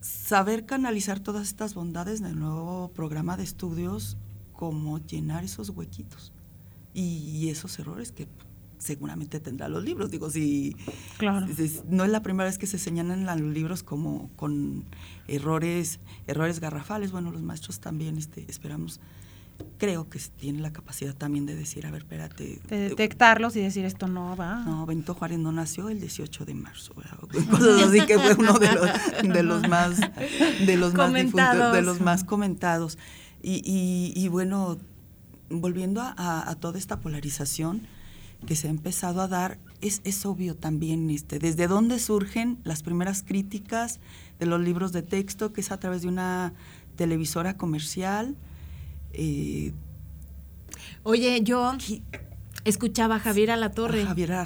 saber 0.00 0.66
canalizar 0.66 1.20
todas 1.20 1.48
estas 1.48 1.74
bondades 1.74 2.20
del 2.20 2.38
nuevo 2.38 2.90
programa 2.94 3.36
de 3.36 3.44
estudios, 3.44 4.16
como 4.52 4.98
llenar 4.98 5.42
esos 5.42 5.70
huequitos 5.70 6.32
y, 6.94 7.48
esos 7.48 7.78
errores 7.80 8.12
que 8.12 8.28
seguramente 8.78 9.40
tendrá 9.40 9.68
los 9.68 9.82
libros. 9.82 10.10
Digo, 10.10 10.30
si, 10.30 10.76
claro. 11.18 11.46
no 11.88 12.04
es 12.04 12.10
la 12.10 12.22
primera 12.22 12.48
vez 12.48 12.58
que 12.58 12.66
se 12.66 12.78
señalan 12.78 13.26
los 13.26 13.52
libros 13.52 13.82
como 13.82 14.30
con 14.36 14.84
errores, 15.26 15.98
errores 16.28 16.60
garrafales. 16.60 17.10
Bueno, 17.10 17.32
los 17.32 17.42
maestros 17.42 17.80
también 17.80 18.18
este, 18.18 18.44
esperamos 18.48 19.00
creo 19.78 20.08
que 20.08 20.18
tiene 20.38 20.60
la 20.60 20.72
capacidad 20.72 21.14
también 21.14 21.46
de 21.46 21.54
decir, 21.54 21.86
a 21.86 21.90
ver, 21.90 22.02
espérate. 22.02 22.60
De 22.68 22.88
detectarlos 22.90 23.56
y 23.56 23.60
decir 23.60 23.84
esto 23.84 24.06
no 24.06 24.36
va. 24.36 24.64
No, 24.64 24.86
Benito 24.86 25.14
Juárez 25.14 25.38
no 25.38 25.52
nació 25.52 25.88
el 25.88 26.00
18 26.00 26.44
de 26.44 26.54
marzo, 26.54 26.94
cosas 27.50 27.82
así 27.82 28.04
que 28.06 28.18
fue 28.18 28.34
uno 28.34 28.58
de 28.58 28.72
los, 28.72 29.34
de 29.34 29.42
los 29.42 29.68
más 29.68 30.00
de 30.66 30.76
los 30.76 30.94
más 30.94 31.12
difuntos, 31.12 31.72
de 31.72 31.82
los 31.82 32.00
más 32.00 32.24
comentados. 32.24 32.98
Y, 33.42 34.12
y, 34.14 34.28
bueno, 34.28 34.78
volviendo 35.50 36.00
a, 36.00 36.14
a, 36.48 36.54
toda 36.54 36.78
esta 36.78 37.00
polarización 37.00 37.88
que 38.46 38.54
se 38.54 38.68
ha 38.68 38.70
empezado 38.70 39.20
a 39.20 39.26
dar, 39.26 39.58
es, 39.80 40.00
es 40.04 40.24
obvio 40.26 40.56
también 40.56 41.10
este, 41.10 41.40
desde 41.40 41.66
dónde 41.66 41.98
surgen 41.98 42.58
las 42.62 42.84
primeras 42.84 43.24
críticas 43.24 43.98
de 44.38 44.46
los 44.46 44.60
libros 44.60 44.92
de 44.92 45.02
texto, 45.02 45.52
que 45.52 45.60
es 45.60 45.72
a 45.72 45.78
través 45.78 46.02
de 46.02 46.08
una 46.08 46.52
televisora 46.96 47.56
comercial, 47.56 48.36
eh, 49.12 49.72
Oye, 51.04 51.42
yo 51.42 51.72
escuchaba 52.64 53.16
a 53.16 53.18
Javier 53.18 53.50
a 53.50 53.56
la 53.56 53.72
Torre. 53.72 54.04
Javier 54.04 54.32
a 54.32 54.44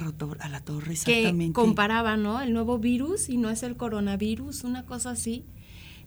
la 0.49 0.61
Torre, 0.61 0.93
exactamente. 0.93 1.47
Que 1.47 1.53
comparaba, 1.53 2.17
¿no? 2.17 2.41
El 2.41 2.53
nuevo 2.53 2.79
virus 2.79 3.29
y 3.29 3.37
no 3.37 3.49
es 3.49 3.63
el 3.63 3.77
coronavirus, 3.77 4.63
una 4.63 4.83
cosa 4.85 5.11
así, 5.11 5.45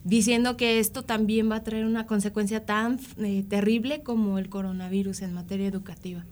diciendo 0.03 0.57
que 0.57 0.79
esto 0.79 1.03
también 1.03 1.49
va 1.49 1.57
a 1.57 1.63
traer 1.63 1.85
una 1.85 2.05
consecuencia 2.05 2.65
tan 2.65 2.99
eh, 3.17 3.45
terrible 3.47 4.03
como 4.03 4.37
el 4.39 4.49
coronavirus 4.49 5.21
en 5.21 5.33
materia 5.33 5.67
educativa. 5.67 6.25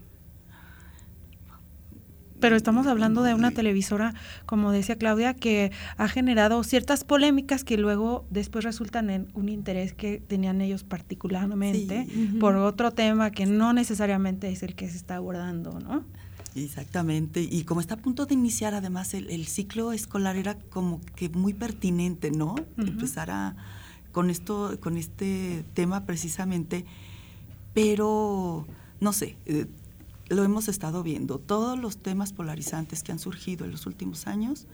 Pero 2.40 2.56
estamos 2.56 2.86
hablando 2.86 3.22
de 3.22 3.34
una 3.34 3.50
televisora, 3.50 4.14
como 4.46 4.72
decía 4.72 4.96
Claudia, 4.96 5.34
que 5.34 5.72
ha 5.96 6.08
generado 6.08 6.62
ciertas 6.64 7.04
polémicas 7.04 7.64
que 7.64 7.76
luego 7.76 8.24
después 8.30 8.64
resultan 8.64 9.10
en 9.10 9.28
un 9.34 9.48
interés 9.48 9.92
que 9.92 10.18
tenían 10.18 10.60
ellos 10.60 10.84
particularmente 10.84 12.06
por 12.40 12.56
otro 12.56 12.90
tema 12.92 13.30
que 13.30 13.46
no 13.46 13.72
necesariamente 13.72 14.50
es 14.50 14.62
el 14.62 14.74
que 14.74 14.88
se 14.88 14.96
está 14.96 15.16
abordando, 15.16 15.78
¿no? 15.80 16.04
Exactamente, 16.54 17.40
y 17.48 17.62
como 17.62 17.80
está 17.80 17.94
a 17.94 17.98
punto 17.98 18.26
de 18.26 18.34
iniciar 18.34 18.74
además 18.74 19.14
el, 19.14 19.46
ciclo 19.46 19.92
escolar 19.92 20.36
era 20.36 20.58
como 20.58 21.00
que 21.14 21.28
muy 21.28 21.54
pertinente, 21.54 22.32
¿no? 22.32 22.56
Empezar 22.76 23.30
a, 23.30 23.54
con 24.10 24.30
esto, 24.30 24.76
con 24.80 24.96
este 24.96 25.64
tema 25.74 26.04
precisamente, 26.06 26.84
pero 27.72 28.66
no 29.00 29.12
sé, 29.12 29.36
eh, 29.46 29.66
lo 30.30 30.44
hemos 30.44 30.68
estado 30.68 31.02
viendo. 31.02 31.38
Todos 31.38 31.78
los 31.78 31.98
temas 31.98 32.32
polarizantes 32.32 33.02
que 33.02 33.12
han 33.12 33.18
surgido 33.18 33.64
en 33.64 33.72
los 33.72 33.84
últimos 33.86 34.26
años 34.26 34.66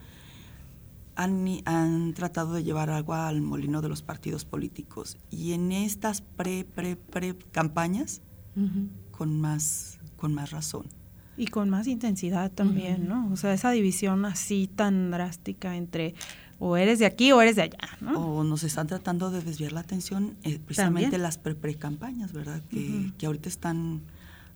han, 1.17 2.13
tratado 2.15 2.53
de 2.53 2.63
llevar 2.63 2.91
agua 2.91 3.27
al 3.27 3.41
molino 3.41 3.81
de 3.81 3.89
los 3.89 4.03
partidos 4.03 4.45
políticos. 4.45 5.17
Y 5.31 5.53
en 5.53 5.73
estas 5.73 6.21
pre, 6.21 6.65
pre, 6.65 6.97
pre 6.97 7.37
campañas, 7.53 8.21
con, 9.11 9.41
más, 9.41 9.99
con 10.17 10.35
más 10.35 10.51
razón. 10.51 10.87
Y 11.39 11.47
con 11.47 11.71
más 11.71 11.87
intensidad 11.87 12.53
también, 12.53 13.09
¿no? 13.09 13.31
O 13.33 13.37
sea, 13.37 13.53
esa 13.55 13.71
división 13.71 14.25
así 14.25 14.69
tan 14.75 15.11
drástica 15.11 15.77
entre 15.77 16.15
o 16.59 16.77
eres 16.79 16.99
de 16.99 17.07
aquí 17.07 17.33
o 17.33 17.43
eres 17.43 17.57
de 17.57 17.63
allá, 17.63 17.89
¿no? 18.01 18.39
O 18.39 18.45
nos 18.45 18.63
están 18.63 18.87
tratando 18.87 19.31
de 19.31 19.43
desviar 19.43 19.73
la 19.73 19.81
atención, 19.81 20.37
eh, 20.43 20.59
precisamente 20.59 21.19
las 21.19 21.37
pre-campañas, 21.37 22.33
¿verdad? 22.33 22.63
Que, 22.71 23.13
que 23.19 23.27
ahorita 23.27 23.51
están 23.51 24.01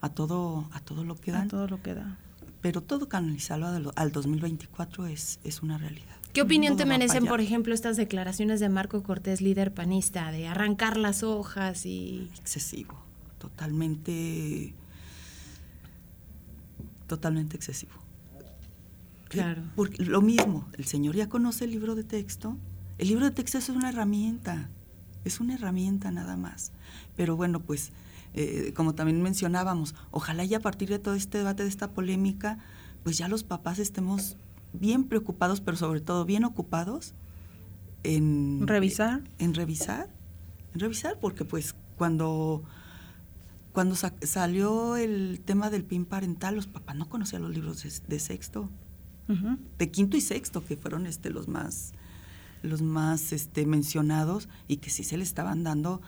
a 0.01 0.09
todo, 0.09 0.69
a 0.73 0.81
todo 0.81 1.05
lo 1.05 1.17
que 1.17 1.33
dan. 1.33 1.47
A 1.47 1.49
todo 1.49 1.67
lo 1.67 1.83
que 1.83 1.95
da. 1.95 2.19
Pero 2.61 2.83
todo 2.83 3.09
canalizarlo 3.09 3.93
al 3.97 4.13
2024 4.13 5.07
es, 5.07 5.41
es 5.45 5.63
una 5.63 5.79
realidad. 5.79 6.17
¿Qué 6.33 6.43
opinión 6.43 6.77
te 6.77 6.85
merecen, 6.85 7.27
por 7.27 7.41
ejemplo, 7.41 7.75
estas 7.75 7.97
declaraciones 7.97 8.61
de 8.61 8.69
Marco 8.69 9.03
Cortés, 9.03 9.41
líder 9.41 9.75
panista, 9.75 10.31
de 10.31 10.47
arrancar 10.47 10.97
las 10.97 11.23
hojas 11.25 11.87
y... 11.87 12.31
Excesivo, 12.39 13.03
totalmente, 13.39 14.75
totalmente 17.09 17.57
excesivo. 17.57 17.95
Claro. 19.29 19.63
Porque 19.75 20.05
lo 20.05 20.21
mismo, 20.23 20.69
el 20.79 20.85
señor 20.85 21.17
ya 21.17 21.29
conoce 21.29 21.65
el 21.65 21.73
libro 21.73 21.95
de 21.95 22.05
texto. 22.05 22.57
El 22.99 23.09
libro 23.09 23.25
de 23.25 23.33
texto 23.33 23.59
es 23.59 23.69
una 23.69 23.89
herramienta, 23.89 24.69
es 25.25 25.41
una 25.41 25.55
herramienta 25.55 26.13
nada 26.13 26.37
más. 26.37 26.71
Pero 27.17 27.37
bueno, 27.37 27.61
pues 27.61 27.93
eh, 28.35 28.73
como 28.75 28.95
también 28.95 29.23
mencionábamos, 29.23 29.95
ojalá 30.11 30.45
ya 30.45 30.59
a 30.59 30.61
partir 30.61 30.89
de 30.89 30.99
todo 30.99 31.15
este 31.15 31.39
debate, 31.39 31.63
de 31.63 31.69
esta 31.69 31.91
polémica, 31.93 32.59
pues 33.03 33.19
ya 33.19 33.29
los 33.29 33.45
papás 33.45 33.79
estemos 33.79 34.37
bien 34.73 35.05
preocupados, 35.05 35.61
pero 35.61 35.77
sobre 35.77 36.01
todo 36.01 36.25
bien 36.25 36.45
ocupados 36.45 37.15
en 38.05 38.67
revisar. 38.67 39.23
En, 39.39 39.55
revisar, 39.55 40.09
en 40.75 40.81
revisar, 40.81 41.19
porque 41.21 41.45
pues 41.45 41.75
cuando 41.97 42.63
cuando 43.73 43.95
salió 43.95 44.97
el 44.97 45.41
tema 45.45 45.71
del 45.71 45.85
PIN 45.85 46.05
parental, 46.05 46.57
los 46.57 46.67
papás 46.67 46.97
no 46.97 47.09
conocían 47.09 47.43
los 47.43 47.55
libros 47.55 47.85
de, 48.09 48.19
sexto, 48.19 48.69
de 49.79 49.91
quinto 49.91 50.17
y 50.17 50.21
sexto, 50.21 50.65
que 50.65 50.77
fueron 50.77 51.07
este 51.07 51.31
los 51.31 51.47
más 51.47 51.93
los 52.63 52.83
más 52.83 53.33
este 53.33 53.65
mencionados 53.65 54.49
y 54.69 54.79
que 54.79 54.91
sí 54.91 55.03
se 55.05 55.17
le 55.17 55.23
estaban 55.23 55.63
dando 55.63 56.03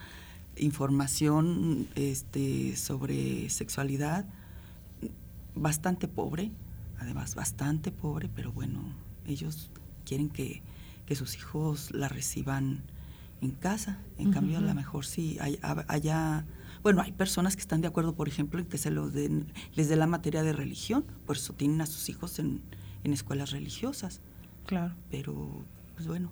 información 0.56 1.88
este, 1.94 2.76
sobre 2.76 3.48
sexualidad 3.50 4.26
bastante 5.54 6.08
pobre, 6.08 6.50
además 6.98 7.34
bastante 7.34 7.90
pobre, 7.90 8.28
pero 8.34 8.52
bueno, 8.52 8.82
ellos 9.26 9.70
quieren 10.04 10.28
que, 10.28 10.62
sus 11.12 11.36
hijos 11.36 11.90
la 11.90 12.08
reciban 12.08 12.80
en 13.42 13.50
casa. 13.50 13.98
En 14.16 14.32
cambio, 14.32 14.56
a 14.56 14.60
lo 14.62 14.74
mejor 14.74 15.04
sí 15.04 15.36
hay, 15.42 15.58
haya, 15.86 16.46
bueno, 16.82 17.02
hay 17.02 17.12
personas 17.12 17.54
que 17.54 17.60
están 17.60 17.82
de 17.82 17.88
acuerdo, 17.88 18.14
por 18.14 18.28
ejemplo, 18.28 18.58
en 18.60 18.64
que 18.64 18.78
se 18.78 18.90
los 18.90 19.12
den, 19.12 19.52
les 19.74 19.90
dé 19.90 19.96
la 19.96 20.06
materia 20.06 20.42
de 20.42 20.54
religión, 20.54 21.04
por 21.26 21.36
eso 21.36 21.52
tienen 21.52 21.82
a 21.82 21.86
sus 21.86 22.08
hijos 22.08 22.38
en, 22.38 22.62
en 23.04 23.12
escuelas 23.12 23.50
religiosas. 23.50 24.22
Claro. 24.64 24.94
Pero, 25.10 25.66
pues 26.02 26.08
bueno, 26.08 26.30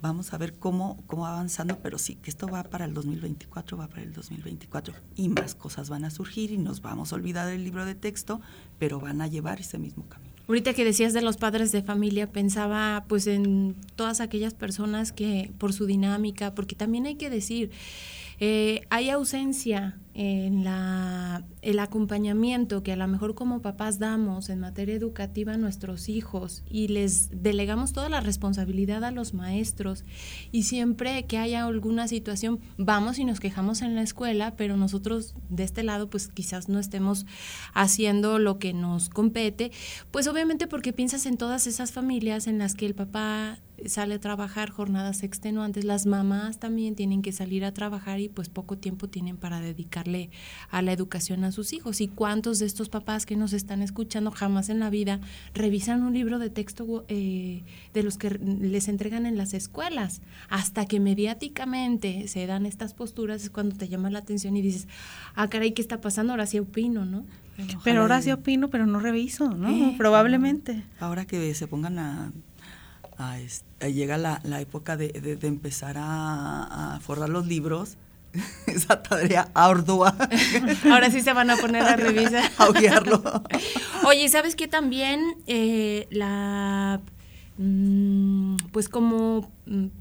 Vamos 0.00 0.32
a 0.32 0.38
ver 0.38 0.54
cómo, 0.54 1.02
cómo 1.06 1.22
va 1.22 1.32
avanzando, 1.32 1.78
pero 1.82 1.98
sí, 1.98 2.16
que 2.16 2.30
esto 2.30 2.46
va 2.48 2.62
para 2.64 2.84
el 2.84 2.94
2024, 2.94 3.76
va 3.76 3.88
para 3.88 4.02
el 4.02 4.12
2024. 4.12 4.94
Y 5.16 5.28
más 5.30 5.54
cosas 5.54 5.88
van 5.88 6.04
a 6.04 6.10
surgir 6.10 6.52
y 6.52 6.58
nos 6.58 6.82
vamos 6.82 7.12
a 7.12 7.16
olvidar 7.16 7.48
del 7.48 7.64
libro 7.64 7.84
de 7.84 7.94
texto, 7.94 8.40
pero 8.78 9.00
van 9.00 9.22
a 9.22 9.26
llevar 9.26 9.60
ese 9.60 9.78
mismo 9.78 10.06
camino. 10.06 10.34
Ahorita 10.46 10.72
que 10.74 10.84
decías 10.84 11.14
de 11.14 11.22
los 11.22 11.36
padres 11.36 11.72
de 11.72 11.82
familia, 11.82 12.30
pensaba 12.30 13.04
pues 13.08 13.26
en 13.26 13.74
todas 13.96 14.20
aquellas 14.20 14.54
personas 14.54 15.12
que 15.12 15.50
por 15.58 15.72
su 15.72 15.86
dinámica, 15.86 16.54
porque 16.54 16.76
también 16.76 17.06
hay 17.06 17.16
que 17.16 17.28
decir, 17.30 17.70
eh, 18.40 18.82
hay 18.90 19.10
ausencia 19.10 19.98
en 20.20 20.66
el 21.62 21.78
acompañamiento 21.78 22.82
que 22.82 22.90
a 22.90 22.96
lo 22.96 23.06
mejor 23.06 23.36
como 23.36 23.62
papás 23.62 24.00
damos 24.00 24.48
en 24.48 24.58
materia 24.58 24.96
educativa 24.96 25.52
a 25.52 25.56
nuestros 25.56 26.08
hijos 26.08 26.64
y 26.68 26.88
les 26.88 27.30
delegamos 27.40 27.92
toda 27.92 28.08
la 28.08 28.18
responsabilidad 28.18 29.04
a 29.04 29.12
los 29.12 29.32
maestros 29.32 30.04
y 30.50 30.64
siempre 30.64 31.24
que 31.26 31.38
haya 31.38 31.64
alguna 31.64 32.08
situación 32.08 32.58
vamos 32.76 33.20
y 33.20 33.24
nos 33.24 33.38
quejamos 33.38 33.80
en 33.80 33.94
la 33.94 34.02
escuela, 34.02 34.56
pero 34.56 34.76
nosotros 34.76 35.36
de 35.50 35.62
este 35.62 35.84
lado 35.84 36.10
pues 36.10 36.26
quizás 36.26 36.68
no 36.68 36.80
estemos 36.80 37.24
haciendo 37.72 38.40
lo 38.40 38.58
que 38.58 38.72
nos 38.72 39.10
compete, 39.10 39.70
pues 40.10 40.26
obviamente 40.26 40.66
porque 40.66 40.92
piensas 40.92 41.26
en 41.26 41.36
todas 41.36 41.68
esas 41.68 41.92
familias 41.92 42.48
en 42.48 42.58
las 42.58 42.74
que 42.74 42.86
el 42.86 42.96
papá 42.96 43.60
sale 43.86 44.14
a 44.14 44.20
trabajar 44.20 44.70
jornadas 44.70 45.22
extenuantes, 45.22 45.84
las 45.84 46.06
mamás 46.06 46.58
también 46.58 46.94
tienen 46.94 47.22
que 47.22 47.32
salir 47.32 47.64
a 47.64 47.72
trabajar 47.72 48.20
y 48.20 48.28
pues 48.28 48.48
poco 48.48 48.76
tiempo 48.78 49.08
tienen 49.08 49.36
para 49.36 49.60
dedicarle 50.08 50.30
a 50.70 50.82
la 50.82 50.92
educación 50.92 51.44
a 51.44 51.52
sus 51.52 51.72
hijos. 51.72 52.00
¿Y 52.00 52.08
cuántos 52.08 52.58
de 52.58 52.66
estos 52.66 52.88
papás 52.88 53.26
que 53.26 53.36
nos 53.36 53.52
están 53.52 53.82
escuchando 53.82 54.30
jamás 54.30 54.68
en 54.68 54.80
la 54.80 54.90
vida 54.90 55.20
revisan 55.54 56.02
un 56.02 56.14
libro 56.14 56.38
de 56.38 56.50
texto 56.50 57.04
eh, 57.08 57.62
de 57.94 58.02
los 58.02 58.18
que 58.18 58.30
les 58.30 58.88
entregan 58.88 59.26
en 59.26 59.36
las 59.36 59.54
escuelas? 59.54 60.20
Hasta 60.48 60.86
que 60.86 61.00
mediáticamente 61.00 62.28
se 62.28 62.46
dan 62.46 62.66
estas 62.66 62.94
posturas 62.94 63.42
es 63.42 63.50
cuando 63.50 63.76
te 63.76 63.88
llama 63.88 64.10
la 64.10 64.20
atención 64.20 64.56
y 64.56 64.62
dices, 64.62 64.88
ah, 65.34 65.48
caray, 65.48 65.72
¿qué 65.72 65.82
está 65.82 66.00
pasando? 66.00 66.32
Ahora 66.32 66.46
sí 66.46 66.58
opino, 66.58 67.04
¿no? 67.04 67.24
pero 67.82 68.02
ahora 68.02 68.22
sí 68.22 68.30
opino, 68.30 68.68
pero 68.70 68.86
no 68.86 69.00
reviso, 69.00 69.50
¿no? 69.50 69.68
Eh, 69.68 69.94
Probablemente. 69.98 70.84
Ahora 71.00 71.24
que 71.24 71.52
se 71.54 71.66
pongan 71.66 71.98
a 71.98 72.32
llega 73.80 74.16
la, 74.16 74.60
época 74.60 74.96
de, 74.96 75.38
empezar 75.42 75.96
a, 75.98 76.94
a, 76.94 77.00
forrar 77.00 77.28
los 77.28 77.48
libros. 77.48 77.96
Esa 78.66 79.02
tarea 79.02 79.48
ardua. 79.54 80.16
Ahora 80.90 81.10
sí 81.10 81.20
se 81.20 81.32
van 81.32 81.50
a 81.50 81.56
poner 81.56 81.82
a 81.82 81.96
revisar. 81.96 82.50
a 82.58 82.68
Oye, 84.06 84.28
¿sabes 84.28 84.56
qué 84.56 84.68
también? 84.68 85.20
Eh, 85.46 86.06
la. 86.10 87.00
Mm, 87.56 88.56
pues 88.72 88.88
como 88.88 89.50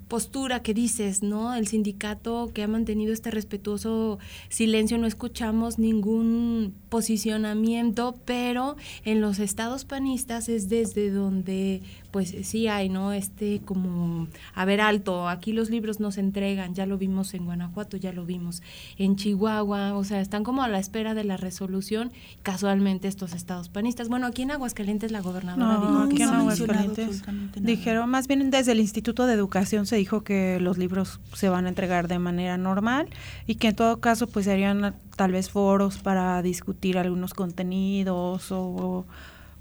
postura 0.07 0.61
que 0.61 0.74
dices, 0.74 1.22
¿no? 1.22 1.53
El 1.53 1.68
sindicato 1.68 2.51
que 2.53 2.63
ha 2.63 2.68
mantenido 2.68 3.11
este 3.11 3.30
respetuoso 3.30 4.20
silencio, 4.47 4.97
no 4.97 5.05
escuchamos 5.05 5.80
ningún 5.80 6.74
posicionamiento, 6.88 8.15
pero 8.24 8.78
en 9.03 9.20
los 9.20 9.39
estados 9.39 9.84
panistas 9.84 10.47
es 10.47 10.70
desde 10.70 11.11
donde 11.11 11.82
pues 12.11 12.34
sí 12.43 12.68
hay, 12.68 12.88
¿no? 12.88 13.11
Este 13.11 13.61
como, 13.65 14.28
a 14.55 14.63
ver, 14.65 14.80
alto, 14.80 15.28
aquí 15.28 15.51
los 15.51 15.70
libros 15.70 15.99
nos 15.99 16.18
entregan, 16.18 16.74
ya 16.74 16.86
lo 16.86 16.97
vimos 16.97 17.34
en 17.34 17.45
Guanajuato, 17.45 17.97
ya 17.97 18.13
lo 18.13 18.26
vimos 18.26 18.63
en 18.97 19.18
Chihuahua, 19.18 19.95
o 19.95 20.03
sea, 20.05 20.22
están 20.22 20.45
como 20.45 20.63
a 20.63 20.70
la 20.70 20.80
espera 20.80 21.13
de 21.13 21.26
la 21.26 21.36
resolución, 21.36 22.11
casualmente 22.43 23.09
estos 23.09 23.34
estados 23.34 23.68
panistas. 23.68 24.07
Bueno, 24.07 24.26
aquí 24.28 24.43
en 24.43 24.51
Aguascalientes 24.51 25.11
la 25.11 25.20
gobernadora 25.20 25.78
no, 25.78 26.03
aquí 26.03 26.22
en 26.22 26.30
Aguascalientes 26.30 27.24
dijeron, 27.59 28.09
más 28.09 28.28
bien 28.28 28.49
desde 28.49 28.72
el 28.72 28.80
Instituto 28.80 29.26
de 29.26 29.34
Educación 29.34 29.57
se 29.66 29.95
dijo 29.95 30.24
que 30.24 30.60
los 30.60 30.78
libros 30.78 31.20
se 31.34 31.49
van 31.49 31.66
a 31.66 31.70
entregar 31.70 32.08
de 32.08 32.20
manera 32.20 32.58
normal 32.58 33.10
y 33.45 33.55
que 33.55 33.70
en 33.70 33.76
todo 33.76 33.99
caso 33.99 34.28
pues 34.28 34.45
serían 34.45 34.95
tal 35.16 35.32
vez 35.32 35.49
foros 35.49 35.97
para 35.97 36.41
discutir 36.41 36.97
algunos 36.97 37.34
contenidos 37.34 38.51
o 38.51 39.05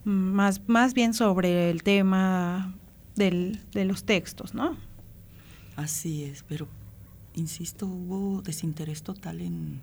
más, 0.04 0.60
más 0.68 0.94
bien 0.94 1.14
sobre 1.14 1.70
el 1.70 1.82
tema 1.82 2.74
del, 3.16 3.60
de 3.72 3.84
los 3.84 4.04
textos, 4.04 4.54
¿no? 4.54 4.76
Así 5.74 6.24
es, 6.24 6.44
pero 6.44 6.68
insisto, 7.34 7.86
hubo 7.86 8.42
desinterés 8.42 9.02
total 9.02 9.40
en 9.40 9.80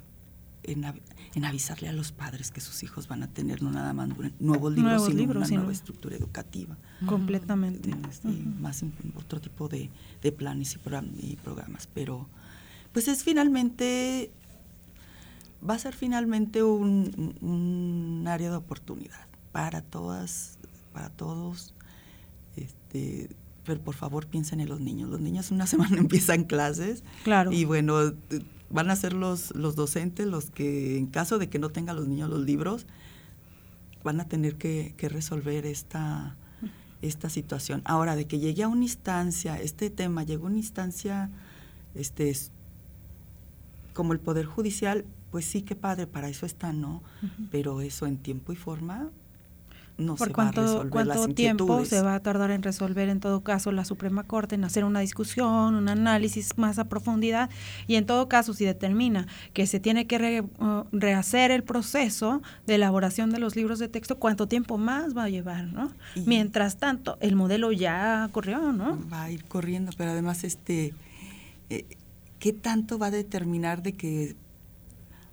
en, 0.63 1.45
avisarle 1.45 1.89
a 1.89 1.93
los 1.93 2.11
padres 2.11 2.51
que 2.51 2.61
sus 2.61 2.83
hijos 2.83 3.07
van 3.07 3.23
a 3.23 3.27
tener 3.27 3.61
no 3.61 3.71
nada 3.71 3.93
más 3.93 4.09
nuevos 4.39 4.73
libros, 4.73 5.05
sino 5.07 5.23
una 5.23 5.47
nueva 5.47 5.71
estructura 5.71 6.15
educativa. 6.15 6.77
Completamente. 7.05 7.91
Este, 8.09 8.27
más 8.27 8.83
otro 9.15 9.41
tipo 9.41 9.67
de, 9.67 9.89
planes 10.37 10.77
y, 11.21 11.35
programas. 11.37 11.87
Pero, 11.93 12.27
pues 12.91 13.07
es 13.07 13.23
finalmente, 13.23 14.31
va 15.67 15.75
a 15.75 15.79
ser 15.79 15.95
finalmente 15.95 16.63
un, 16.63 18.25
área 18.27 18.51
de 18.51 18.57
oportunidad 18.57 19.27
para 19.51 19.81
todas, 19.81 20.57
para 20.93 21.09
todos. 21.09 21.73
Este, 22.55 23.29
pero 23.65 23.81
por 23.81 23.95
favor 23.95 24.27
piensen 24.27 24.59
en 24.59 24.69
los 24.69 24.79
niños. 24.79 25.09
Los 25.09 25.19
niños 25.19 25.51
una 25.51 25.67
semana 25.67 25.97
empiezan 25.97 26.43
clases. 26.43 27.03
Claro. 27.23 27.51
Y 27.51 27.65
bueno, 27.65 28.13
van 28.73 28.89
a 28.89 28.95
ser 28.95 29.13
los, 29.13 29.55
los 29.55 29.75
docentes 29.75 30.27
los 30.27 30.49
que, 30.49 30.97
en 30.97 31.07
caso 31.07 31.37
de 31.37 31.47
que 31.47 31.59
no 31.59 31.69
tengan 31.69 31.95
los 31.95 32.07
niños 32.07 32.29
los 32.29 32.41
libros, 32.41 32.85
van 34.03 34.19
a 34.19 34.27
tener 34.27 34.55
que, 34.55 34.93
resolver 34.99 35.65
esta, 35.65 36.35
esta 37.01 37.29
situación. 37.29 37.81
Ahora, 37.85 38.15
de 38.15 38.25
que 38.27 38.39
llegue 38.39 38.63
a 38.63 38.67
una 38.67 38.83
instancia, 38.83 39.59
este 39.59 39.89
tema 39.89 40.23
llegó 40.23 40.47
a 40.47 40.49
una 40.49 40.57
instancia, 40.57 41.29
este, 41.93 42.35
como 43.93 44.11
el 44.11 44.19
Poder 44.19 44.45
Judicial, 44.45 45.05
pues 45.31 45.45
sí, 45.45 45.61
qué 45.61 45.75
padre, 45.75 46.07
para 46.07 46.27
eso 46.27 46.45
está, 46.45 46.73
¿no? 46.73 47.01
Pero 47.51 47.81
eso 47.81 48.07
en 48.07 48.17
tiempo 48.17 48.51
y 48.51 48.55
forma. 48.55 49.09
No 49.97 50.15
por 50.15 50.29
se 50.29 50.33
cuánto, 50.33 50.61
va 50.61 50.65
a 50.65 50.67
resolver 50.71 50.89
cuánto 50.91 51.27
las 51.27 51.35
tiempo 51.35 51.85
se 51.85 52.01
va 52.01 52.15
a 52.15 52.19
tardar 52.19 52.49
en 52.51 52.63
resolver 52.63 53.09
en 53.09 53.19
todo 53.19 53.41
caso 53.41 53.71
la 53.71 53.85
Suprema 53.85 54.23
Corte 54.23 54.55
en 54.55 54.63
hacer 54.63 54.83
una 54.85 55.01
discusión, 55.01 55.75
un 55.75 55.87
análisis 55.87 56.57
más 56.57 56.79
a 56.79 56.85
profundidad 56.85 57.49
y 57.85 57.95
en 57.95 58.05
todo 58.07 58.27
caso 58.27 58.53
si 58.53 58.65
determina 58.65 59.27
que 59.53 59.67
se 59.67 59.79
tiene 59.79 60.07
que 60.07 60.17
re- 60.17 60.41
uh, 60.41 60.83
rehacer 60.91 61.51
el 61.51 61.63
proceso 61.63 62.41
de 62.65 62.75
elaboración 62.75 63.29
de 63.29 63.37
los 63.39 63.55
libros 63.55 63.77
de 63.79 63.87
texto, 63.87 64.17
cuánto 64.17 64.47
tiempo 64.47 64.77
más 64.79 65.15
va 65.15 65.25
a 65.25 65.29
llevar, 65.29 65.65
¿no? 65.71 65.91
Y- 66.15 66.21
Mientras 66.21 66.77
tanto, 66.77 67.17
el 67.21 67.35
modelo 67.35 67.71
ya 67.71 68.29
corrió, 68.31 68.71
¿no? 68.71 68.97
va 69.11 69.23
a 69.23 69.31
ir 69.31 69.43
corriendo, 69.45 69.91
pero 69.95 70.11
además 70.11 70.43
este 70.43 70.93
eh, 71.69 71.85
qué 72.39 72.51
tanto 72.51 72.97
va 72.97 73.07
a 73.07 73.11
determinar 73.11 73.83
de 73.83 73.93
que 73.93 74.35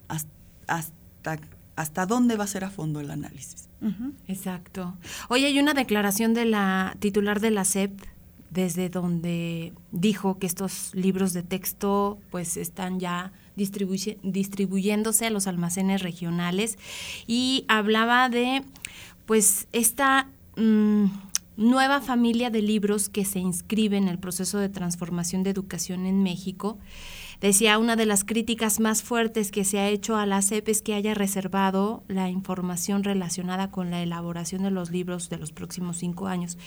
has- 0.09 0.27
hasta 0.67 1.39
hasta 1.81 2.07
dónde 2.07 2.37
va 2.37 2.45
a 2.45 2.47
ser 2.47 2.65
a 2.65 2.71
fondo 2.71 3.01
el 3.01 3.11
análisis. 3.11 3.69
Exacto. 4.29 4.95
Hoy 5.29 5.45
hay 5.47 5.59
una 5.59 5.73
declaración 5.73 6.35
de 6.35 6.45
la 6.45 6.97
titular 7.01 7.41
de 7.41 7.51
la 7.51 7.65
SEP 7.65 7.93
desde 8.51 8.89
donde 8.91 9.73
dijo 9.93 10.39
que 10.39 10.47
estos 10.47 10.95
libros 10.95 11.33
de 11.33 11.43
texto 11.43 12.19
pues 12.31 12.57
están 12.57 13.01
ya 13.01 13.33
distribuyéndose 13.57 15.27
a 15.27 15.31
los 15.31 15.47
almacenes 15.47 16.03
regionales 16.03 16.79
y 17.27 17.65
hablaba 17.69 18.29
de 18.29 18.63
pues 19.27 19.69
esta 19.73 20.29
mm, 20.57 21.07
nueva 21.57 22.01
familia 22.01 22.51
de 22.51 22.63
libros 22.63 23.09
que 23.09 23.25
se 23.25 23.39
inscribe 23.39 23.97
en 23.97 24.09
el 24.09 24.19
proceso 24.19 24.59
de 24.59 24.69
transformación 24.69 25.43
de 25.43 25.51
educación 25.51 26.07
en 26.07 26.23
México. 26.23 26.79
Decía, 27.41 27.79
una 27.79 27.97
de 27.97 28.05
las 28.05 28.25
críticas 28.25 28.81
más 28.81 29.03
fuertes 29.03 29.51
que 29.51 29.65
se 29.65 29.79
ha 29.79 29.89
hecho 29.89 30.17
a 30.17 30.27
la 30.27 30.43
CEP 30.43 30.69
es 30.69 30.83
que 30.83 30.93
haya 30.93 31.15
reservado 31.15 32.05
la 32.07 32.29
información 32.29 33.03
relacionada 33.03 33.71
con 33.71 33.91
la 33.91 34.03
elaboración 34.03 34.63
de 34.63 34.71
los 34.71 34.91
libros 34.91 35.31
de 35.31 35.39
los 35.39 35.51
próximos 35.51 35.97
cinco 35.97 36.27
años. 36.27 36.59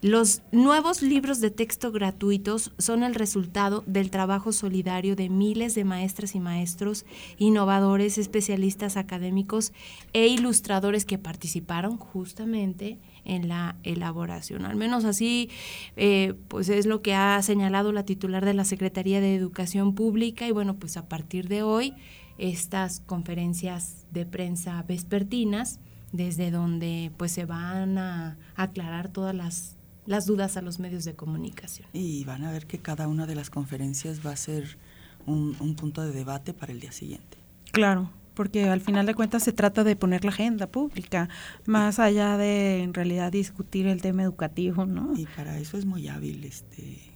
Los 0.00 0.42
nuevos 0.52 1.02
libros 1.02 1.40
de 1.40 1.50
texto 1.50 1.90
gratuitos 1.90 2.70
son 2.78 3.02
el 3.02 3.16
resultado 3.16 3.82
del 3.88 4.10
trabajo 4.10 4.52
solidario 4.52 5.16
de 5.16 5.28
miles 5.28 5.74
de 5.74 5.84
maestras 5.84 6.36
y 6.36 6.40
maestros, 6.40 7.04
innovadores, 7.38 8.16
especialistas 8.16 8.96
académicos 8.96 9.72
e 10.12 10.28
ilustradores 10.28 11.04
que 11.04 11.18
participaron 11.18 11.96
justamente 11.96 12.98
en 13.24 13.48
la 13.48 13.76
elaboración. 13.82 14.64
Al 14.64 14.76
menos 14.76 15.04
así, 15.04 15.50
eh, 15.96 16.34
pues 16.48 16.68
es 16.68 16.86
lo 16.86 17.02
que 17.02 17.14
ha 17.14 17.40
señalado 17.42 17.92
la 17.92 18.04
titular 18.04 18.44
de 18.44 18.54
la 18.54 18.64
Secretaría 18.64 19.20
de 19.20 19.34
Educación 19.34 19.94
Pública 19.94 20.46
y 20.46 20.50
bueno, 20.52 20.76
pues 20.76 20.96
a 20.96 21.08
partir 21.08 21.48
de 21.48 21.62
hoy 21.62 21.94
estas 22.38 23.00
conferencias 23.00 24.06
de 24.10 24.26
prensa 24.26 24.82
vespertinas, 24.82 25.78
desde 26.12 26.50
donde 26.50 27.10
pues 27.16 27.32
se 27.32 27.44
van 27.44 27.98
a 27.98 28.36
aclarar 28.56 29.08
todas 29.08 29.34
las, 29.34 29.76
las 30.06 30.26
dudas 30.26 30.56
a 30.56 30.62
los 30.62 30.78
medios 30.78 31.04
de 31.04 31.14
comunicación. 31.14 31.88
Y 31.92 32.24
van 32.24 32.44
a 32.44 32.52
ver 32.52 32.66
que 32.66 32.78
cada 32.78 33.08
una 33.08 33.26
de 33.26 33.34
las 33.34 33.50
conferencias 33.50 34.26
va 34.26 34.32
a 34.32 34.36
ser 34.36 34.78
un, 35.26 35.56
un 35.60 35.74
punto 35.74 36.02
de 36.02 36.12
debate 36.12 36.52
para 36.52 36.72
el 36.72 36.80
día 36.80 36.92
siguiente. 36.92 37.38
Claro, 37.70 38.10
porque 38.34 38.68
al 38.68 38.80
final 38.80 39.06
de 39.06 39.14
cuentas 39.14 39.42
se 39.42 39.52
trata 39.52 39.84
de 39.84 39.96
poner 39.96 40.24
la 40.24 40.30
agenda 40.30 40.66
pública, 40.66 41.28
más 41.66 41.98
allá 41.98 42.36
de 42.36 42.82
en 42.82 42.94
realidad 42.94 43.32
discutir 43.32 43.86
el 43.86 44.02
tema 44.02 44.22
educativo, 44.22 44.86
¿no? 44.86 45.12
Y 45.16 45.26
para 45.26 45.58
eso 45.58 45.76
es 45.76 45.84
muy 45.84 46.08
hábil, 46.08 46.44
este, 46.44 47.11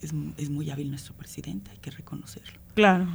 Es, 0.00 0.12
es 0.36 0.50
muy 0.50 0.70
hábil 0.70 0.90
nuestro 0.90 1.14
presidente, 1.14 1.70
hay 1.70 1.78
que 1.78 1.90
reconocerlo. 1.90 2.60
Claro. 2.74 3.06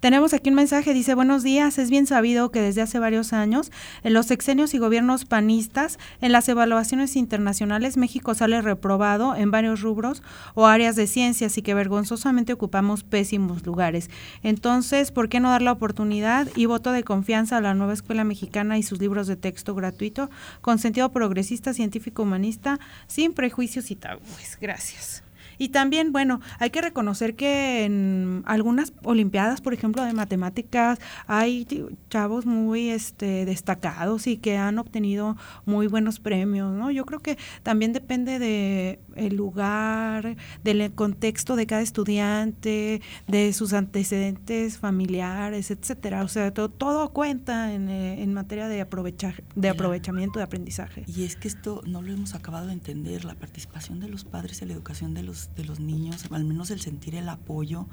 Tenemos 0.00 0.34
aquí 0.34 0.50
un 0.50 0.56
mensaje, 0.56 0.92
dice, 0.92 1.14
buenos 1.14 1.42
días, 1.42 1.78
es 1.78 1.90
bien 1.90 2.06
sabido 2.06 2.50
que 2.50 2.60
desde 2.60 2.82
hace 2.82 2.98
varios 2.98 3.32
años, 3.32 3.72
en 4.02 4.14
los 4.14 4.26
sexenios 4.26 4.74
y 4.74 4.78
gobiernos 4.78 5.24
panistas, 5.24 5.98
en 6.20 6.32
las 6.32 6.48
evaluaciones 6.48 7.16
internacionales, 7.16 7.96
México 7.96 8.34
sale 8.34 8.60
reprobado 8.62 9.34
en 9.34 9.50
varios 9.50 9.80
rubros 9.80 10.22
o 10.54 10.66
áreas 10.66 10.96
de 10.96 11.06
ciencias 11.06 11.56
y 11.56 11.62
que 11.62 11.74
vergonzosamente 11.74 12.52
ocupamos 12.52 13.04
pésimos 13.04 13.64
lugares. 13.64 14.10
Entonces, 14.42 15.12
¿por 15.12 15.28
qué 15.28 15.40
no 15.40 15.50
dar 15.50 15.62
la 15.62 15.72
oportunidad 15.72 16.48
y 16.54 16.66
voto 16.66 16.92
de 16.92 17.04
confianza 17.04 17.56
a 17.56 17.60
la 17.60 17.74
nueva 17.74 17.94
escuela 17.94 18.24
mexicana 18.24 18.78
y 18.78 18.82
sus 18.82 19.00
libros 19.00 19.26
de 19.26 19.36
texto 19.36 19.74
gratuito 19.74 20.30
con 20.60 20.78
sentido 20.78 21.10
progresista, 21.10 21.72
científico, 21.72 22.22
humanista, 22.22 22.78
sin 23.06 23.32
prejuicios 23.32 23.90
y 23.90 23.96
tabúes? 23.96 24.58
Gracias. 24.60 25.25
Y 25.58 25.70
también, 25.70 26.12
bueno, 26.12 26.40
hay 26.58 26.70
que 26.70 26.80
reconocer 26.80 27.34
que 27.36 27.84
en 27.84 28.42
algunas 28.46 28.92
olimpiadas, 29.02 29.60
por 29.60 29.74
ejemplo, 29.74 30.04
de 30.04 30.12
matemáticas, 30.12 30.98
hay 31.26 31.66
chavos 32.10 32.46
muy 32.46 32.90
este, 32.90 33.44
destacados 33.44 34.26
y 34.26 34.36
que 34.36 34.56
han 34.56 34.78
obtenido 34.78 35.36
muy 35.64 35.86
buenos 35.86 36.20
premios, 36.20 36.72
¿no? 36.72 36.90
Yo 36.90 37.04
creo 37.06 37.20
que 37.20 37.38
también 37.62 37.92
depende 37.92 38.38
de 38.38 39.00
el 39.16 39.36
lugar, 39.36 40.36
del 40.64 40.92
contexto 40.94 41.56
de 41.56 41.66
cada 41.66 41.82
estudiante, 41.82 43.00
de 43.26 43.52
sus 43.52 43.72
antecedentes 43.72 44.78
familiares, 44.78 45.70
etcétera. 45.70 46.22
O 46.22 46.28
sea, 46.28 46.52
to- 46.52 46.68
todo 46.70 47.12
cuenta 47.12 47.72
en, 47.72 47.88
eh, 47.88 48.22
en 48.22 48.32
materia 48.34 48.68
de 48.68 48.80
aprovechar, 48.80 49.42
de 49.54 49.68
aprovechamiento 49.68 50.38
de 50.38 50.44
aprendizaje. 50.44 51.04
Y 51.06 51.24
es 51.24 51.36
que 51.36 51.48
esto 51.48 51.82
no 51.86 52.02
lo 52.02 52.12
hemos 52.12 52.34
acabado 52.34 52.66
de 52.66 52.72
entender, 52.72 53.24
la 53.24 53.34
participación 53.34 54.00
de 54.00 54.08
los 54.08 54.24
padres 54.24 54.62
en 54.62 54.68
la 54.68 54.74
educación 54.74 55.14
de 55.14 55.22
los, 55.22 55.50
de 55.54 55.64
los 55.64 55.80
niños, 55.80 56.24
al 56.30 56.44
menos 56.44 56.70
el 56.70 56.80
sentir 56.80 57.14
el 57.14 57.28
apoyo, 57.28 57.86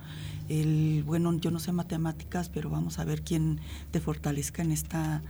el, 0.49 1.03
bueno, 1.05 1.33
yo 1.39 1.51
no 1.51 1.59
sé 1.59 1.71
matemáticas, 1.71 2.49
pero 2.49 2.69
vamos 2.69 2.99
a 2.99 3.05
ver 3.05 3.21
quién 3.23 3.59
te 3.91 3.99
fortalezca 3.99 4.61
en 4.61 4.71
esta, 4.71 5.21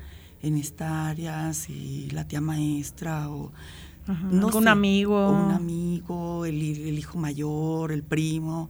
en 0.41 0.57
esta 0.57 1.07
área, 1.07 1.53
si 1.53 2.09
la 2.11 2.27
tía 2.27 2.41
maestra 2.41 3.29
o... 3.29 3.51
Ajá, 4.07 4.27
no 4.27 4.47
algún 4.47 4.63
sé, 4.63 4.69
amigo. 4.69 5.31
un 5.31 5.51
amigo, 5.51 6.45
el, 6.45 6.61
el 6.61 6.99
hijo 6.99 7.17
mayor, 7.17 7.91
el 7.91 8.03
primo. 8.03 8.69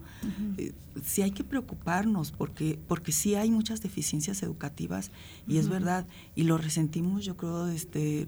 Eh, 0.57 0.73
sí 1.03 1.21
hay 1.21 1.31
que 1.31 1.43
preocuparnos 1.43 2.31
porque, 2.31 2.79
porque 2.87 3.11
sí 3.11 3.35
hay 3.35 3.49
muchas 3.49 3.81
deficiencias 3.81 4.43
educativas 4.43 5.11
y 5.47 5.57
es 5.57 5.69
verdad, 5.69 6.05
y 6.35 6.43
lo 6.43 6.57
resentimos 6.57 7.25
yo 7.25 7.35
creo 7.35 7.67
este, 7.67 8.27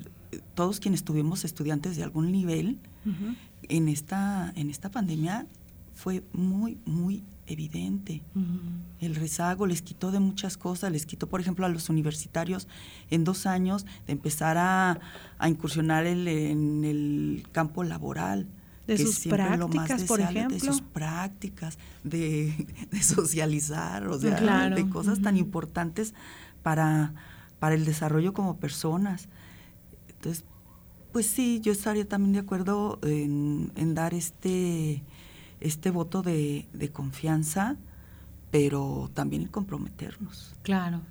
todos 0.55 0.79
quienes 0.79 1.03
tuvimos 1.03 1.45
estudiantes 1.45 1.95
de 1.95 2.03
algún 2.03 2.31
nivel 2.31 2.79
en 3.69 3.87
esta, 3.87 4.51
en 4.55 4.69
esta 4.69 4.89
pandemia 4.89 5.45
fue 5.93 6.23
muy, 6.33 6.79
muy 6.85 7.23
evidente. 7.47 8.21
El 8.99 9.15
rezago 9.15 9.67
les 9.67 9.81
quitó 9.81 10.11
de 10.11 10.19
muchas 10.19 10.57
cosas, 10.57 10.91
les 10.91 11.05
quitó, 11.05 11.27
por 11.27 11.39
ejemplo, 11.41 11.65
a 11.65 11.69
los 11.69 11.89
universitarios 11.89 12.67
en 13.09 13.23
dos 13.23 13.45
años 13.45 13.85
de 14.07 14.13
empezar 14.13 14.57
a, 14.57 14.99
a 15.37 15.49
incursionar 15.49 16.05
el- 16.05 16.27
en 16.27 16.83
el 16.83 17.47
campo 17.51 17.83
laboral. 17.83 18.47
De 18.87 18.95
que 18.97 19.03
sus 19.03 19.25
es 19.25 19.31
lo 19.57 19.67
más 19.67 19.87
prácticas, 19.87 20.03
por 20.03 20.17
deseable, 20.19 20.39
ejemplo. 20.41 20.57
De 20.59 20.65
sus 20.65 20.81
prácticas, 20.81 21.77
de, 22.03 22.67
de 22.91 23.01
socializar, 23.03 24.07
o 24.07 24.19
sea, 24.19 24.35
Claro. 24.35 24.75
de 24.75 24.87
cosas 24.89 25.21
tan 25.21 25.37
importantes 25.37 26.13
para, 26.61 27.13
para 27.59 27.73
el 27.75 27.83
desarrollo 27.85 28.33
como 28.33 28.57
personas. 28.57 29.27
Entonces, 30.07 30.43
pues 31.11 31.25
sí, 31.27 31.59
yo 31.63 31.71
estaría 31.71 32.07
también 32.07 32.33
de 32.33 32.39
acuerdo 32.39 32.99
en, 33.03 33.71
en 33.75 33.95
dar 33.95 34.13
este, 34.13 35.01
este 35.59 35.91
voto 35.91 36.21
de, 36.21 36.67
de 36.73 36.89
confianza, 36.89 37.77
pero 38.51 39.09
también 39.13 39.43
en 39.43 39.47
comprometernos. 39.49 40.53
Claro. 40.61 41.01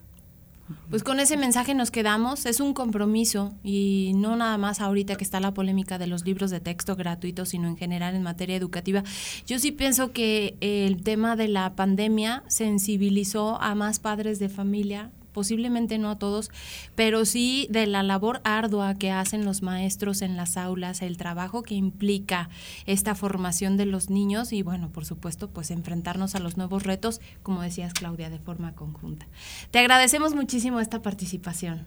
Pues 0.88 1.02
con 1.02 1.20
ese 1.20 1.36
mensaje 1.36 1.74
nos 1.74 1.90
quedamos, 1.90 2.46
es 2.46 2.58
un 2.58 2.72
compromiso 2.72 3.52
y 3.62 4.12
no 4.16 4.34
nada 4.36 4.56
más 4.56 4.80
ahorita 4.80 5.16
que 5.16 5.24
está 5.24 5.38
la 5.38 5.52
polémica 5.52 5.98
de 5.98 6.06
los 6.06 6.24
libros 6.24 6.50
de 6.50 6.60
texto 6.60 6.96
gratuitos, 6.96 7.50
sino 7.50 7.68
en 7.68 7.76
general 7.76 8.14
en 8.14 8.22
materia 8.22 8.56
educativa. 8.56 9.02
Yo 9.46 9.58
sí 9.58 9.72
pienso 9.72 10.12
que 10.12 10.56
el 10.60 11.02
tema 11.02 11.36
de 11.36 11.48
la 11.48 11.74
pandemia 11.74 12.44
sensibilizó 12.46 13.60
a 13.60 13.74
más 13.74 13.98
padres 13.98 14.38
de 14.38 14.48
familia, 14.48 15.10
posiblemente 15.34 15.98
no 15.98 16.10
a 16.10 16.18
todos, 16.18 16.50
pero 16.94 17.26
sí 17.26 17.66
de 17.68 17.86
la 17.86 18.02
labor 18.02 18.40
ardua 18.44 18.94
que 18.94 19.10
hacen 19.10 19.44
los 19.44 19.60
maestros 19.60 20.22
en 20.22 20.38
las 20.38 20.56
aulas, 20.56 21.02
el 21.02 21.18
trabajo 21.18 21.62
que 21.62 21.74
implica 21.74 22.48
esta 22.86 23.14
formación 23.14 23.76
de 23.76 23.84
los 23.84 24.08
niños 24.08 24.54
y 24.54 24.62
bueno, 24.62 24.88
por 24.88 25.04
supuesto, 25.04 25.50
pues 25.50 25.70
enfrentarnos 25.70 26.34
a 26.34 26.38
los 26.38 26.56
nuevos 26.56 26.84
retos, 26.84 27.20
como 27.42 27.60
decías 27.60 27.92
Claudia, 27.92 28.30
de 28.30 28.38
forma 28.38 28.72
conjunta. 28.74 29.26
Te 29.70 29.80
agradecemos 29.80 30.34
muchísimo 30.34 30.80
esta 30.80 31.02
participación. 31.02 31.84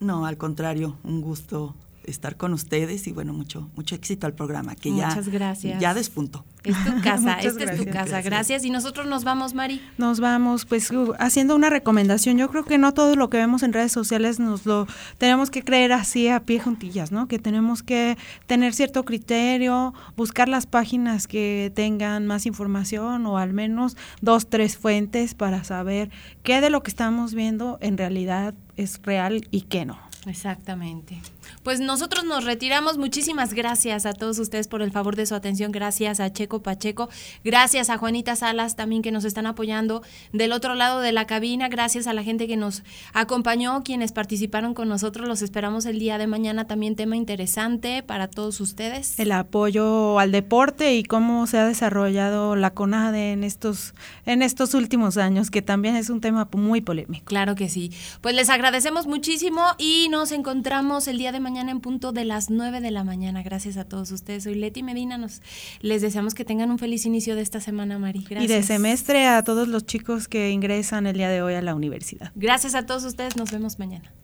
No, 0.00 0.24
al 0.24 0.38
contrario, 0.38 0.96
un 1.02 1.20
gusto 1.20 1.74
estar 2.04 2.36
con 2.36 2.52
ustedes 2.52 3.06
y 3.06 3.12
bueno, 3.12 3.32
mucho, 3.32 3.70
mucho 3.76 3.94
éxito 3.94 4.26
al 4.26 4.34
programa, 4.34 4.74
que 4.74 4.94
ya, 4.94 5.08
Muchas 5.08 5.28
gracias. 5.28 5.80
ya 5.80 5.94
despuntó. 5.94 6.44
Es 6.62 6.76
tu 6.84 6.92
casa, 7.02 7.36
Muchas 7.36 7.44
esta 7.44 7.64
es 7.64 7.76
tu 7.76 7.84
gracias. 7.84 8.10
casa. 8.10 8.22
Gracias. 8.22 8.64
Y 8.64 8.70
nosotros 8.70 9.06
nos 9.06 9.24
vamos, 9.24 9.54
Mari. 9.54 9.80
Nos 9.98 10.20
vamos, 10.20 10.64
pues 10.64 10.90
uh, 10.90 11.14
haciendo 11.18 11.54
una 11.54 11.70
recomendación. 11.70 12.38
Yo 12.38 12.48
creo 12.48 12.64
que 12.64 12.78
no 12.78 12.94
todo 12.94 13.16
lo 13.16 13.28
que 13.28 13.36
vemos 13.36 13.62
en 13.62 13.72
redes 13.72 13.92
sociales 13.92 14.40
nos 14.40 14.64
lo 14.64 14.86
tenemos 15.18 15.50
que 15.50 15.62
creer 15.62 15.92
así 15.92 16.28
a 16.28 16.40
pie 16.40 16.60
juntillas, 16.60 17.12
¿no? 17.12 17.28
Que 17.28 17.38
tenemos 17.38 17.82
que 17.82 18.16
tener 18.46 18.72
cierto 18.74 19.04
criterio, 19.04 19.92
buscar 20.16 20.48
las 20.48 20.66
páginas 20.66 21.26
que 21.26 21.72
tengan 21.74 22.26
más 22.26 22.46
información 22.46 23.26
o 23.26 23.38
al 23.38 23.52
menos 23.52 23.96
dos, 24.20 24.48
tres 24.48 24.76
fuentes 24.78 25.34
para 25.34 25.64
saber 25.64 26.10
qué 26.42 26.60
de 26.60 26.70
lo 26.70 26.82
que 26.82 26.90
estamos 26.90 27.34
viendo 27.34 27.78
en 27.80 27.98
realidad 27.98 28.54
es 28.76 29.00
real 29.02 29.46
y 29.50 29.62
qué 29.62 29.84
no. 29.84 29.98
Exactamente. 30.26 31.20
Pues 31.62 31.80
nosotros 31.80 32.24
nos 32.24 32.44
retiramos. 32.44 32.98
Muchísimas 32.98 33.54
gracias 33.54 34.06
a 34.06 34.12
todos 34.12 34.38
ustedes 34.38 34.68
por 34.68 34.82
el 34.82 34.90
favor 34.90 35.16
de 35.16 35.26
su 35.26 35.34
atención. 35.34 35.72
Gracias 35.72 36.20
a 36.20 36.32
Checo 36.32 36.62
Pacheco. 36.62 37.08
Gracias 37.44 37.90
a 37.90 37.98
Juanita 37.98 38.36
Salas 38.36 38.76
también 38.76 39.02
que 39.02 39.12
nos 39.12 39.24
están 39.24 39.46
apoyando 39.46 40.02
del 40.32 40.52
otro 40.52 40.74
lado 40.74 41.00
de 41.00 41.12
la 41.12 41.26
cabina. 41.26 41.68
Gracias 41.68 42.06
a 42.06 42.12
la 42.12 42.22
gente 42.22 42.46
que 42.46 42.56
nos 42.56 42.82
acompañó, 43.12 43.82
quienes 43.84 44.12
participaron 44.12 44.74
con 44.74 44.88
nosotros. 44.88 45.28
Los 45.28 45.42
esperamos 45.42 45.86
el 45.86 45.98
día 45.98 46.18
de 46.18 46.26
mañana. 46.26 46.66
También 46.66 46.96
tema 46.96 47.16
interesante 47.16 48.02
para 48.02 48.28
todos 48.28 48.60
ustedes. 48.60 49.18
El 49.18 49.32
apoyo 49.32 50.18
al 50.18 50.32
deporte 50.32 50.94
y 50.94 51.04
cómo 51.04 51.46
se 51.46 51.58
ha 51.58 51.66
desarrollado 51.66 52.56
la 52.56 52.70
CONADE 52.70 53.32
en 53.32 53.44
estos, 53.44 53.94
en 54.26 54.42
estos 54.42 54.74
últimos 54.74 55.16
años, 55.16 55.50
que 55.50 55.62
también 55.62 55.96
es 55.96 56.10
un 56.10 56.20
tema 56.20 56.48
muy 56.52 56.80
polémico. 56.80 57.24
Claro 57.24 57.54
que 57.54 57.68
sí. 57.68 57.92
Pues 58.20 58.34
les 58.34 58.50
agradecemos 58.50 59.06
muchísimo 59.06 59.62
y 59.78 60.08
nos 60.10 60.32
encontramos 60.32 61.08
el 61.08 61.18
día 61.18 61.32
de 61.34 61.40
mañana 61.40 61.70
en 61.70 61.80
punto 61.80 62.12
de 62.12 62.24
las 62.24 62.48
9 62.48 62.80
de 62.80 62.90
la 62.90 63.04
mañana. 63.04 63.42
Gracias 63.42 63.76
a 63.76 63.84
todos 63.84 64.10
ustedes. 64.10 64.44
Soy 64.44 64.54
Leti 64.54 64.82
Medina. 64.82 65.18
Nos, 65.18 65.42
les 65.80 66.00
deseamos 66.00 66.32
que 66.32 66.46
tengan 66.46 66.70
un 66.70 66.78
feliz 66.78 67.04
inicio 67.04 67.36
de 67.36 67.42
esta 67.42 67.60
semana, 67.60 67.98
Mari. 67.98 68.20
Gracias. 68.20 68.44
Y 68.44 68.54
de 68.54 68.62
semestre 68.62 69.26
a 69.26 69.42
todos 69.44 69.68
los 69.68 69.84
chicos 69.84 70.28
que 70.28 70.50
ingresan 70.50 71.06
el 71.06 71.18
día 71.18 71.28
de 71.28 71.42
hoy 71.42 71.54
a 71.54 71.62
la 71.62 71.74
universidad. 71.74 72.32
Gracias 72.34 72.74
a 72.74 72.86
todos 72.86 73.04
ustedes. 73.04 73.36
Nos 73.36 73.50
vemos 73.50 73.78
mañana. 73.78 74.14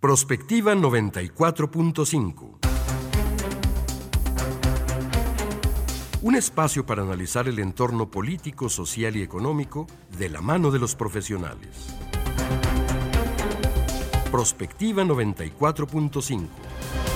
Prospectiva 0.00 0.74
94.5. 0.74 2.58
Un 6.22 6.34
espacio 6.34 6.84
para 6.84 7.02
analizar 7.02 7.46
el 7.48 7.58
entorno 7.58 8.10
político, 8.10 8.68
social 8.68 9.16
y 9.16 9.22
económico 9.22 9.86
de 10.18 10.28
la 10.28 10.40
mano 10.40 10.70
de 10.70 10.78
los 10.78 10.94
profesionales. 10.94 11.94
Prospectiva 14.30 15.04
94.5. 15.04 17.07